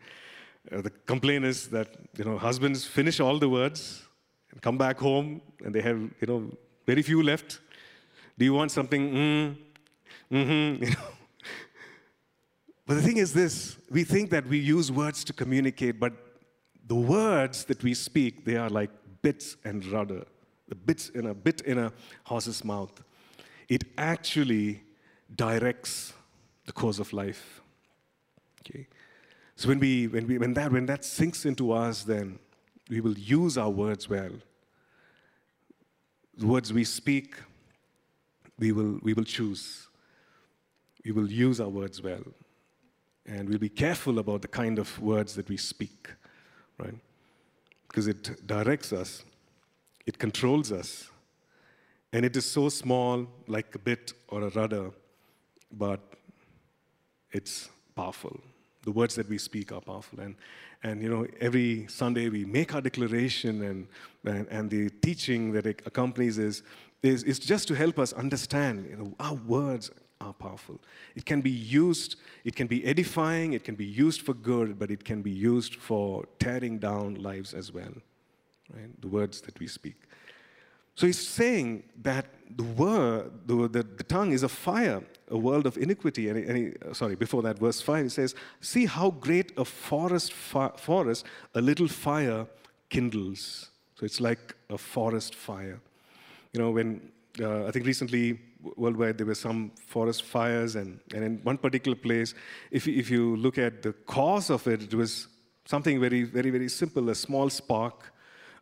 Uh, 0.70 0.82
the 0.82 0.90
complaint 1.06 1.44
is 1.44 1.68
that 1.68 1.88
you 2.16 2.24
know 2.24 2.36
husbands 2.36 2.84
finish 2.84 3.18
all 3.18 3.38
the 3.38 3.48
words 3.48 4.02
and 4.52 4.61
come 4.61 4.76
back 4.76 4.98
home 4.98 5.40
and 5.64 5.74
they 5.74 5.80
have 5.80 5.98
you 6.20 6.26
know 6.26 6.50
very 6.86 7.02
few 7.02 7.22
left. 7.22 7.61
Do 8.38 8.44
you 8.44 8.54
want 8.54 8.70
something? 8.70 9.12
Mm, 9.12 9.56
mm-hmm, 10.30 10.84
you 10.84 10.90
know. 10.90 11.19
But 12.91 12.97
the 12.97 13.03
thing 13.03 13.18
is 13.18 13.32
this 13.32 13.76
we 13.88 14.03
think 14.03 14.30
that 14.30 14.49
we 14.49 14.59
use 14.59 14.91
words 14.91 15.22
to 15.22 15.32
communicate, 15.32 16.01
but 16.01 16.12
the 16.88 16.97
words 16.97 17.62
that 17.66 17.84
we 17.84 17.95
speak, 17.95 18.45
they 18.45 18.57
are 18.57 18.68
like 18.68 18.91
bits 19.22 19.57
and 19.64 19.86
rudder, 19.86 20.24
the 20.66 20.74
bits 20.74 21.09
in 21.11 21.26
a 21.26 21.32
bit 21.32 21.61
in 21.61 21.78
a 21.78 21.93
horse's 22.24 22.64
mouth. 22.64 23.01
It 23.68 23.84
actually 23.97 24.82
directs 25.36 26.14
the 26.66 26.72
course 26.72 26.99
of 26.99 27.12
life. 27.12 27.61
Okay. 28.62 28.88
So 29.55 29.68
when 29.68 29.78
we 29.78 30.09
when 30.09 30.26
we 30.26 30.38
when 30.38 30.55
that 30.55 30.72
when 30.72 30.86
that 30.86 31.05
sinks 31.05 31.45
into 31.45 31.70
us, 31.70 32.03
then 32.03 32.41
we 32.88 33.01
will 33.01 33.16
use 33.16 33.57
our 33.57 33.70
words 33.70 34.11
well. 34.11 34.32
The 36.36 36.47
words 36.49 36.72
we 36.72 36.82
speak, 36.82 37.36
we 38.59 38.72
will 38.72 38.99
we 39.01 39.14
will 39.14 39.22
choose. 39.36 39.86
We 41.05 41.12
will 41.12 41.30
use 41.30 41.61
our 41.61 41.68
words 41.68 42.03
well. 42.03 42.24
And 43.30 43.48
we'll 43.48 43.58
be 43.58 43.68
careful 43.68 44.18
about 44.18 44.42
the 44.42 44.48
kind 44.48 44.80
of 44.80 45.00
words 45.00 45.36
that 45.36 45.48
we 45.48 45.56
speak, 45.56 46.08
right? 46.78 46.94
Because 47.86 48.08
it 48.08 48.44
directs 48.44 48.92
us, 48.92 49.24
it 50.04 50.18
controls 50.18 50.72
us, 50.72 51.08
and 52.12 52.24
it 52.24 52.36
is 52.36 52.44
so 52.44 52.68
small, 52.68 53.28
like 53.46 53.72
a 53.76 53.78
bit 53.78 54.14
or 54.28 54.42
a 54.42 54.48
rudder, 54.50 54.90
but 55.70 56.00
it's 57.30 57.70
powerful. 57.94 58.40
The 58.82 58.90
words 58.90 59.14
that 59.14 59.28
we 59.28 59.38
speak 59.38 59.70
are 59.70 59.80
powerful. 59.80 60.18
And, 60.18 60.34
and 60.82 61.00
you 61.00 61.08
know, 61.08 61.24
every 61.40 61.86
Sunday 61.88 62.30
we 62.30 62.44
make 62.44 62.74
our 62.74 62.80
declaration, 62.80 63.62
and, 63.62 63.86
and, 64.24 64.48
and 64.48 64.68
the 64.68 64.90
teaching 64.90 65.52
that 65.52 65.66
it 65.66 65.82
accompanies 65.86 66.36
is, 66.38 66.64
is, 67.04 67.22
is 67.22 67.38
just 67.38 67.68
to 67.68 67.76
help 67.76 68.00
us 68.00 68.12
understand 68.12 68.88
you 68.90 68.96
know, 68.96 69.14
our 69.20 69.34
words 69.34 69.92
are 70.20 70.32
powerful. 70.34 70.78
It 71.14 71.24
can 71.24 71.40
be 71.40 71.50
used, 71.50 72.16
it 72.44 72.54
can 72.54 72.66
be 72.66 72.84
edifying, 72.84 73.54
it 73.54 73.64
can 73.64 73.74
be 73.74 73.86
used 73.86 74.22
for 74.22 74.34
good, 74.34 74.78
but 74.78 74.90
it 74.90 75.04
can 75.04 75.22
be 75.22 75.30
used 75.30 75.76
for 75.76 76.24
tearing 76.38 76.78
down 76.78 77.14
lives 77.14 77.54
as 77.54 77.72
well. 77.72 77.92
Right? 78.74 79.00
The 79.00 79.08
words 79.08 79.40
that 79.42 79.58
we 79.58 79.66
speak. 79.66 79.96
So 80.94 81.06
he's 81.06 81.26
saying 81.26 81.84
that 82.02 82.26
the 82.56 82.64
word, 82.64 83.32
the, 83.46 83.68
the, 83.68 83.82
the 83.82 84.04
tongue 84.04 84.32
is 84.32 84.42
a 84.42 84.48
fire, 84.48 85.02
a 85.28 85.38
world 85.38 85.66
of 85.66 85.78
iniquity. 85.78 86.28
And, 86.28 86.38
he, 86.38 86.44
and 86.44 86.56
he, 86.56 86.72
uh, 86.86 86.92
sorry, 86.92 87.14
before 87.14 87.42
that, 87.42 87.58
verse 87.58 87.80
5, 87.80 88.04
he 88.04 88.08
says, 88.10 88.34
See 88.60 88.86
how 88.86 89.10
great 89.10 89.52
a 89.56 89.64
forest, 89.64 90.32
fi- 90.32 90.72
forest 90.76 91.24
a 91.54 91.60
little 91.60 91.88
fire 91.88 92.46
kindles. 92.90 93.70
So 93.94 94.04
it's 94.04 94.20
like 94.20 94.54
a 94.68 94.76
forest 94.76 95.34
fire. 95.34 95.80
You 96.52 96.60
know, 96.60 96.70
when 96.70 97.10
uh, 97.40 97.66
I 97.66 97.70
think 97.70 97.86
recently 97.86 98.38
worldwide 98.76 99.18
there 99.18 99.26
were 99.26 99.34
some 99.34 99.70
forest 99.86 100.24
fires, 100.24 100.76
and, 100.76 101.00
and 101.14 101.24
in 101.24 101.40
one 101.42 101.58
particular 101.58 101.96
place, 101.96 102.34
if, 102.70 102.86
if 102.86 103.11
you 103.11 103.36
look 103.36 103.58
at 103.58 103.82
the 103.82 103.92
cause 103.92 104.50
of 104.50 104.66
it, 104.66 104.82
it 104.82 104.94
was 104.94 105.28
something 105.64 106.00
very, 106.00 106.24
very, 106.24 106.50
very 106.50 106.68
simple 106.68 107.11
a 107.11 107.14
small 107.14 107.48
spark, 107.50 108.12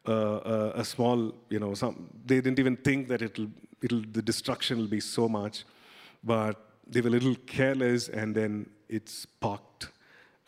uh, 0.06 0.36
uh, 0.36 0.72
a 0.74 0.84
small, 0.84 1.34
you 1.48 1.58
know, 1.58 1.74
some, 1.74 2.08
they 2.24 2.36
didn't 2.40 2.58
even 2.58 2.76
think 2.76 3.08
that 3.08 3.22
it'll, 3.22 3.48
it'll, 3.82 4.02
the 4.12 4.22
destruction 4.22 4.78
will 4.78 4.86
be 4.86 5.00
so 5.00 5.28
much, 5.28 5.64
but 6.22 6.68
they 6.86 7.00
were 7.00 7.08
a 7.08 7.12
little 7.12 7.34
careless, 7.46 8.08
and 8.08 8.34
then 8.34 8.68
it 8.88 9.08
sparked 9.08 9.90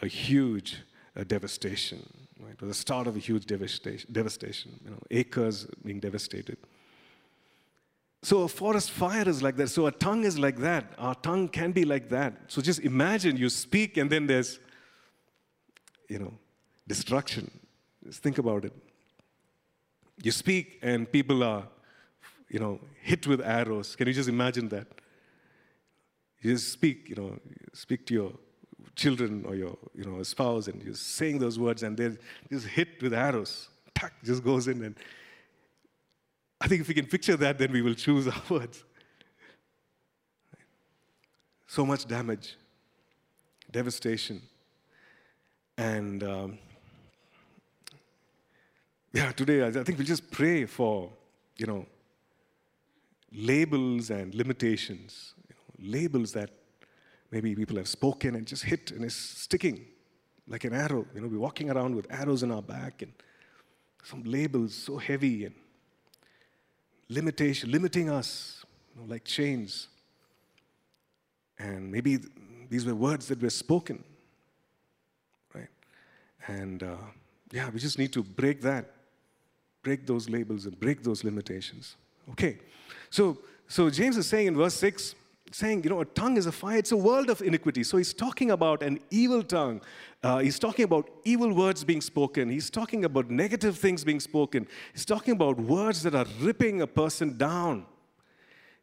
a 0.02 0.06
huge 0.06 0.78
uh, 1.16 1.24
devastation. 1.24 1.98
Right? 2.40 2.52
It 2.52 2.60
was 2.60 2.70
the 2.70 2.74
start 2.74 3.06
of 3.06 3.16
a 3.16 3.18
huge 3.18 3.46
devastation, 3.46 4.10
devastation 4.12 4.80
you 4.84 4.90
know, 4.90 5.02
acres 5.10 5.66
being 5.84 6.00
devastated. 6.00 6.56
So 8.22 8.42
a 8.42 8.48
forest 8.48 8.90
fire 8.90 9.26
is 9.28 9.42
like 9.42 9.56
that. 9.56 9.68
So 9.68 9.86
a 9.86 9.92
tongue 9.92 10.24
is 10.24 10.38
like 10.38 10.58
that. 10.58 10.92
Our 10.98 11.14
tongue 11.14 11.48
can 11.48 11.72
be 11.72 11.84
like 11.84 12.10
that. 12.10 12.34
So 12.48 12.60
just 12.60 12.80
imagine 12.80 13.36
you 13.36 13.48
speak 13.48 13.96
and 13.96 14.10
then 14.10 14.26
there's, 14.26 14.58
you 16.08 16.18
know, 16.18 16.34
destruction. 16.86 17.50
Just 18.04 18.22
think 18.22 18.38
about 18.38 18.64
it. 18.64 18.74
You 20.22 20.32
speak 20.32 20.78
and 20.82 21.10
people 21.10 21.42
are, 21.42 21.66
you 22.50 22.58
know, 22.58 22.78
hit 23.00 23.26
with 23.26 23.40
arrows. 23.40 23.96
Can 23.96 24.06
you 24.06 24.12
just 24.12 24.28
imagine 24.28 24.68
that? 24.68 24.86
You 26.42 26.52
just 26.52 26.72
speak, 26.72 27.08
you 27.08 27.16
know, 27.16 27.38
speak 27.72 28.06
to 28.06 28.14
your 28.14 28.32
children 28.96 29.44
or 29.46 29.54
your, 29.54 29.78
you 29.94 30.04
know, 30.04 30.22
spouse 30.24 30.68
and 30.68 30.82
you're 30.82 30.94
saying 30.94 31.38
those 31.38 31.58
words 31.58 31.82
and 31.82 31.96
they're 31.96 32.18
just 32.50 32.66
hit 32.66 33.00
with 33.00 33.14
arrows. 33.14 33.68
Tuck, 33.94 34.12
just 34.22 34.44
goes 34.44 34.68
in 34.68 34.84
and 34.84 34.96
I 36.60 36.68
think 36.68 36.82
if 36.82 36.88
we 36.88 36.94
can 36.94 37.06
picture 37.06 37.36
that, 37.36 37.58
then 37.58 37.72
we 37.72 37.80
will 37.80 37.94
choose 37.94 38.28
our 38.28 38.42
words. 38.50 38.84
So 41.66 41.86
much 41.86 42.06
damage, 42.06 42.56
devastation. 43.70 44.42
And 45.78 46.22
um, 46.22 46.58
yeah, 49.12 49.32
today 49.32 49.66
I 49.66 49.70
think 49.70 49.96
we'll 49.96 50.06
just 50.06 50.30
pray 50.30 50.66
for, 50.66 51.10
you 51.56 51.66
know, 51.66 51.86
labels 53.32 54.10
and 54.10 54.34
limitations. 54.34 55.34
You 55.48 55.54
know, 55.54 55.92
labels 55.92 56.32
that 56.32 56.50
maybe 57.30 57.54
people 57.54 57.76
have 57.76 57.88
spoken 57.88 58.34
and 58.34 58.46
just 58.46 58.64
hit 58.64 58.90
and 58.90 59.04
is 59.04 59.14
sticking 59.14 59.86
like 60.46 60.64
an 60.64 60.74
arrow. 60.74 61.06
You 61.14 61.22
know, 61.22 61.28
we're 61.28 61.38
walking 61.38 61.70
around 61.70 61.94
with 61.94 62.06
arrows 62.10 62.42
in 62.42 62.50
our 62.50 62.62
back 62.62 63.02
and 63.02 63.12
some 64.02 64.24
labels 64.24 64.74
so 64.74 64.98
heavy 64.98 65.46
and 65.46 65.54
limitation, 67.10 67.70
limiting 67.70 68.08
us, 68.08 68.64
you 68.94 69.02
know, 69.02 69.08
like 69.08 69.24
chains. 69.24 69.88
And 71.58 71.92
maybe 71.92 72.18
these 72.70 72.86
were 72.86 72.94
words 72.94 73.28
that 73.28 73.42
were 73.42 73.50
spoken, 73.50 74.02
right? 75.54 75.68
And 76.46 76.82
uh, 76.82 76.96
yeah, 77.50 77.68
we 77.68 77.80
just 77.80 77.98
need 77.98 78.12
to 78.14 78.22
break 78.22 78.62
that, 78.62 78.86
break 79.82 80.06
those 80.06 80.30
labels 80.30 80.64
and 80.64 80.78
break 80.80 81.02
those 81.02 81.22
limitations. 81.24 81.96
Okay, 82.30 82.58
so 83.10 83.36
so 83.68 83.90
James 83.90 84.16
is 84.16 84.26
saying 84.26 84.46
in 84.46 84.56
verse 84.56 84.74
six, 84.74 85.14
saying 85.50 85.82
you 85.84 85.90
know 85.90 86.00
a 86.00 86.04
tongue 86.04 86.36
is 86.36 86.46
a 86.46 86.52
fire. 86.52 86.78
It's 86.78 86.92
a 86.92 86.96
world 86.96 87.30
of 87.30 87.42
iniquity. 87.42 87.82
So 87.82 87.96
he's 87.96 88.14
talking 88.14 88.50
about 88.50 88.82
an 88.82 89.00
evil 89.10 89.42
tongue. 89.42 89.80
Uh, 90.22 90.38
he's 90.38 90.58
talking 90.58 90.84
about 90.84 91.10
evil 91.24 91.52
words 91.52 91.82
being 91.84 92.00
spoken. 92.00 92.50
He's 92.50 92.70
talking 92.70 93.04
about 93.04 93.30
negative 93.30 93.78
things 93.78 94.04
being 94.04 94.20
spoken. 94.20 94.66
He's 94.92 95.04
talking 95.04 95.32
about 95.32 95.58
words 95.58 96.02
that 96.02 96.14
are 96.14 96.26
ripping 96.40 96.82
a 96.82 96.86
person 96.86 97.36
down. 97.36 97.86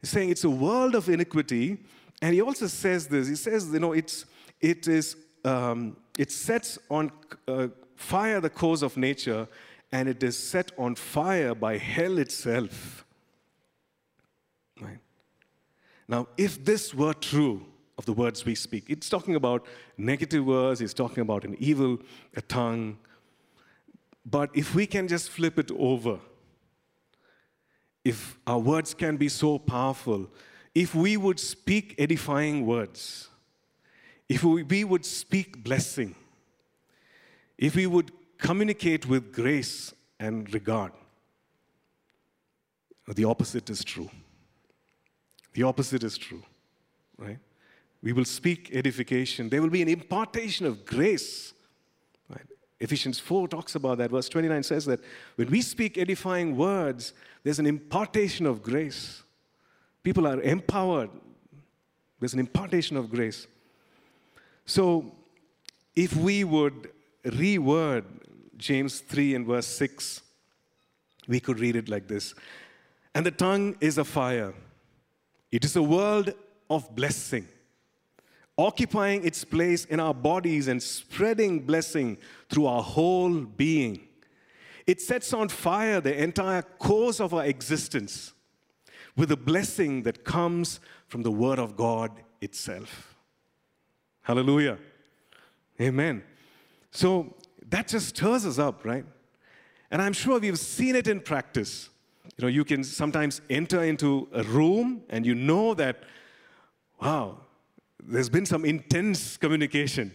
He's 0.01 0.09
saying 0.09 0.30
it's 0.30 0.43
a 0.43 0.49
world 0.49 0.95
of 0.95 1.09
iniquity, 1.09 1.78
and 2.22 2.34
he 2.34 2.41
also 2.41 2.68
says 2.68 3.07
this. 3.07 3.28
He 3.28 3.36
says, 3.36 3.70
you 3.72 3.80
know, 3.80 3.93
it's 3.93 4.26
it 4.59 4.88
is 4.88 5.15
um, 5.45 5.97
it 6.18 6.32
sets 6.32 6.78
on 6.89 7.11
uh, 7.47 7.68
fire 7.95 8.41
the 8.41 8.49
course 8.49 8.82
of 8.82 8.97
nature, 8.97 9.47
and 9.91 10.09
it 10.09 10.22
is 10.22 10.38
set 10.38 10.72
on 10.78 10.95
fire 10.95 11.55
by 11.55 11.78
hell 11.78 12.18
itself. 12.18 13.05
Right. 14.80 14.99
Now, 16.08 16.28
if 16.38 16.64
this 16.64 16.93
were 16.93 17.14
true 17.14 17.66
of 17.97 18.05
the 18.05 18.14
words 18.14 18.45
we 18.45 18.55
speak, 18.55 18.86
it's 18.89 19.10
talking 19.10 19.36
about 19.36 19.66
negative 19.97 20.45
words. 20.45 20.82
It's 20.82 20.93
talking 20.93 21.22
about 21.22 21.43
an 21.43 21.55
evil 21.60 21.99
a 22.36 22.41
tongue. 22.41 22.97
But 24.26 24.49
if 24.53 24.76
we 24.76 24.86
can 24.86 25.08
just 25.08 25.30
flip 25.30 25.58
it 25.58 25.72
over 25.72 26.20
if 28.08 28.39
our 28.47 28.60
words 28.60 28.93
can 28.93 29.18
be 29.18 29.28
so 29.28 29.60
powerful, 29.60 30.30
if 30.74 30.95
we 30.95 31.18
would 31.18 31.38
speak 31.38 31.93
edifying 31.97 32.66
words, 32.66 33.28
if 34.30 34.45
we, 34.45 34.86
would 34.86 35.05
speak 35.05 35.62
blessing, 35.62 36.16
if 37.58 37.76
we 37.76 37.86
would 37.86 38.14
communicate 38.38 39.05
with 39.08 39.34
grace 39.34 39.93
and 40.22 40.53
regard, 40.53 40.93
the 43.14 43.26
opposite 43.26 43.70
is 43.70 43.84
true. 43.84 44.10
The 45.58 45.64
opposite 45.64 46.03
is 46.03 46.20
true, 46.20 46.43
right? 47.18 47.39
We 48.03 48.14
will 48.14 48.26
speak 48.26 48.70
edification. 48.74 49.49
There 49.49 49.60
will 49.60 49.72
be 49.72 49.82
an 49.82 49.88
impartation 49.88 50.68
of 50.68 50.86
grace. 50.86 51.51
Right? 52.30 52.45
Ephesians 52.80 53.18
4 53.18 53.47
talks 53.47 53.74
about 53.74 53.97
that. 53.97 54.12
Verse 54.12 54.30
29 54.30 54.62
says 54.62 54.86
that 54.86 54.99
when 55.36 55.49
we 55.49 55.64
speak 55.64 55.97
edifying 55.97 56.55
words, 56.55 57.14
there's 57.43 57.58
an 57.58 57.66
impartation 57.66 58.45
of 58.45 58.62
grace. 58.62 59.24
People 60.03 60.28
are 60.28 60.39
empowered. 60.41 61.10
There's 62.20 62.36
an 62.36 62.39
impartation 62.39 62.95
of 62.95 63.10
grace. 63.10 63.47
So, 64.68 65.12
if 65.95 66.16
we 66.16 66.43
would 66.43 66.91
reword 67.26 68.03
James 68.58 68.99
3 68.99 69.34
and 69.34 69.47
verse 69.47 69.66
6, 69.66 70.22
we 71.28 71.39
could 71.39 71.60
read 71.60 71.76
it 71.76 71.89
like 71.89 72.08
this 72.08 72.36
And 73.16 73.26
the 73.26 73.32
tongue 73.32 73.76
is 73.82 73.97
a 73.97 74.05
fire, 74.05 74.53
it 75.52 75.64
is 75.66 75.76
a 75.76 75.84
world 75.84 76.34
of 76.70 76.95
blessing 76.95 77.48
occupying 78.58 79.24
its 79.24 79.43
place 79.43 79.86
in 79.86 80.00
our 80.00 80.14
bodies 80.14 80.68
and 80.68 80.82
spreading 80.82 81.60
blessing 81.60 82.18
through 82.50 82.66
our 82.66 82.82
whole 82.82 83.41
being. 83.41 84.08
It 84.88 85.02
sets 85.02 85.34
on 85.34 85.50
fire 85.50 86.02
the 86.02 86.22
entire 86.22 86.62
course 86.62 87.20
of 87.20 87.34
our 87.34 87.45
existence 87.45 88.34
with 89.16 89.30
the 89.30 89.38
blessing 89.38 90.04
that 90.04 90.24
comes 90.24 90.80
from 91.08 91.24
the 91.24 91.32
Word 91.32 91.60
of 91.60 91.76
God 91.76 92.12
itself. 92.41 93.16
Hallelujah. 94.22 94.78
Amen. 95.80 96.24
So 96.91 97.36
that 97.70 97.88
just 97.88 98.10
stirs 98.10 98.45
us 98.45 98.58
up, 98.58 98.86
right? 98.86 99.06
And 99.91 100.02
I'm 100.02 100.14
sure 100.14 100.39
we've 100.39 100.60
seen 100.60 100.95
it 100.95 101.08
in 101.08 101.20
practice. 101.20 101.89
You 102.36 102.43
know, 102.43 102.47
you 102.47 102.63
can 102.63 102.84
sometimes 102.84 103.41
enter 103.49 103.84
into 103.84 104.28
a 104.34 104.43
room 104.43 105.03
and 105.09 105.25
you 105.25 105.36
know 105.36 105.73
that, 105.73 106.03
wow, 107.01 107.38
there's 108.03 108.30
been 108.30 108.45
some 108.45 108.65
intense 108.65 109.38
communication. 109.38 110.13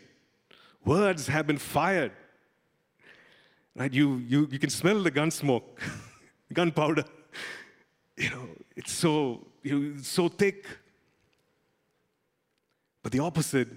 Words 0.85 1.29
have 1.29 1.47
been 1.47 1.59
fired. 1.59 2.13
Right? 3.75 3.93
You, 3.93 4.17
you, 4.17 4.49
you 4.51 4.59
can 4.59 4.71
smell 4.71 5.03
the 5.03 5.11
gun 5.11 5.31
smoke, 5.31 5.81
gunpowder. 6.53 7.05
You 8.17 8.31
know, 8.31 8.49
it's 8.77 8.93
so, 8.93 9.47
you 9.63 9.79
know, 9.79 9.95
it's 9.99 10.09
so 10.09 10.29
thick. 10.29 10.67
But 13.03 13.13
the 13.13 13.21
opposite 13.21 13.69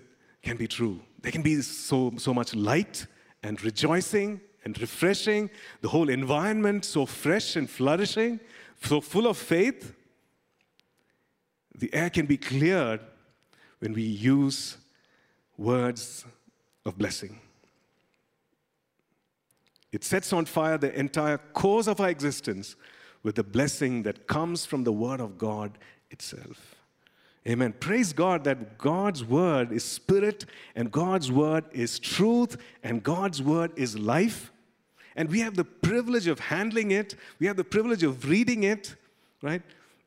can 0.41 0.57
be 0.57 0.67
true. 0.67 0.99
There 1.21 1.31
can 1.31 1.41
be 1.41 1.61
so, 1.61 2.13
so 2.17 2.33
much 2.33 2.53
light 2.53 3.07
and 3.41 3.61
rejoicing 3.63 4.41
and 4.65 4.79
refreshing, 4.81 5.49
the 5.81 5.87
whole 5.87 6.09
environment 6.09 6.83
so 6.83 7.05
fresh 7.05 7.55
and 7.55 7.69
flourishing, 7.69 8.39
so 8.83 8.99
full 8.99 9.27
of 9.27 9.37
faith. 9.37 9.93
The 11.77 11.93
air 11.93 12.09
can 12.09 12.25
be 12.25 12.37
cleared 12.37 12.99
when 13.79 13.93
we 13.93 14.01
use 14.01 14.77
words 15.57 16.25
of 16.85 16.97
blessing. 16.97 17.39
It 19.91 20.03
sets 20.03 20.33
on 20.33 20.45
fire 20.45 20.77
the 20.77 20.97
entire 20.97 21.37
course 21.37 21.87
of 21.87 22.01
our 22.01 22.09
existence 22.09 22.75
with 23.23 23.35
the 23.35 23.43
blessing 23.43 24.03
that 24.03 24.27
comes 24.27 24.65
from 24.65 24.83
the 24.83 24.91
Word 24.91 25.21
of 25.21 25.37
God 25.37 25.77
itself. 26.11 26.75
Amen. 27.47 27.73
Praise 27.79 28.11
God 28.11 28.43
that 28.45 28.77
God's 28.77 29.23
Word 29.23 29.71
is 29.71 29.83
spirit 29.83 30.45
and 30.75 30.91
God's 30.91 31.31
Word 31.31 31.65
is 31.71 31.99
truth 31.99 32.57
and 32.83 33.03
God's 33.03 33.41
Word 33.41 33.71
is 33.75 33.97
life. 33.97 34.51
And 35.15 35.29
we 35.29 35.39
have 35.39 35.55
the 35.55 35.63
privilege 35.63 36.27
of 36.27 36.39
handling 36.39 36.91
it, 36.91 37.15
we 37.39 37.47
have 37.47 37.55
the 37.55 37.63
privilege 37.63 38.03
of 38.03 38.29
reading 38.29 38.63
it, 38.63 38.95
right? 39.41 39.61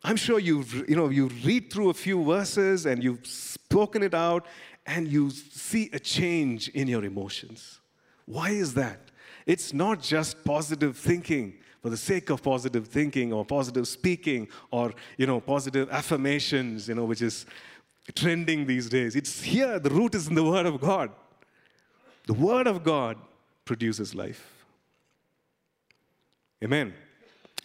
I'm 0.04 0.16
sure 0.16 0.38
you've, 0.38 0.88
you 0.88 0.96
know, 0.96 1.08
you 1.08 1.28
read 1.44 1.72
through 1.72 1.90
a 1.90 1.94
few 1.94 2.22
verses 2.24 2.86
and 2.86 3.02
you've 3.02 3.26
spoken 3.26 4.02
it 4.02 4.14
out 4.14 4.46
and 4.86 5.08
you 5.08 5.30
see 5.30 5.90
a 5.92 5.98
change 5.98 6.68
in 6.68 6.88
your 6.88 7.04
emotions. 7.04 7.80
Why 8.26 8.50
is 8.50 8.74
that? 8.74 9.00
It's 9.46 9.72
not 9.72 10.02
just 10.02 10.44
positive 10.44 10.96
thinking, 10.96 11.54
for 11.82 11.90
the 11.90 11.96
sake 11.96 12.30
of 12.30 12.42
positive 12.42 12.88
thinking 12.88 13.32
or 13.32 13.44
positive 13.44 13.86
speaking 13.86 14.48
or, 14.70 14.92
you 15.16 15.26
know, 15.26 15.40
positive 15.40 15.88
affirmations, 15.90 16.88
you 16.88 16.94
know, 16.94 17.04
which 17.04 17.22
is 17.22 17.46
trending 18.14 18.66
these 18.66 18.88
days. 18.88 19.16
It's 19.16 19.42
here, 19.42 19.78
the 19.78 19.90
root 19.90 20.14
is 20.14 20.28
in 20.28 20.34
the 20.34 20.44
Word 20.44 20.66
of 20.66 20.80
God. 20.80 21.10
The 22.26 22.34
Word 22.34 22.66
of 22.66 22.84
God 22.84 23.16
produces 23.64 24.14
life. 24.14 24.57
Amen. 26.62 26.94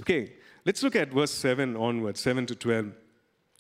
Okay, 0.02 0.34
let's 0.66 0.84
look 0.84 0.96
at 0.96 1.10
verse 1.10 1.32
7 1.32 1.76
onwards, 1.76 2.20
7 2.20 2.46
to 2.48 2.56
12. 2.56 2.92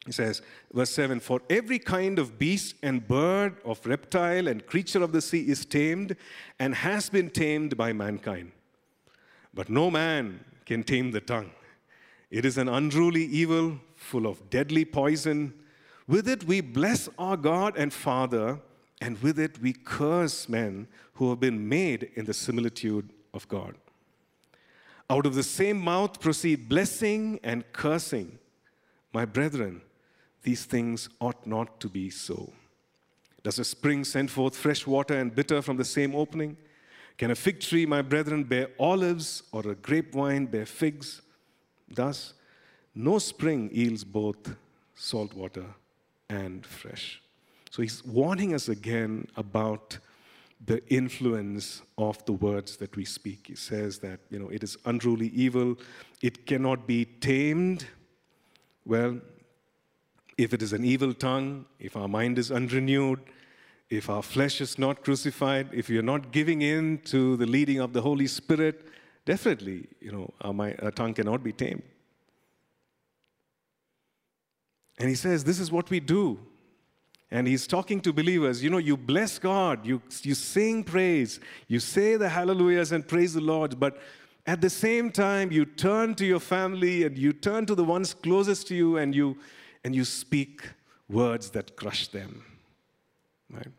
He 0.06 0.12
says, 0.12 0.42
verse 0.74 0.90
7 0.92 1.20
For 1.20 1.42
every 1.50 1.80
kind 1.80 2.20
of 2.20 2.38
beast 2.38 2.76
and 2.84 3.08
bird, 3.08 3.56
of 3.64 3.86
reptile 3.86 4.48
and 4.48 4.66
creature 4.66 5.02
of 5.02 5.12
the 5.12 5.22
sea 5.22 5.48
is 5.48 5.66
tamed 5.66 6.16
and 6.60 6.76
has 6.76 7.10
been 7.10 7.30
tamed 7.30 7.78
by 7.78 7.94
mankind. 7.94 8.52
But 9.54 9.70
no 9.70 9.90
man 9.90 10.44
can 10.66 10.84
tame 10.84 11.12
the 11.12 11.22
tongue. 11.22 11.52
It 12.30 12.46
is 12.46 12.58
an 12.58 12.68
unruly 12.68 13.26
evil 13.26 13.80
full 13.96 14.28
of 14.28 14.50
deadly 14.50 14.86
poison. 14.86 15.54
With 16.08 16.28
it 16.28 16.44
we 16.44 16.62
bless 16.62 17.08
our 17.18 17.38
God 17.38 17.78
and 17.78 17.94
Father, 17.94 18.60
and 19.00 19.22
with 19.22 19.40
it 19.40 19.62
we 19.62 19.74
curse 19.74 20.50
men 20.50 20.88
who 21.14 21.30
have 21.30 21.40
been 21.40 21.70
made 21.70 22.10
in 22.16 22.26
the 22.26 22.34
similitude 22.34 23.10
of 23.34 23.48
God. 23.48 23.76
Out 25.10 25.26
of 25.26 25.36
the 25.36 25.43
same 25.43 25.80
mouth 25.80 26.20
proceed 26.20 26.70
blessing 26.70 27.39
and 27.43 27.64
cursing. 27.74 28.39
My 29.14 29.26
brethren, 29.26 29.82
these 30.43 30.66
things 30.66 31.10
ought 31.20 31.45
not 31.45 31.80
to 31.82 31.88
be 31.88 32.10
so. 32.10 32.51
Does 33.43 33.60
a 33.60 33.66
spring 33.66 34.04
send 34.04 34.32
forth 34.32 34.56
fresh 34.56 34.88
water 34.88 35.18
and 35.20 35.36
bitter 35.36 35.62
from 35.62 35.78
the 35.78 35.86
same 35.86 36.16
opening? 36.16 36.58
Can 37.18 37.32
a 37.32 37.36
fig 37.36 37.60
tree, 37.60 37.86
my 37.86 38.01
brethren, 38.01 38.43
bear 38.43 38.70
olives 38.80 39.43
or 39.51 39.68
a 39.70 39.76
grapevine 39.76 40.45
bear 40.45 40.66
figs? 40.66 41.22
Thus, 41.89 42.34
no 42.95 43.20
spring 43.20 43.70
yields 43.72 44.04
both 44.04 44.56
salt 44.95 45.34
water 45.34 45.66
and 46.30 46.66
fresh. 46.66 47.22
So 47.70 47.82
he's 47.82 48.04
warning 48.06 48.54
us 48.54 48.70
again 48.70 49.28
about 49.36 49.97
the 50.66 50.82
influence 50.93 51.82
of 51.97 52.24
the 52.26 52.32
words 52.32 52.78
that 52.78 52.95
we 52.95 53.05
speak. 53.05 53.47
He 53.47 53.55
says 53.55 53.99
that, 53.99 54.20
you 54.30 54.39
know, 54.39 54.49
it 54.49 54.64
is 54.64 54.78
unruly 54.86 55.28
evil, 55.28 55.78
it 56.22 56.45
cannot 56.45 56.88
be 56.88 57.05
tamed. 57.05 57.86
Well, 58.86 59.20
if 60.38 60.53
it 60.53 60.61
is 60.61 60.74
an 60.74 60.84
evil 60.84 61.14
tongue, 61.14 61.66
if 61.80 61.95
our 61.95 62.07
mind 62.07 62.39
is 62.39 62.51
unrenewed, 62.51 63.20
if 63.89 64.09
our 64.09 64.24
flesh 64.24 64.61
is 64.61 64.80
not 64.80 65.03
crucified, 65.03 65.70
if 65.72 65.89
are 65.89 66.01
not 66.01 66.32
giving 66.32 66.61
in 66.61 66.99
to 67.05 67.38
the 67.38 67.45
leading 67.45 67.80
of 67.80 67.93
the 67.93 68.01
Holy 68.01 68.28
Spirit, 68.28 68.88
definitely, 69.26 69.88
you 69.99 70.11
know, 70.11 70.34
our, 70.41 70.53
mind, 70.53 70.80
our 70.82 70.91
tongue 70.91 71.14
cannot 71.14 71.43
be 71.43 71.51
tamed. 71.51 71.84
And 74.97 75.09
he 75.09 75.16
says, 75.16 75.43
This 75.43 75.59
is 75.59 75.72
what 75.72 75.89
we 75.89 75.99
do. 75.99 76.39
And 77.34 77.48
he's 77.48 77.66
talking 77.66 78.00
to 78.02 78.14
believers. 78.14 78.64
You 78.64 78.70
know, 78.70 78.78
you 78.78 78.96
bless 78.96 79.40
God, 79.40 79.88
you, 79.88 80.04
you 80.22 80.36
sing 80.36 80.84
praise, 80.84 81.40
you 81.68 81.80
say 81.80 82.16
the 82.16 82.30
hallelujahs 82.30 82.92
and 82.92 83.06
praise 83.06 83.34
the 83.34 83.42
Lord, 83.42 83.80
but 83.80 83.98
at 84.46 84.62
the 84.62 84.70
same 84.70 85.12
time, 85.12 85.52
you 85.52 85.66
turn 85.66 86.14
to 86.16 86.26
your 86.26 86.40
family 86.40 87.06
and 87.06 87.18
you 87.18 87.34
turn 87.34 87.66
to 87.66 87.74
the 87.74 87.84
ones 87.84 88.14
closest 88.14 88.68
to 88.68 88.76
you 88.76 88.98
and 88.98 89.16
you, 89.16 89.36
and 89.84 89.96
you 89.96 90.06
speak 90.06 90.62
words 91.10 91.50
that 91.52 91.76
crush 91.76 92.08
them. 92.08 92.44
Right? 93.50 93.72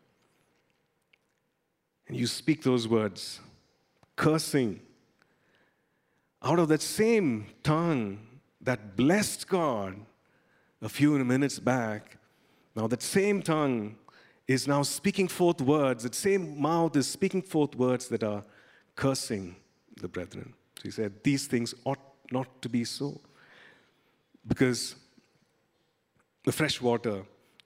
And 2.09 2.17
you 2.17 2.27
speak 2.27 2.61
those 2.61 2.89
words, 2.89 3.39
cursing, 4.17 4.81
out 6.43 6.59
of 6.59 6.67
that 6.67 6.81
same 6.81 7.47
tongue 7.63 8.19
that 8.59 8.97
blessed 8.97 9.47
God 9.47 9.95
a 10.81 10.89
few 10.89 11.17
minutes 11.23 11.57
back. 11.57 12.17
Now, 12.75 12.87
that 12.87 13.01
same 13.01 13.41
tongue 13.41 13.95
is 14.47 14.67
now 14.67 14.83
speaking 14.83 15.27
forth 15.27 15.61
words, 15.61 16.03
that 16.03 16.13
same 16.13 16.61
mouth 16.61 16.95
is 16.95 17.07
speaking 17.07 17.41
forth 17.41 17.75
words 17.75 18.07
that 18.09 18.23
are 18.23 18.43
cursing 18.95 19.55
the 20.01 20.07
brethren. 20.07 20.53
So 20.77 20.83
he 20.83 20.91
said, 20.91 21.23
These 21.23 21.47
things 21.47 21.73
ought 21.85 21.99
not 22.31 22.61
to 22.61 22.69
be 22.69 22.83
so. 22.83 23.19
Because 24.47 24.95
the 26.43 26.51
fresh 26.51 26.81
water, 26.81 27.23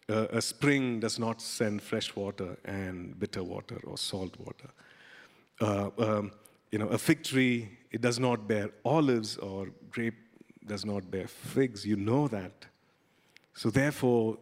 uh, 0.07 0.27
a 0.31 0.41
spring 0.41 0.99
does 0.99 1.19
not 1.19 1.41
send 1.41 1.81
fresh 1.81 2.15
water 2.15 2.57
and 2.63 3.19
bitter 3.19 3.43
water 3.43 3.79
or 3.83 3.97
salt 3.97 4.37
water. 4.39 4.69
Uh, 5.59 5.89
um, 5.97 6.31
you 6.71 6.79
know, 6.79 6.87
a 6.87 6.97
fig 6.97 7.23
tree, 7.23 7.77
it 7.91 8.01
does 8.01 8.19
not 8.19 8.47
bear 8.47 8.69
olives 8.85 9.37
or 9.37 9.67
grape 9.89 10.15
does 10.65 10.85
not 10.85 11.11
bear 11.11 11.27
figs. 11.27 11.85
You 11.85 11.97
know 11.97 12.27
that. 12.29 12.65
So 13.53 13.69
therefore, 13.69 14.37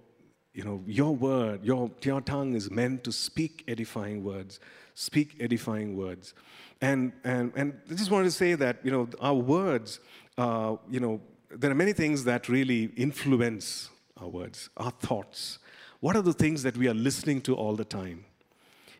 you 0.58 0.64
know, 0.64 0.82
your 0.88 1.16
word, 1.16 1.64
your, 1.64 1.92
your 2.02 2.20
tongue 2.20 2.56
is 2.56 2.72
meant 2.72 3.04
to 3.04 3.12
speak 3.12 3.64
edifying 3.68 4.24
words, 4.24 4.60
speak 4.96 5.36
edifying 5.40 5.96
words. 5.96 6.34
And, 6.82 7.14
and, 7.24 7.54
and 7.56 7.80
I 7.92 7.94
just 7.94 8.10
wanted 8.10 8.26
to 8.26 8.32
say 8.32 8.56
that, 8.56 8.78
you 8.84 8.90
know, 8.90 9.08
our 9.22 9.36
words, 9.36 10.00
uh, 10.36 10.78
you 10.90 11.00
know, 11.00 11.22
there 11.52 11.70
are 11.70 11.76
many 11.76 11.94
things 11.94 12.24
that 12.24 12.50
really 12.50 12.86
influence 12.98 13.92
our 14.20 14.30
words, 14.30 14.72
our 14.78 14.90
thoughts. 14.90 15.60
What 16.00 16.16
are 16.16 16.24
the 16.24 16.34
things 16.34 16.64
that 16.64 16.76
we 16.76 16.88
are 16.88 16.94
listening 16.96 17.42
to 17.42 17.54
all 17.54 17.76
the 17.76 17.86
time? 17.86 18.26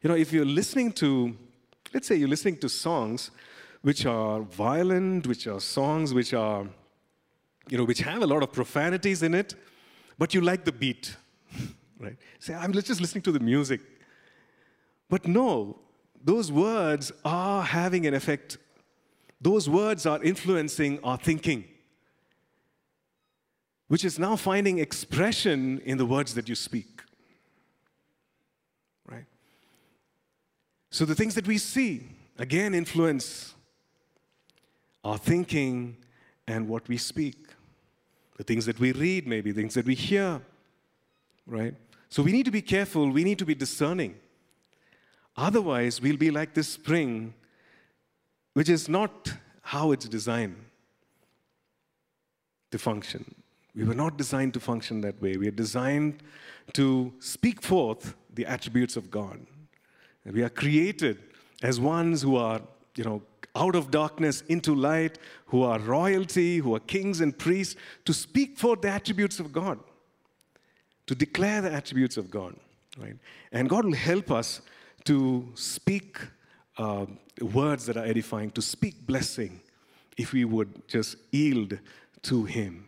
You 0.04 0.10
know, 0.10 0.16
if 0.16 0.32
you're 0.32 0.46
listening 0.46 0.92
to, 0.94 1.36
let's 1.92 2.08
say 2.08 2.18
you're 2.18 2.30
listening 2.30 2.58
to 2.58 2.70
songs 2.70 3.32
which 3.82 4.06
are 4.06 4.42
violent, 4.42 5.26
which 5.26 5.48
are 5.48 5.60
songs 5.60 6.14
which 6.14 6.36
are, 6.36 6.68
you 7.68 7.80
know, 7.80 7.84
which 7.84 8.02
have 8.02 8.22
a 8.22 8.28
lot 8.28 8.44
of 8.44 8.52
profanities 8.52 9.24
in 9.24 9.34
it, 9.34 9.56
but 10.20 10.36
you 10.36 10.42
like 10.42 10.64
the 10.64 10.72
beat, 10.72 11.16
right? 12.00 12.18
Say, 12.40 12.54
I'm 12.54 12.74
just 12.74 13.02
listening 13.02 13.24
to 13.24 13.32
the 13.32 13.40
music. 13.40 13.82
But 15.10 15.28
no, 15.28 15.80
those 16.24 16.52
words 16.52 17.12
are 17.24 17.64
having 17.64 18.06
an 18.06 18.14
effect. 18.14 18.58
Those 19.40 19.70
words 19.70 20.06
are 20.06 20.22
influencing 20.22 21.00
our 21.04 21.18
thinking 21.18 21.66
which 23.88 24.04
is 24.04 24.20
now 24.20 24.36
finding 24.36 24.80
expression 24.80 25.80
in 25.86 25.98
the 25.98 26.06
words 26.06 26.34
that 26.34 26.50
you 26.50 26.56
speak. 26.56 27.02
Right? 29.10 29.26
So 30.90 31.06
the 31.06 31.16
things 31.16 31.36
that 31.36 31.48
we 31.48 31.58
see, 31.58 32.04
again, 32.38 32.74
influence 32.74 33.54
our 35.04 35.18
thinking 35.18 35.96
and 36.48 36.68
what 36.68 36.88
we 36.90 36.98
speak. 36.98 37.36
The 38.36 38.44
things 38.44 38.66
that 38.66 38.80
we 38.80 38.92
read, 38.92 39.26
maybe, 39.26 39.52
things 39.52 39.74
that 39.76 39.86
we 39.86 39.96
hear. 39.96 40.42
Right? 41.46 41.74
So 42.10 42.24
we 42.24 42.32
need 42.32 42.46
to 42.46 42.52
be 42.52 42.62
careful, 42.62 43.10
we 43.10 43.24
need 43.24 43.40
to 43.40 43.46
be 43.46 43.56
discerning. 43.56 44.16
Otherwise, 45.36 46.02
we'll 46.02 46.18
be 46.18 46.32
like 46.32 46.54
this 46.54 46.68
spring, 46.68 47.34
which 48.54 48.70
is 48.70 48.90
not 48.90 49.34
how 49.62 49.92
it's 49.92 50.08
designed 50.08 50.56
to 52.72 52.80
function. 52.80 53.36
We 53.76 53.84
were 53.84 53.94
not 53.94 54.18
designed 54.18 54.54
to 54.56 54.60
function 54.60 55.02
that 55.02 55.22
way. 55.22 55.38
We 55.38 55.48
are 55.48 55.52
designed 55.52 56.24
to 56.74 57.14
speak 57.20 57.62
forth 57.62 58.16
the 58.34 58.46
attributes 58.46 58.98
of 58.98 59.12
God. 59.12 59.46
And 60.26 60.34
we 60.34 60.42
are 60.44 60.50
created 60.50 61.20
as 61.62 61.80
ones 61.80 62.22
who 62.22 62.36
are, 62.36 62.62
you 62.96 63.04
know, 63.04 63.22
out 63.56 63.76
of 63.76 63.92
darkness 63.92 64.42
into 64.48 64.74
light, 64.74 65.18
who 65.48 65.64
are 65.64 65.80
royalty, 65.80 66.58
who 66.58 66.76
are 66.76 66.80
kings 66.80 67.22
and 67.22 67.38
priests, 67.38 67.76
to 68.06 68.14
speak 68.14 68.58
forth 68.58 68.82
the 68.82 68.90
attributes 68.90 69.40
of 69.40 69.52
God, 69.52 69.80
to 71.08 71.16
declare 71.16 71.62
the 71.62 71.72
attributes 71.72 72.18
of 72.18 72.30
God, 72.30 72.56
right? 72.98 73.16
And 73.52 73.70
God 73.70 73.86
will 73.86 73.94
help 73.94 74.32
us 74.32 74.62
to 75.06 75.48
speak 75.56 76.20
uh, 76.78 77.06
words 77.42 77.86
that 77.88 77.98
are 77.98 78.06
edifying, 78.06 78.52
to 78.52 78.62
speak 78.62 79.06
blessing, 79.06 79.62
if 80.18 80.34
we 80.34 80.46
would 80.46 80.88
just 80.88 81.18
yield 81.32 81.80
to 82.24 82.44
Him 82.46 82.88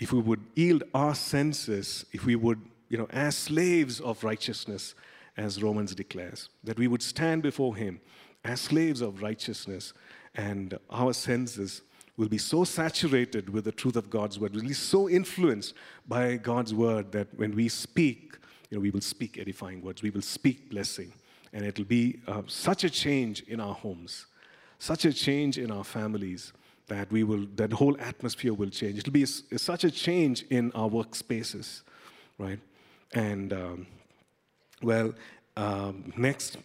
if 0.00 0.12
we 0.12 0.20
would 0.20 0.40
yield 0.54 0.82
our 0.94 1.14
senses, 1.14 2.06
if 2.12 2.24
we 2.24 2.34
would, 2.34 2.60
you 2.88 2.96
know, 2.96 3.06
as 3.10 3.36
slaves 3.36 4.00
of 4.00 4.24
righteousness, 4.24 4.94
as 5.36 5.62
Romans 5.62 5.94
declares, 5.94 6.48
that 6.64 6.78
we 6.78 6.88
would 6.88 7.02
stand 7.02 7.42
before 7.42 7.76
Him 7.76 8.00
as 8.42 8.62
slaves 8.62 9.02
of 9.02 9.22
righteousness, 9.22 9.92
and 10.34 10.78
our 10.88 11.12
senses 11.12 11.82
will 12.20 12.28
be 12.28 12.38
so 12.38 12.64
saturated 12.64 13.48
with 13.48 13.64
the 13.64 13.72
truth 13.72 13.96
of 13.96 14.10
God's 14.10 14.38
word, 14.38 14.54
will 14.54 14.62
be 14.62 14.72
so 14.74 15.08
influenced 15.08 15.74
by 16.06 16.36
God's 16.36 16.74
word 16.74 17.10
that 17.12 17.28
when 17.36 17.56
we 17.56 17.68
speak, 17.68 18.36
you 18.68 18.76
know, 18.76 18.82
we 18.82 18.90
will 18.90 19.00
speak 19.00 19.38
edifying 19.38 19.82
words, 19.82 20.02
we 20.02 20.10
will 20.10 20.22
speak 20.22 20.70
blessing, 20.70 21.12
and 21.52 21.64
it'll 21.64 21.84
be 21.84 22.20
uh, 22.28 22.42
such 22.46 22.84
a 22.84 22.90
change 22.90 23.40
in 23.48 23.58
our 23.58 23.74
homes, 23.74 24.26
such 24.78 25.04
a 25.04 25.12
change 25.12 25.58
in 25.58 25.70
our 25.70 25.84
families 25.84 26.52
that 26.88 27.10
we 27.10 27.24
will 27.24 27.46
that 27.56 27.72
whole 27.72 27.96
atmosphere 28.00 28.52
will 28.52 28.70
change. 28.70 28.98
It'll 28.98 29.12
be 29.12 29.22
a, 29.22 29.58
such 29.58 29.84
a 29.84 29.90
change 29.90 30.42
in 30.50 30.72
our 30.72 30.90
workspaces 30.90 31.82
right? 32.40 32.58
And 33.12 33.52
um, 33.52 33.86
well 34.82 35.14
um, 35.56 36.12
next 36.16 36.56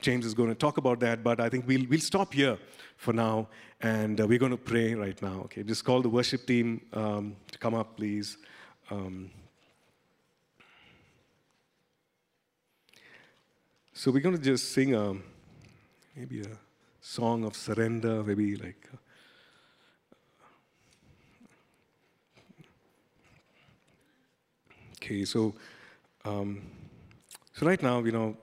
James 0.00 0.24
is 0.24 0.34
going 0.34 0.48
to 0.48 0.54
talk 0.54 0.78
about 0.78 1.00
that, 1.00 1.22
but 1.22 1.40
I 1.40 1.48
think 1.48 1.66
we'll, 1.66 1.84
we'll 1.88 2.00
stop 2.00 2.32
here 2.32 2.58
for 2.96 3.12
now 3.12 3.48
and 3.80 4.20
uh, 4.20 4.26
we're 4.26 4.38
going 4.38 4.50
to 4.50 4.58
pray 4.58 4.94
right 4.94 5.20
now. 5.22 5.42
Okay, 5.44 5.62
just 5.62 5.84
call 5.84 6.02
the 6.02 6.08
worship 6.08 6.46
team 6.46 6.80
um, 6.92 7.36
to 7.50 7.58
come 7.58 7.74
up, 7.74 7.96
please. 7.96 8.36
Um, 8.90 9.30
so 13.92 14.10
we're 14.10 14.20
going 14.20 14.36
to 14.36 14.42
just 14.42 14.72
sing 14.72 14.94
a, 14.94 15.14
maybe 16.16 16.40
a 16.42 16.58
song 17.00 17.44
of 17.44 17.54
surrender, 17.54 18.22
maybe 18.22 18.56
like. 18.56 18.88
Uh, 18.92 18.96
okay, 24.96 25.24
so 25.24 25.54
um, 26.24 26.60
so 27.54 27.66
right 27.66 27.82
now, 27.82 28.02
you 28.02 28.12
know, 28.12 28.36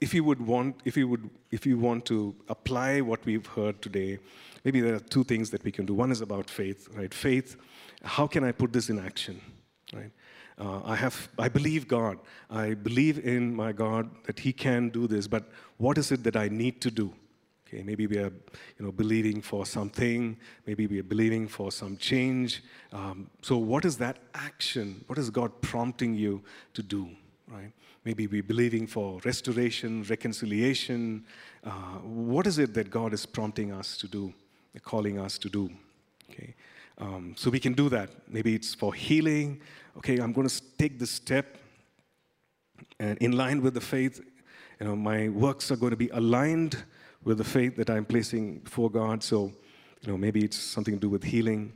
if 0.00 0.14
you 0.14 0.24
would 0.24 0.40
want, 0.40 0.76
if 0.84 0.96
you 0.96 1.08
would, 1.08 1.30
if 1.50 1.66
you 1.66 1.78
want 1.78 2.04
to 2.06 2.34
apply 2.48 3.00
what 3.00 3.24
we've 3.24 3.46
heard 3.46 3.80
today, 3.82 4.18
maybe 4.64 4.80
there 4.80 4.94
are 4.94 5.00
two 5.00 5.24
things 5.24 5.50
that 5.50 5.64
we 5.64 5.72
can 5.72 5.86
do. 5.86 5.94
One 5.94 6.10
is 6.12 6.20
about 6.20 6.50
faith, 6.50 6.88
right? 6.94 7.12
Faith. 7.12 7.56
How 8.02 8.26
can 8.26 8.44
I 8.44 8.52
put 8.52 8.72
this 8.72 8.90
in 8.90 8.98
action, 8.98 9.40
right? 9.92 10.10
Uh, 10.58 10.80
I 10.84 10.96
have, 10.96 11.28
I 11.38 11.48
believe 11.48 11.88
God. 11.88 12.18
I 12.48 12.74
believe 12.74 13.26
in 13.26 13.54
my 13.54 13.72
God 13.72 14.08
that 14.24 14.38
He 14.38 14.52
can 14.52 14.88
do 14.88 15.06
this. 15.06 15.26
But 15.26 15.44
what 15.78 15.98
is 15.98 16.12
it 16.12 16.22
that 16.24 16.36
I 16.36 16.48
need 16.48 16.80
to 16.82 16.90
do? 16.90 17.12
Okay, 17.66 17.82
maybe 17.82 18.06
we 18.06 18.18
are, 18.18 18.32
you 18.78 18.84
know, 18.84 18.92
believing 18.92 19.40
for 19.40 19.66
something. 19.66 20.36
Maybe 20.66 20.86
we 20.86 21.00
are 21.00 21.04
believing 21.04 21.48
for 21.48 21.72
some 21.72 21.96
change. 21.96 22.62
Um, 22.92 23.30
so, 23.42 23.56
what 23.56 23.84
is 23.84 23.96
that 23.98 24.18
action? 24.34 25.02
What 25.06 25.18
is 25.18 25.30
God 25.30 25.60
prompting 25.60 26.14
you 26.14 26.42
to 26.74 26.82
do? 26.82 27.08
Right? 27.50 27.72
Maybe 28.04 28.26
we're 28.26 28.42
believing 28.42 28.86
for 28.86 29.18
restoration, 29.24 30.04
reconciliation. 30.04 31.24
Uh, 31.64 31.98
what 32.02 32.46
is 32.46 32.58
it 32.58 32.74
that 32.74 32.90
God 32.90 33.14
is 33.14 33.24
prompting 33.24 33.72
us 33.72 33.96
to 33.96 34.06
do, 34.06 34.34
calling 34.82 35.18
us 35.18 35.38
to 35.38 35.48
do? 35.48 35.70
Okay. 36.30 36.54
Um, 36.98 37.34
so 37.36 37.50
we 37.50 37.58
can 37.58 37.72
do 37.72 37.88
that. 37.88 38.10
Maybe 38.28 38.54
it's 38.54 38.74
for 38.74 38.94
healing. 38.94 39.60
Okay, 39.96 40.18
I'm 40.18 40.32
going 40.32 40.48
to 40.48 40.62
take 40.76 40.98
this 40.98 41.10
step, 41.10 41.58
and 42.98 43.16
in 43.18 43.32
line 43.32 43.62
with 43.62 43.74
the 43.74 43.80
faith, 43.80 44.20
you 44.80 44.86
know, 44.86 44.96
my 44.96 45.28
works 45.28 45.70
are 45.70 45.76
going 45.76 45.90
to 45.90 45.96
be 45.96 46.08
aligned 46.08 46.82
with 47.24 47.38
the 47.38 47.44
faith 47.44 47.76
that 47.76 47.90
I'm 47.90 48.04
placing 48.04 48.58
before 48.58 48.90
God. 48.90 49.22
So, 49.22 49.52
you 50.02 50.08
know, 50.08 50.16
maybe 50.16 50.44
it's 50.44 50.56
something 50.56 50.94
to 50.94 51.00
do 51.00 51.08
with 51.08 51.24
healing, 51.24 51.72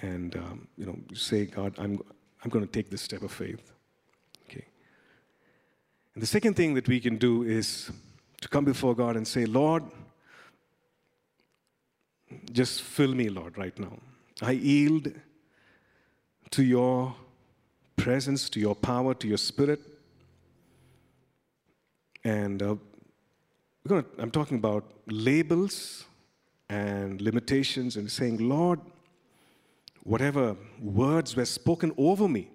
and 0.00 0.34
um, 0.36 0.68
you 0.76 0.86
know, 0.86 0.98
say, 1.14 1.46
God, 1.46 1.74
I'm 1.78 2.00
I'm 2.42 2.50
going 2.50 2.64
to 2.64 2.70
take 2.70 2.90
this 2.90 3.02
step 3.02 3.22
of 3.22 3.32
faith. 3.32 3.72
And 6.18 6.22
the 6.24 6.26
second 6.26 6.54
thing 6.54 6.74
that 6.74 6.88
we 6.88 6.98
can 6.98 7.16
do 7.16 7.44
is 7.44 7.92
to 8.40 8.48
come 8.48 8.64
before 8.64 8.92
God 8.92 9.14
and 9.14 9.24
say, 9.24 9.46
Lord, 9.46 9.84
just 12.50 12.82
fill 12.82 13.14
me, 13.14 13.28
Lord, 13.28 13.56
right 13.56 13.78
now. 13.78 13.96
I 14.42 14.50
yield 14.50 15.12
to 16.50 16.64
your 16.64 17.14
presence, 17.94 18.50
to 18.50 18.58
your 18.58 18.74
power, 18.74 19.14
to 19.14 19.28
your 19.28 19.38
spirit. 19.38 19.80
And 22.24 22.64
uh, 22.64 22.74
gonna, 23.86 24.04
I'm 24.18 24.32
talking 24.32 24.56
about 24.56 24.90
labels 25.06 26.04
and 26.68 27.22
limitations 27.22 27.96
and 27.96 28.10
saying, 28.10 28.38
Lord, 28.38 28.80
whatever 30.02 30.56
words 30.80 31.36
were 31.36 31.44
spoken 31.44 31.94
over 31.96 32.26
me, 32.26 32.48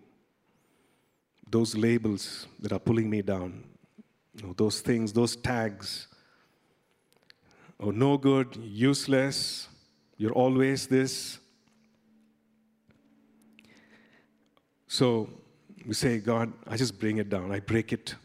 those 1.53 1.77
labels 1.77 2.47
that 2.59 2.71
are 2.71 2.79
pulling 2.79 3.07
me 3.07 3.21
down, 3.21 3.63
you 4.33 4.41
know, 4.41 4.53
those 4.57 4.81
things, 4.81 5.13
those 5.13 5.35
tags. 5.35 6.07
Oh, 7.79 7.91
no 7.91 8.17
good, 8.17 8.55
useless, 8.55 9.67
you're 10.17 10.31
always 10.31 10.87
this. 10.87 11.37
So 14.87 15.29
we 15.85 15.93
say, 15.93 16.17
God, 16.17 16.51
I 16.67 16.75
just 16.75 16.99
bring 16.99 17.17
it 17.17 17.29
down. 17.29 17.51
I 17.51 17.59
break 17.59 17.93
it. 17.93 18.15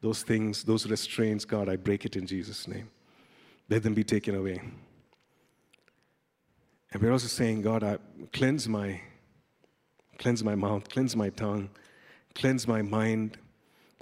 Those 0.00 0.22
things, 0.22 0.64
those 0.64 0.86
restraints, 0.86 1.44
God, 1.44 1.68
I 1.68 1.76
break 1.76 2.06
it 2.06 2.16
in 2.16 2.26
Jesus' 2.26 2.66
name. 2.66 2.88
Let 3.68 3.82
them 3.82 3.92
be 3.92 4.04
taken 4.04 4.34
away. 4.34 4.62
And 6.90 7.02
we're 7.02 7.12
also 7.12 7.28
saying, 7.28 7.60
God, 7.60 7.84
I 7.84 7.98
cleanse 8.32 8.66
my, 8.66 8.98
cleanse 10.16 10.42
my 10.42 10.54
mouth, 10.54 10.88
cleanse 10.88 11.14
my 11.14 11.28
tongue, 11.28 11.68
cleanse 12.36 12.68
my 12.68 12.82
mind. 12.82 13.38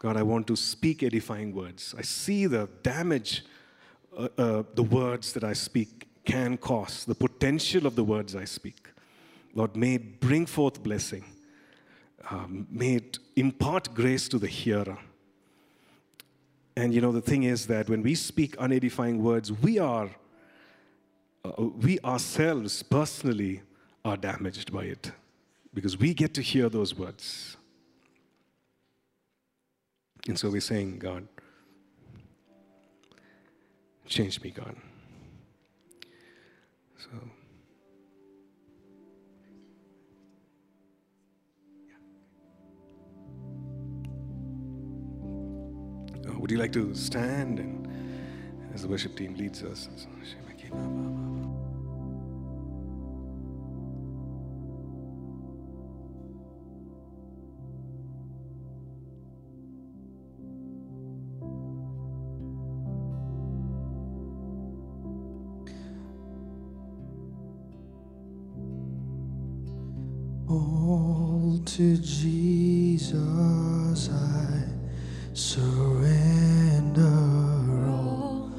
God, 0.01 0.17
I 0.17 0.23
want 0.23 0.47
to 0.49 0.57
speak 0.57 1.03
edifying 1.03 1.55
words. 1.55 1.95
I 1.97 2.03
see 2.03 2.47
the 2.47 2.69
damage 2.83 3.45
uh, 4.17 4.29
uh, 4.39 4.63
the 4.75 4.83
words 4.83 5.33
that 5.33 5.43
I 5.43 5.55
speak 5.55 6.07
can 6.25 6.57
cause, 6.57 7.05
the 7.05 7.15
potential 7.15 7.87
of 7.87 7.97
the 7.97 8.05
words 8.05 8.37
I 8.37 8.45
speak. 8.45 8.89
Lord, 9.55 9.77
may 9.77 9.95
it 9.95 10.21
bring 10.21 10.47
forth 10.47 10.83
blessing. 10.83 11.25
Um, 12.31 12.67
may 12.71 12.95
it 12.97 13.19
impart 13.37 13.93
grace 13.93 14.29
to 14.29 14.39
the 14.39 14.47
hearer. 14.47 14.97
And 16.77 16.95
you 16.95 17.01
know, 17.01 17.13
the 17.13 17.21
thing 17.21 17.43
is 17.43 17.67
that 17.67 17.89
when 17.89 18.03
we 18.03 18.15
speak 18.15 18.57
unedifying 18.57 19.19
words, 19.19 19.53
we 19.53 19.79
are, 19.79 20.11
uh, 21.45 21.63
we 21.63 21.99
ourselves 22.01 22.83
personally 22.83 23.63
are 24.05 24.17
damaged 24.17 24.73
by 24.73 24.85
it 24.85 25.11
because 25.73 25.99
we 25.99 26.15
get 26.15 26.35
to 26.35 26.43
hear 26.43 26.69
those 26.69 26.95
words. 26.95 27.57
And 30.27 30.39
so 30.39 30.49
we're 30.49 30.61
saying, 30.61 30.99
God, 31.01 31.29
change 34.07 34.41
me, 34.43 34.51
God. 34.51 34.75
So. 36.97 37.11
Uh, 46.27 46.39
would 46.39 46.51
you 46.51 46.57
like 46.57 46.73
to 46.73 46.95
stand 46.95 47.59
and 47.59 47.87
as 48.75 48.83
the 48.83 48.89
worship 48.89 49.15
team 49.17 49.35
leads 49.35 49.63
us? 49.63 49.89
To 71.77 71.97
Jesus 71.97 74.09
I 74.09 74.65
surrender 75.33 77.03
all. 77.91 78.53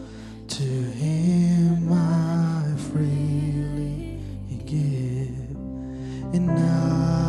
To 0.50 0.64
Him 0.64 1.94
I 1.94 2.76
freely 2.92 4.20
give, 4.66 5.56
and 6.34 6.52
I 6.52 7.25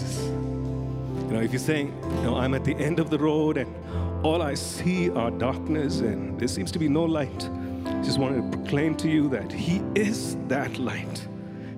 Jesus. 0.00 0.24
You 0.26 1.36
know, 1.36 1.40
if 1.40 1.52
you're 1.52 1.60
saying, 1.60 1.94
you 2.16 2.22
know, 2.22 2.36
I'm 2.36 2.54
at 2.54 2.64
the 2.64 2.74
end 2.76 2.98
of 2.98 3.10
the 3.10 3.18
road 3.18 3.56
and 3.56 3.74
all 4.24 4.42
I 4.42 4.54
see 4.54 5.10
are 5.10 5.30
darkness 5.30 6.00
and 6.00 6.38
there 6.38 6.48
seems 6.48 6.72
to 6.72 6.78
be 6.78 6.88
no 6.88 7.04
light, 7.04 7.48
just 8.02 8.18
wanted 8.18 8.50
to 8.50 8.58
proclaim 8.58 8.96
to 8.96 9.08
you 9.08 9.28
that 9.28 9.52
He 9.52 9.82
is 9.94 10.36
that 10.48 10.78
light. 10.78 11.28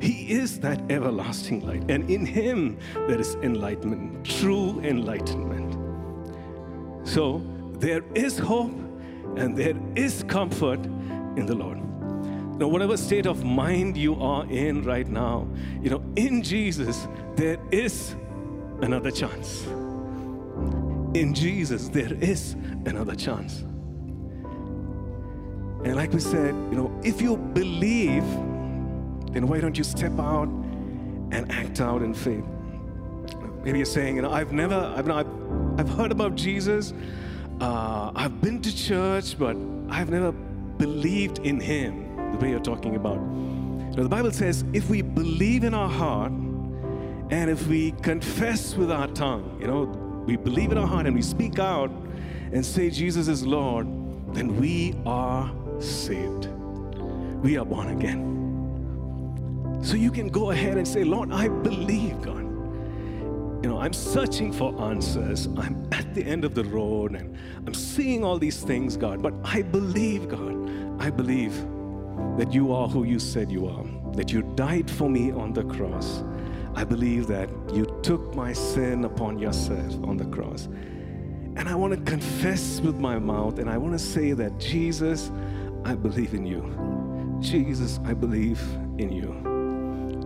He 0.01 0.33
is 0.33 0.59
that 0.61 0.81
everlasting 0.91 1.67
light. 1.67 1.85
And 1.89 2.09
in 2.11 2.27
Him 2.27 2.79
there 2.95 3.21
is 3.21 3.35
enlightenment, 3.37 4.25
true 4.25 4.81
enlightenment. 4.81 5.77
So 7.07 7.43
there 7.75 8.03
is 8.15 8.39
hope 8.39 8.73
and 9.37 9.57
there 9.57 9.77
is 9.97 10.25
comfort 10.29 10.85
in 11.37 11.47
the 11.47 11.55
Lord. 11.55 11.82
Now, 12.63 12.69
whatever 12.69 12.97
state 12.97 13.27
of 13.27 13.43
mind 13.43 13.97
you 13.97 14.15
are 14.23 14.47
in 14.47 14.85
right 14.85 15.09
now, 15.09 15.49
you 15.81 15.91
know, 15.91 16.01
in 16.15 16.45
Jesus, 16.45 17.09
there 17.35 17.59
is 17.73 18.15
another 18.83 19.11
chance. 19.11 19.65
In 21.15 21.33
Jesus, 21.35 21.89
there 21.89 22.15
is 22.15 22.53
another 22.87 23.17
chance. 23.17 23.63
And 25.83 25.97
like 25.97 26.13
we 26.13 26.21
said, 26.21 26.55
you 26.71 26.77
know, 26.77 27.01
if 27.03 27.21
you 27.21 27.37
believe, 27.37 28.23
then 29.33 29.49
why 29.49 29.59
don't 29.59 29.77
you 29.77 29.83
step 29.83 30.17
out 30.21 30.47
and 31.33 31.51
act 31.51 31.81
out 31.81 32.01
in 32.01 32.15
faith? 32.15 32.45
Maybe 33.65 33.79
you're 33.79 33.87
saying, 33.87 34.15
you 34.15 34.23
know, 34.23 34.31
I've 34.31 34.53
never, 34.53 34.95
I've, 34.97 35.11
I've, 35.11 35.27
I've 35.81 35.89
heard 35.89 36.13
about 36.13 36.37
Jesus, 36.37 36.95
uh, 37.61 38.13
I've 38.15 38.41
been 38.41 38.63
to 38.63 38.73
church, 38.73 39.37
but 39.37 39.57
I've 39.91 40.11
never 40.11 40.31
believed 40.31 41.41
in 41.41 41.59
Him 41.59 42.02
way 42.43 42.51
you're 42.51 42.61
talking 42.61 42.97
about. 42.97 43.19
Know, 43.21 44.03
the 44.03 44.09
Bible 44.09 44.33
says 44.33 44.65
if 44.73 44.91
we 44.91 45.01
believe 45.01 45.65
in 45.65 45.75
our 45.75 45.89
heart 45.89 46.33
and 46.33 47.49
if 47.49 47.67
we 47.69 47.93
confess 48.03 48.75
with 48.75 48.91
our 48.91 49.07
tongue, 49.09 49.59
you 49.61 49.67
know, 49.67 49.85
we 50.27 50.37
believe 50.37 50.73
in 50.73 50.79
our 50.79 50.87
heart 50.87 51.07
and 51.07 51.15
we 51.15 51.23
speak 51.23 51.59
out 51.59 51.91
and 52.53 52.65
say 52.65 52.91
Jesus 52.91 53.29
is 53.29 53.47
Lord, 53.47 53.87
then 54.35 54.61
we 54.61 54.95
are 55.07 55.53
saved. 55.79 56.47
We 57.43 57.57
are 57.57 57.65
born 57.65 57.89
again. 57.89 59.81
So 59.83 59.95
you 59.97 60.11
can 60.11 60.29
go 60.29 60.51
ahead 60.51 60.77
and 60.77 60.87
say, 60.87 61.05
Lord, 61.05 61.33
I 61.33 61.49
believe, 61.49 62.21
God. 62.23 62.43
You 63.63 63.69
know, 63.69 63.79
I'm 63.79 63.93
searching 63.93 64.53
for 64.53 64.81
answers. 64.83 65.47
I'm 65.57 65.89
at 65.93 66.15
the 66.15 66.25
end 66.25 66.45
of 66.45 66.55
the 66.55 66.65
road 66.65 67.15
and 67.15 67.37
I'm 67.67 67.75
seeing 67.75 68.25
all 68.25 68.39
these 68.39 68.61
things, 68.61 68.97
God. 68.97 69.23
But 69.23 69.35
I 69.45 69.63
believe, 69.63 70.29
God. 70.29 71.01
I 71.01 71.11
believe 71.11 71.65
that 72.39 72.53
you 72.53 72.73
are 72.73 72.89
who 72.89 73.05
you 73.05 73.19
said 73.19 73.51
you 73.51 73.67
are. 73.67 73.85
that 74.15 74.31
you 74.31 74.43
died 74.55 74.91
for 74.91 75.09
me 75.09 75.33
on 75.33 75.53
the 75.53 75.65
cross. 75.65 76.23
I 76.75 76.85
believe 76.85 77.27
that 77.29 77.49
you 77.73 77.87
took 78.03 78.35
my 78.35 78.53
sin 78.53 79.05
upon 79.05 79.39
yourself 79.39 79.95
on 80.05 80.17
the 80.17 80.27
cross. 80.27 80.67
And 81.57 81.69
I 81.69 81.75
want 81.75 81.93
to 81.95 82.01
confess 82.11 82.81
with 82.81 82.97
my 82.97 83.19
mouth 83.19 83.59
and 83.59 83.69
I 83.69 83.77
want 83.77 83.93
to 83.93 83.99
say 83.99 84.33
that 84.33 84.59
Jesus, 84.59 85.31
I 85.85 85.95
believe 85.95 86.35
in 86.35 86.47
you. 86.47 86.63
Jesus, 87.41 88.01
I 88.05 88.15
believe 88.15 88.61
in 88.99 89.11
you. 89.11 89.31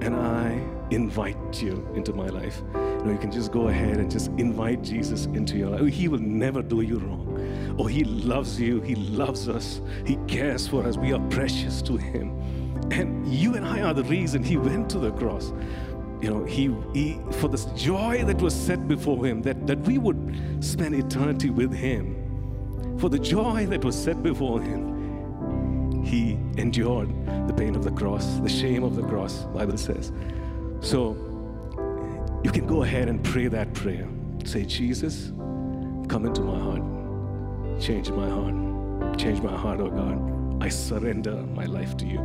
And 0.02 0.14
I 0.14 0.60
invite 0.90 1.62
you 1.62 1.88
into 1.94 2.12
my 2.12 2.26
life. 2.26 2.62
You 2.74 3.02
know, 3.04 3.12
you 3.12 3.18
can 3.18 3.32
just 3.32 3.50
go 3.50 3.68
ahead 3.68 3.96
and 3.96 4.10
just 4.10 4.28
invite 4.38 4.82
Jesus 4.82 5.26
into 5.26 5.56
your 5.56 5.70
life. 5.70 5.92
He 5.92 6.06
will 6.06 6.20
never 6.20 6.62
do 6.62 6.82
you 6.82 6.98
wrong. 6.98 7.65
Oh, 7.78 7.86
He 7.86 8.04
loves 8.04 8.60
you. 8.60 8.80
He 8.80 8.94
loves 8.94 9.48
us. 9.48 9.80
He 10.04 10.16
cares 10.26 10.66
for 10.66 10.84
us. 10.86 10.96
We 10.96 11.12
are 11.12 11.20
precious 11.28 11.82
to 11.82 11.96
Him. 11.96 12.30
And 12.90 13.26
you 13.26 13.54
and 13.54 13.66
I 13.66 13.82
are 13.82 13.94
the 13.94 14.04
reason 14.04 14.42
He 14.42 14.56
went 14.56 14.88
to 14.90 14.98
the 14.98 15.12
cross. 15.12 15.52
You 16.20 16.30
know, 16.30 16.44
He, 16.44 16.74
he 16.94 17.20
for 17.32 17.48
this 17.48 17.66
joy 17.76 18.24
that 18.24 18.40
was 18.40 18.54
set 18.54 18.88
before 18.88 19.24
Him, 19.24 19.42
that, 19.42 19.66
that 19.66 19.80
we 19.80 19.98
would 19.98 20.64
spend 20.64 20.94
eternity 20.94 21.50
with 21.50 21.72
Him. 21.72 22.96
For 22.98 23.10
the 23.10 23.18
joy 23.18 23.66
that 23.66 23.84
was 23.84 23.94
set 23.94 24.22
before 24.22 24.60
Him, 24.62 24.96
he 26.06 26.38
endured 26.56 27.08
the 27.48 27.52
pain 27.52 27.74
of 27.74 27.82
the 27.82 27.90
cross, 27.90 28.36
the 28.36 28.48
shame 28.48 28.84
of 28.84 28.94
the 28.94 29.02
cross, 29.02 29.42
Bible 29.46 29.76
says. 29.76 30.12
So 30.80 31.16
you 32.44 32.52
can 32.52 32.64
go 32.66 32.84
ahead 32.84 33.08
and 33.08 33.22
pray 33.24 33.48
that 33.48 33.74
prayer. 33.74 34.08
Say, 34.44 34.64
Jesus, 34.64 35.32
come 36.08 36.24
into 36.24 36.42
my 36.42 36.58
heart. 36.58 36.95
Change 37.80 38.10
my 38.10 38.28
heart. 38.28 39.18
Change 39.18 39.40
my 39.42 39.56
heart, 39.56 39.80
oh 39.80 39.90
God. 39.90 40.62
I 40.62 40.68
surrender 40.68 41.34
my 41.54 41.66
life 41.66 41.96
to 41.98 42.06
you. 42.06 42.20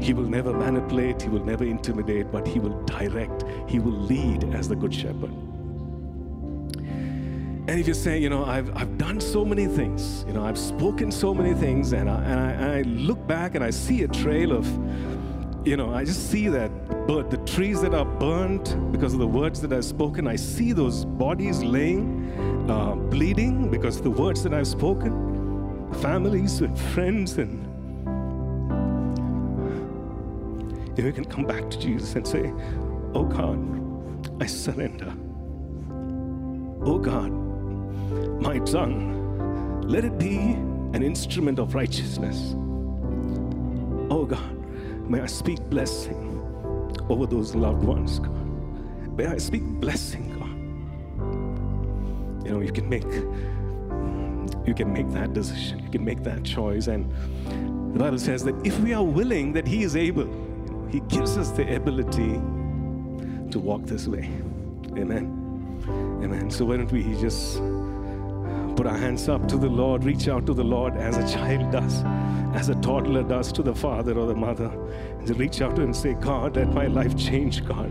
He 0.00 0.14
will 0.14 0.24
never 0.24 0.52
manipulate, 0.52 1.20
he 1.20 1.28
will 1.28 1.44
never 1.44 1.64
intimidate, 1.64 2.32
but 2.32 2.46
he 2.46 2.58
will 2.58 2.82
direct, 2.84 3.44
he 3.68 3.78
will 3.78 3.92
lead 3.92 4.44
as 4.54 4.68
the 4.68 4.76
good 4.76 4.94
shepherd. 4.94 5.30
And 7.68 7.78
if 7.78 7.86
you're 7.86 7.94
saying, 7.94 8.22
you 8.22 8.30
know, 8.30 8.44
I've, 8.44 8.74
I've 8.74 8.96
done 8.96 9.20
so 9.20 9.44
many 9.44 9.66
things, 9.66 10.24
you 10.26 10.32
know, 10.32 10.44
I've 10.44 10.58
spoken 10.58 11.12
so 11.12 11.34
many 11.34 11.54
things, 11.54 11.92
and 11.92 12.08
I, 12.08 12.24
and 12.24 12.40
I, 12.40 12.50
and 12.52 12.64
I 12.64 12.82
look 12.82 13.24
back 13.26 13.54
and 13.54 13.62
I 13.62 13.70
see 13.70 14.02
a 14.02 14.08
trail 14.08 14.52
of, 14.52 14.66
you 15.66 15.76
know, 15.76 15.92
I 15.94 16.04
just 16.04 16.30
see 16.30 16.48
that 16.48 16.70
but 17.06 17.28
the 17.28 17.38
trees 17.38 17.80
that 17.80 17.92
are 17.92 18.04
burnt 18.04 18.76
because 18.92 19.12
of 19.14 19.18
the 19.18 19.26
words 19.26 19.60
that 19.62 19.72
I've 19.72 19.84
spoken, 19.84 20.28
I 20.28 20.36
see 20.36 20.72
those 20.72 21.04
bodies 21.04 21.60
laying, 21.62 22.30
uh, 22.70 22.94
bleeding 22.94 23.68
because 23.68 24.00
the 24.00 24.10
words 24.10 24.42
that 24.44 24.54
I've 24.54 24.66
spoken, 24.68 25.92
families 25.94 26.60
and 26.60 26.78
friends, 26.78 27.36
and 27.36 27.66
you, 30.96 31.04
you 31.04 31.12
can 31.12 31.24
come 31.24 31.44
back 31.44 31.68
to 31.70 31.78
Jesus 31.78 32.14
and 32.14 32.26
say, 32.26 32.52
Oh 33.12 33.24
God, 33.24 33.58
I 34.40 34.46
surrender. 34.46 35.12
Oh 36.82 36.98
God, 36.98 37.30
my 38.40 38.58
tongue, 38.60 39.82
let 39.82 40.04
it 40.04 40.16
be 40.16 40.38
an 40.38 41.02
instrument 41.02 41.58
of 41.58 41.74
righteousness. 41.74 42.54
Oh 44.10 44.24
God, 44.28 44.56
may 45.10 45.20
I 45.20 45.26
speak 45.26 45.58
blessing 45.68 46.28
over 47.08 47.26
those 47.26 47.56
loved 47.56 47.82
ones, 47.82 48.20
God. 48.20 49.16
May 49.16 49.26
I 49.26 49.38
speak 49.38 49.62
blessing. 49.64 50.29
You 52.44 52.52
know, 52.52 52.60
you 52.60 52.72
can 52.72 52.88
make 52.88 53.04
you 54.66 54.74
can 54.74 54.92
make 54.92 55.10
that 55.10 55.32
decision. 55.32 55.80
You 55.80 55.90
can 55.90 56.04
make 56.04 56.22
that 56.22 56.44
choice. 56.44 56.86
And 56.86 57.10
the 57.94 57.98
Bible 57.98 58.18
says 58.18 58.44
that 58.44 58.54
if 58.64 58.78
we 58.80 58.92
are 58.92 59.02
willing, 59.02 59.52
that 59.54 59.66
He 59.66 59.82
is 59.82 59.96
able. 59.96 60.28
He 60.90 61.00
gives 61.00 61.36
us 61.36 61.50
the 61.50 61.74
ability 61.74 62.40
to 63.50 63.58
walk 63.58 63.84
this 63.84 64.06
way. 64.06 64.30
Amen. 64.96 65.36
Amen. 66.22 66.50
So 66.50 66.64
why 66.64 66.76
don't 66.76 66.90
we 66.90 67.02
just 67.20 67.58
put 68.76 68.86
our 68.86 68.96
hands 68.96 69.28
up 69.28 69.46
to 69.48 69.56
the 69.56 69.68
Lord, 69.68 70.04
reach 70.04 70.28
out 70.28 70.46
to 70.46 70.54
the 70.54 70.64
Lord 70.64 70.96
as 70.96 71.16
a 71.16 71.28
child 71.28 71.70
does, 71.70 72.02
as 72.54 72.68
a 72.68 72.74
toddler 72.76 73.22
does 73.22 73.52
to 73.52 73.62
the 73.62 73.74
father 73.74 74.18
or 74.18 74.26
the 74.26 74.34
mother. 74.34 74.70
And 75.18 75.36
reach 75.38 75.60
out 75.60 75.76
to 75.76 75.82
him 75.82 75.88
and 75.88 75.96
say, 75.96 76.14
God, 76.14 76.56
let 76.56 76.72
my 76.72 76.86
life 76.86 77.16
change, 77.16 77.64
God. 77.66 77.90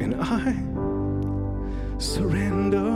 And 0.00 0.16
I 0.20 0.52
surrender. 2.00 2.90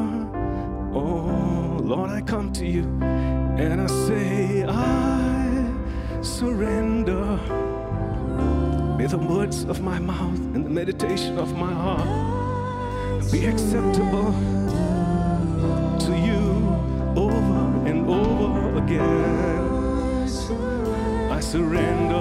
Oh, 0.94 1.78
Lord, 1.82 2.11
I 2.11 2.22
come 2.22 2.52
to 2.55 2.66
you 2.66 2.84
and 3.02 3.80
I 3.82 3.86
say, 3.86 4.64
I 4.66 6.22
surrender. 6.22 7.36
May 8.96 9.07
the 9.07 9.18
words 9.18 9.64
of 9.64 9.82
my 9.82 9.98
mouth 9.98 10.38
and 10.55 10.64
the 10.64 10.70
meditation 10.70 11.38
of 11.38 11.55
my 11.55 11.72
heart 11.72 13.30
be 13.30 13.44
acceptable 13.46 14.32
to 16.00 16.12
you 16.26 16.42
over 17.14 17.86
and 17.86 18.09
over 18.09 18.78
again. 18.82 19.74
I 21.30 21.40
surrender 21.40 22.13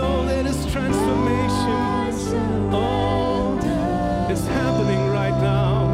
know 0.00 0.24
that 0.26 0.46
it's 0.46 0.64
transformation. 0.72 2.70
Oh, 2.72 3.58
it's 4.30 4.46
happening 4.46 5.10
right 5.10 5.36
now. 5.40 5.88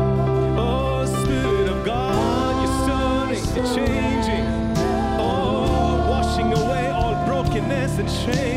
Oh, 0.59 1.07
Spirit 1.24 1.68
of 1.68 1.84
God, 1.84 2.52
you're 2.62 2.76
stirring, 2.84 3.44
you're 3.57 3.74
changing. 3.74 4.46
Oh, 5.18 6.07
washing 6.12 6.52
away 6.52 6.90
all 6.90 7.14
brokenness 7.26 7.98
and 7.98 8.11
shame, 8.11 8.55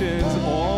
limitations, 0.00 0.44
all 0.44 0.75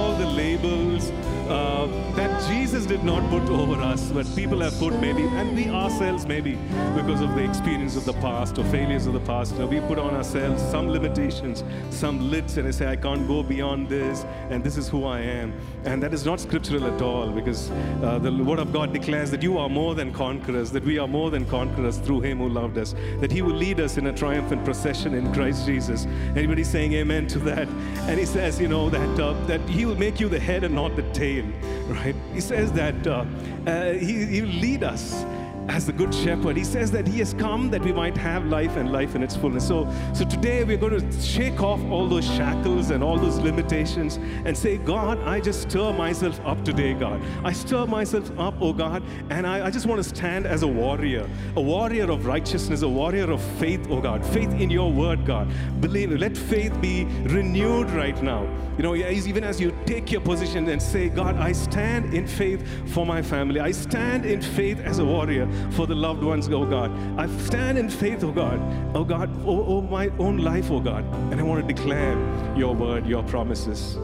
Jesus 2.79 2.97
did 2.97 3.05
not 3.05 3.29
put 3.29 3.43
over 3.51 3.75
us, 3.83 4.13
but 4.13 4.25
people 4.37 4.61
have 4.61 4.73
put 4.79 4.95
maybe, 5.01 5.25
and 5.25 5.57
we 5.57 5.69
ourselves 5.69 6.27
maybe, 6.27 6.57
because 6.95 7.21
of 7.21 7.35
the 7.35 7.43
experience 7.43 7.97
of 7.97 8.05
the 8.05 8.13
past 8.13 8.57
or 8.57 8.65
failures 8.67 9.07
of 9.07 9.15
the 9.15 9.21
past, 9.21 9.55
you 9.55 9.59
know, 9.59 9.67
we 9.67 9.81
put 9.81 9.99
on 9.99 10.15
ourselves 10.15 10.63
some 10.71 10.89
limitations, 10.89 11.65
some 11.91 12.31
lids, 12.31 12.57
and 12.57 12.69
I 12.69 12.71
say, 12.71 12.87
I 12.87 12.95
can't 12.95 13.27
go 13.27 13.43
beyond 13.43 13.89
this, 13.89 14.25
and 14.51 14.63
this 14.63 14.77
is 14.77 14.89
who 14.89 15.05
I 15.07 15.19
am. 15.19 15.53
And 15.87 16.01
that 16.05 16.15
is 16.15 16.25
not 16.25 16.39
scriptural 16.39 16.87
at 16.87 17.03
all, 17.03 17.33
because 17.33 17.69
uh, 18.01 18.21
the 18.23 18.31
Word 18.31 18.61
of 18.61 18.73
God 18.73 18.93
declares 18.93 19.33
that 19.33 19.43
you 19.43 19.59
are 19.59 19.69
more 19.69 19.97
than 19.97 20.13
conquerors, 20.13 20.71
that 20.71 20.85
we 20.85 21.01
are 21.01 21.09
more 21.09 21.33
than 21.33 21.47
conquerors 21.47 21.99
through 21.99 22.21
Him 22.21 22.39
who 22.39 22.49
loved 22.49 22.79
us, 22.79 22.95
that 23.19 23.33
He 23.33 23.43
will 23.43 23.57
lead 23.57 23.81
us 23.81 23.99
in 23.99 24.07
a 24.07 24.13
triumphant 24.13 24.65
procession 24.65 25.15
in 25.15 25.35
Christ 25.35 25.67
Jesus. 25.67 26.07
Anybody 26.37 26.63
saying 26.63 26.93
amen 26.93 27.27
to 27.29 27.41
that? 27.41 27.67
And 28.07 28.21
He 28.21 28.25
says, 28.25 28.61
you 28.61 28.69
know, 28.69 28.89
that, 28.89 29.21
uh, 29.21 29.33
that 29.47 29.61
He 29.63 29.85
will 29.85 29.99
make 29.99 30.21
you 30.21 30.29
the 30.29 30.39
head 30.39 30.63
and 30.63 30.77
not 30.77 30.95
the 30.95 31.03
tail, 31.11 31.45
right? 31.89 32.15
He 32.33 32.41
says 32.41 32.68
that 32.73 33.07
uh, 33.07 33.25
uh, 33.67 33.93
he, 33.93 34.25
he 34.27 34.43
will 34.43 34.49
lead 34.49 34.83
us 34.83 35.25
as 35.69 35.87
the 35.87 35.93
good 35.93 36.15
shepherd. 36.15 36.57
He 36.57 36.65
says 36.65 36.91
that 36.93 37.07
he 37.07 37.19
has 37.19 37.35
come 37.35 37.71
that 37.71 37.83
we 37.83 37.93
might 37.93 38.17
have 38.17 38.47
life 38.47 38.77
and 38.77 38.91
life 38.91 39.15
in 39.15 39.23
its 39.23 39.37
fullness. 39.37 39.67
So, 39.67 39.93
so 40.15 40.25
today 40.25 40.65
we're 40.65 40.79
going 40.79 40.99
to 40.99 41.21
shake 41.21 41.63
off 41.63 41.81
all 41.91 42.09
those 42.09 42.25
shackles 42.25 42.91
and 42.91 43.05
all 43.05 43.19
those 43.19 43.39
limitations 43.39 44.17
and 44.45 44.57
say, 44.57 44.79
God, 44.79 45.21
I 45.25 45.41
just 45.41 45.63
stir 45.63 45.93
myself 45.93 46.41
up 46.45 46.65
today, 46.65 46.95
God. 46.95 47.23
I 47.45 47.53
stir 47.53 47.87
myself 47.87 48.31
up, 48.39 48.55
oh 48.61 48.73
God, 48.73 49.03
and 49.31 49.47
I, 49.47 49.67
I 49.67 49.71
just 49.71 49.87
want 49.87 50.03
to 50.03 50.09
stand 50.09 50.47
as 50.47 50.63
a 50.63 50.69
warrior, 50.69 51.29
a 51.57 51.61
warrior 51.61 52.11
of 52.11 52.27
righteousness, 52.27 52.83
a 52.83 52.89
warrior 52.89 53.31
of 53.31 53.43
faith, 53.59 53.87
oh 53.91 54.01
God. 54.01 54.25
Faith 54.25 54.53
in 54.55 54.71
your 54.71 54.91
word, 54.91 55.27
God. 55.27 55.49
Believe, 55.81 56.11
let 56.13 56.37
faith 56.37 56.79
be 56.81 57.05
renewed 57.05 57.91
right 57.91 58.21
now. 58.23 58.49
You 58.79 58.85
know, 58.85 58.95
even 58.95 59.43
as 59.43 59.61
you 59.61 59.77
take 59.87 60.13
your 60.13 60.21
position 60.21 60.69
and 60.69 60.81
say, 60.81 61.09
God, 61.09 61.37
I 61.37 61.51
stand 61.51 62.15
in 62.15 62.29
faith 62.29 62.65
for 62.95 63.05
my 63.05 63.21
family. 63.21 63.59
I 63.59 63.73
stand 63.73 64.25
in 64.25 64.41
faith 64.41 64.79
as 64.81 65.01
a 65.01 65.05
warrior 65.05 65.49
for 65.73 65.87
the 65.87 65.95
loved 65.95 66.23
ones, 66.23 66.49
oh 66.49 66.65
God. 66.65 66.91
I 67.19 67.27
stand 67.45 67.79
in 67.79 67.89
faith, 67.89 68.25
oh 68.25 68.33
God, 68.33 68.61
oh 68.95 69.05
God, 69.05 69.31
oh, 69.45 69.65
oh 69.67 69.81
my 69.83 70.11
own 70.19 70.39
life, 70.39 70.71
oh 70.71 70.81
God. 70.81 71.05
And 71.33 71.41
I 71.41 71.43
want 71.43 71.67
to 71.67 71.75
declare 71.75 72.17
your 72.57 72.75
word, 72.75 73.07
your 73.07 73.23
promises, 73.25 73.97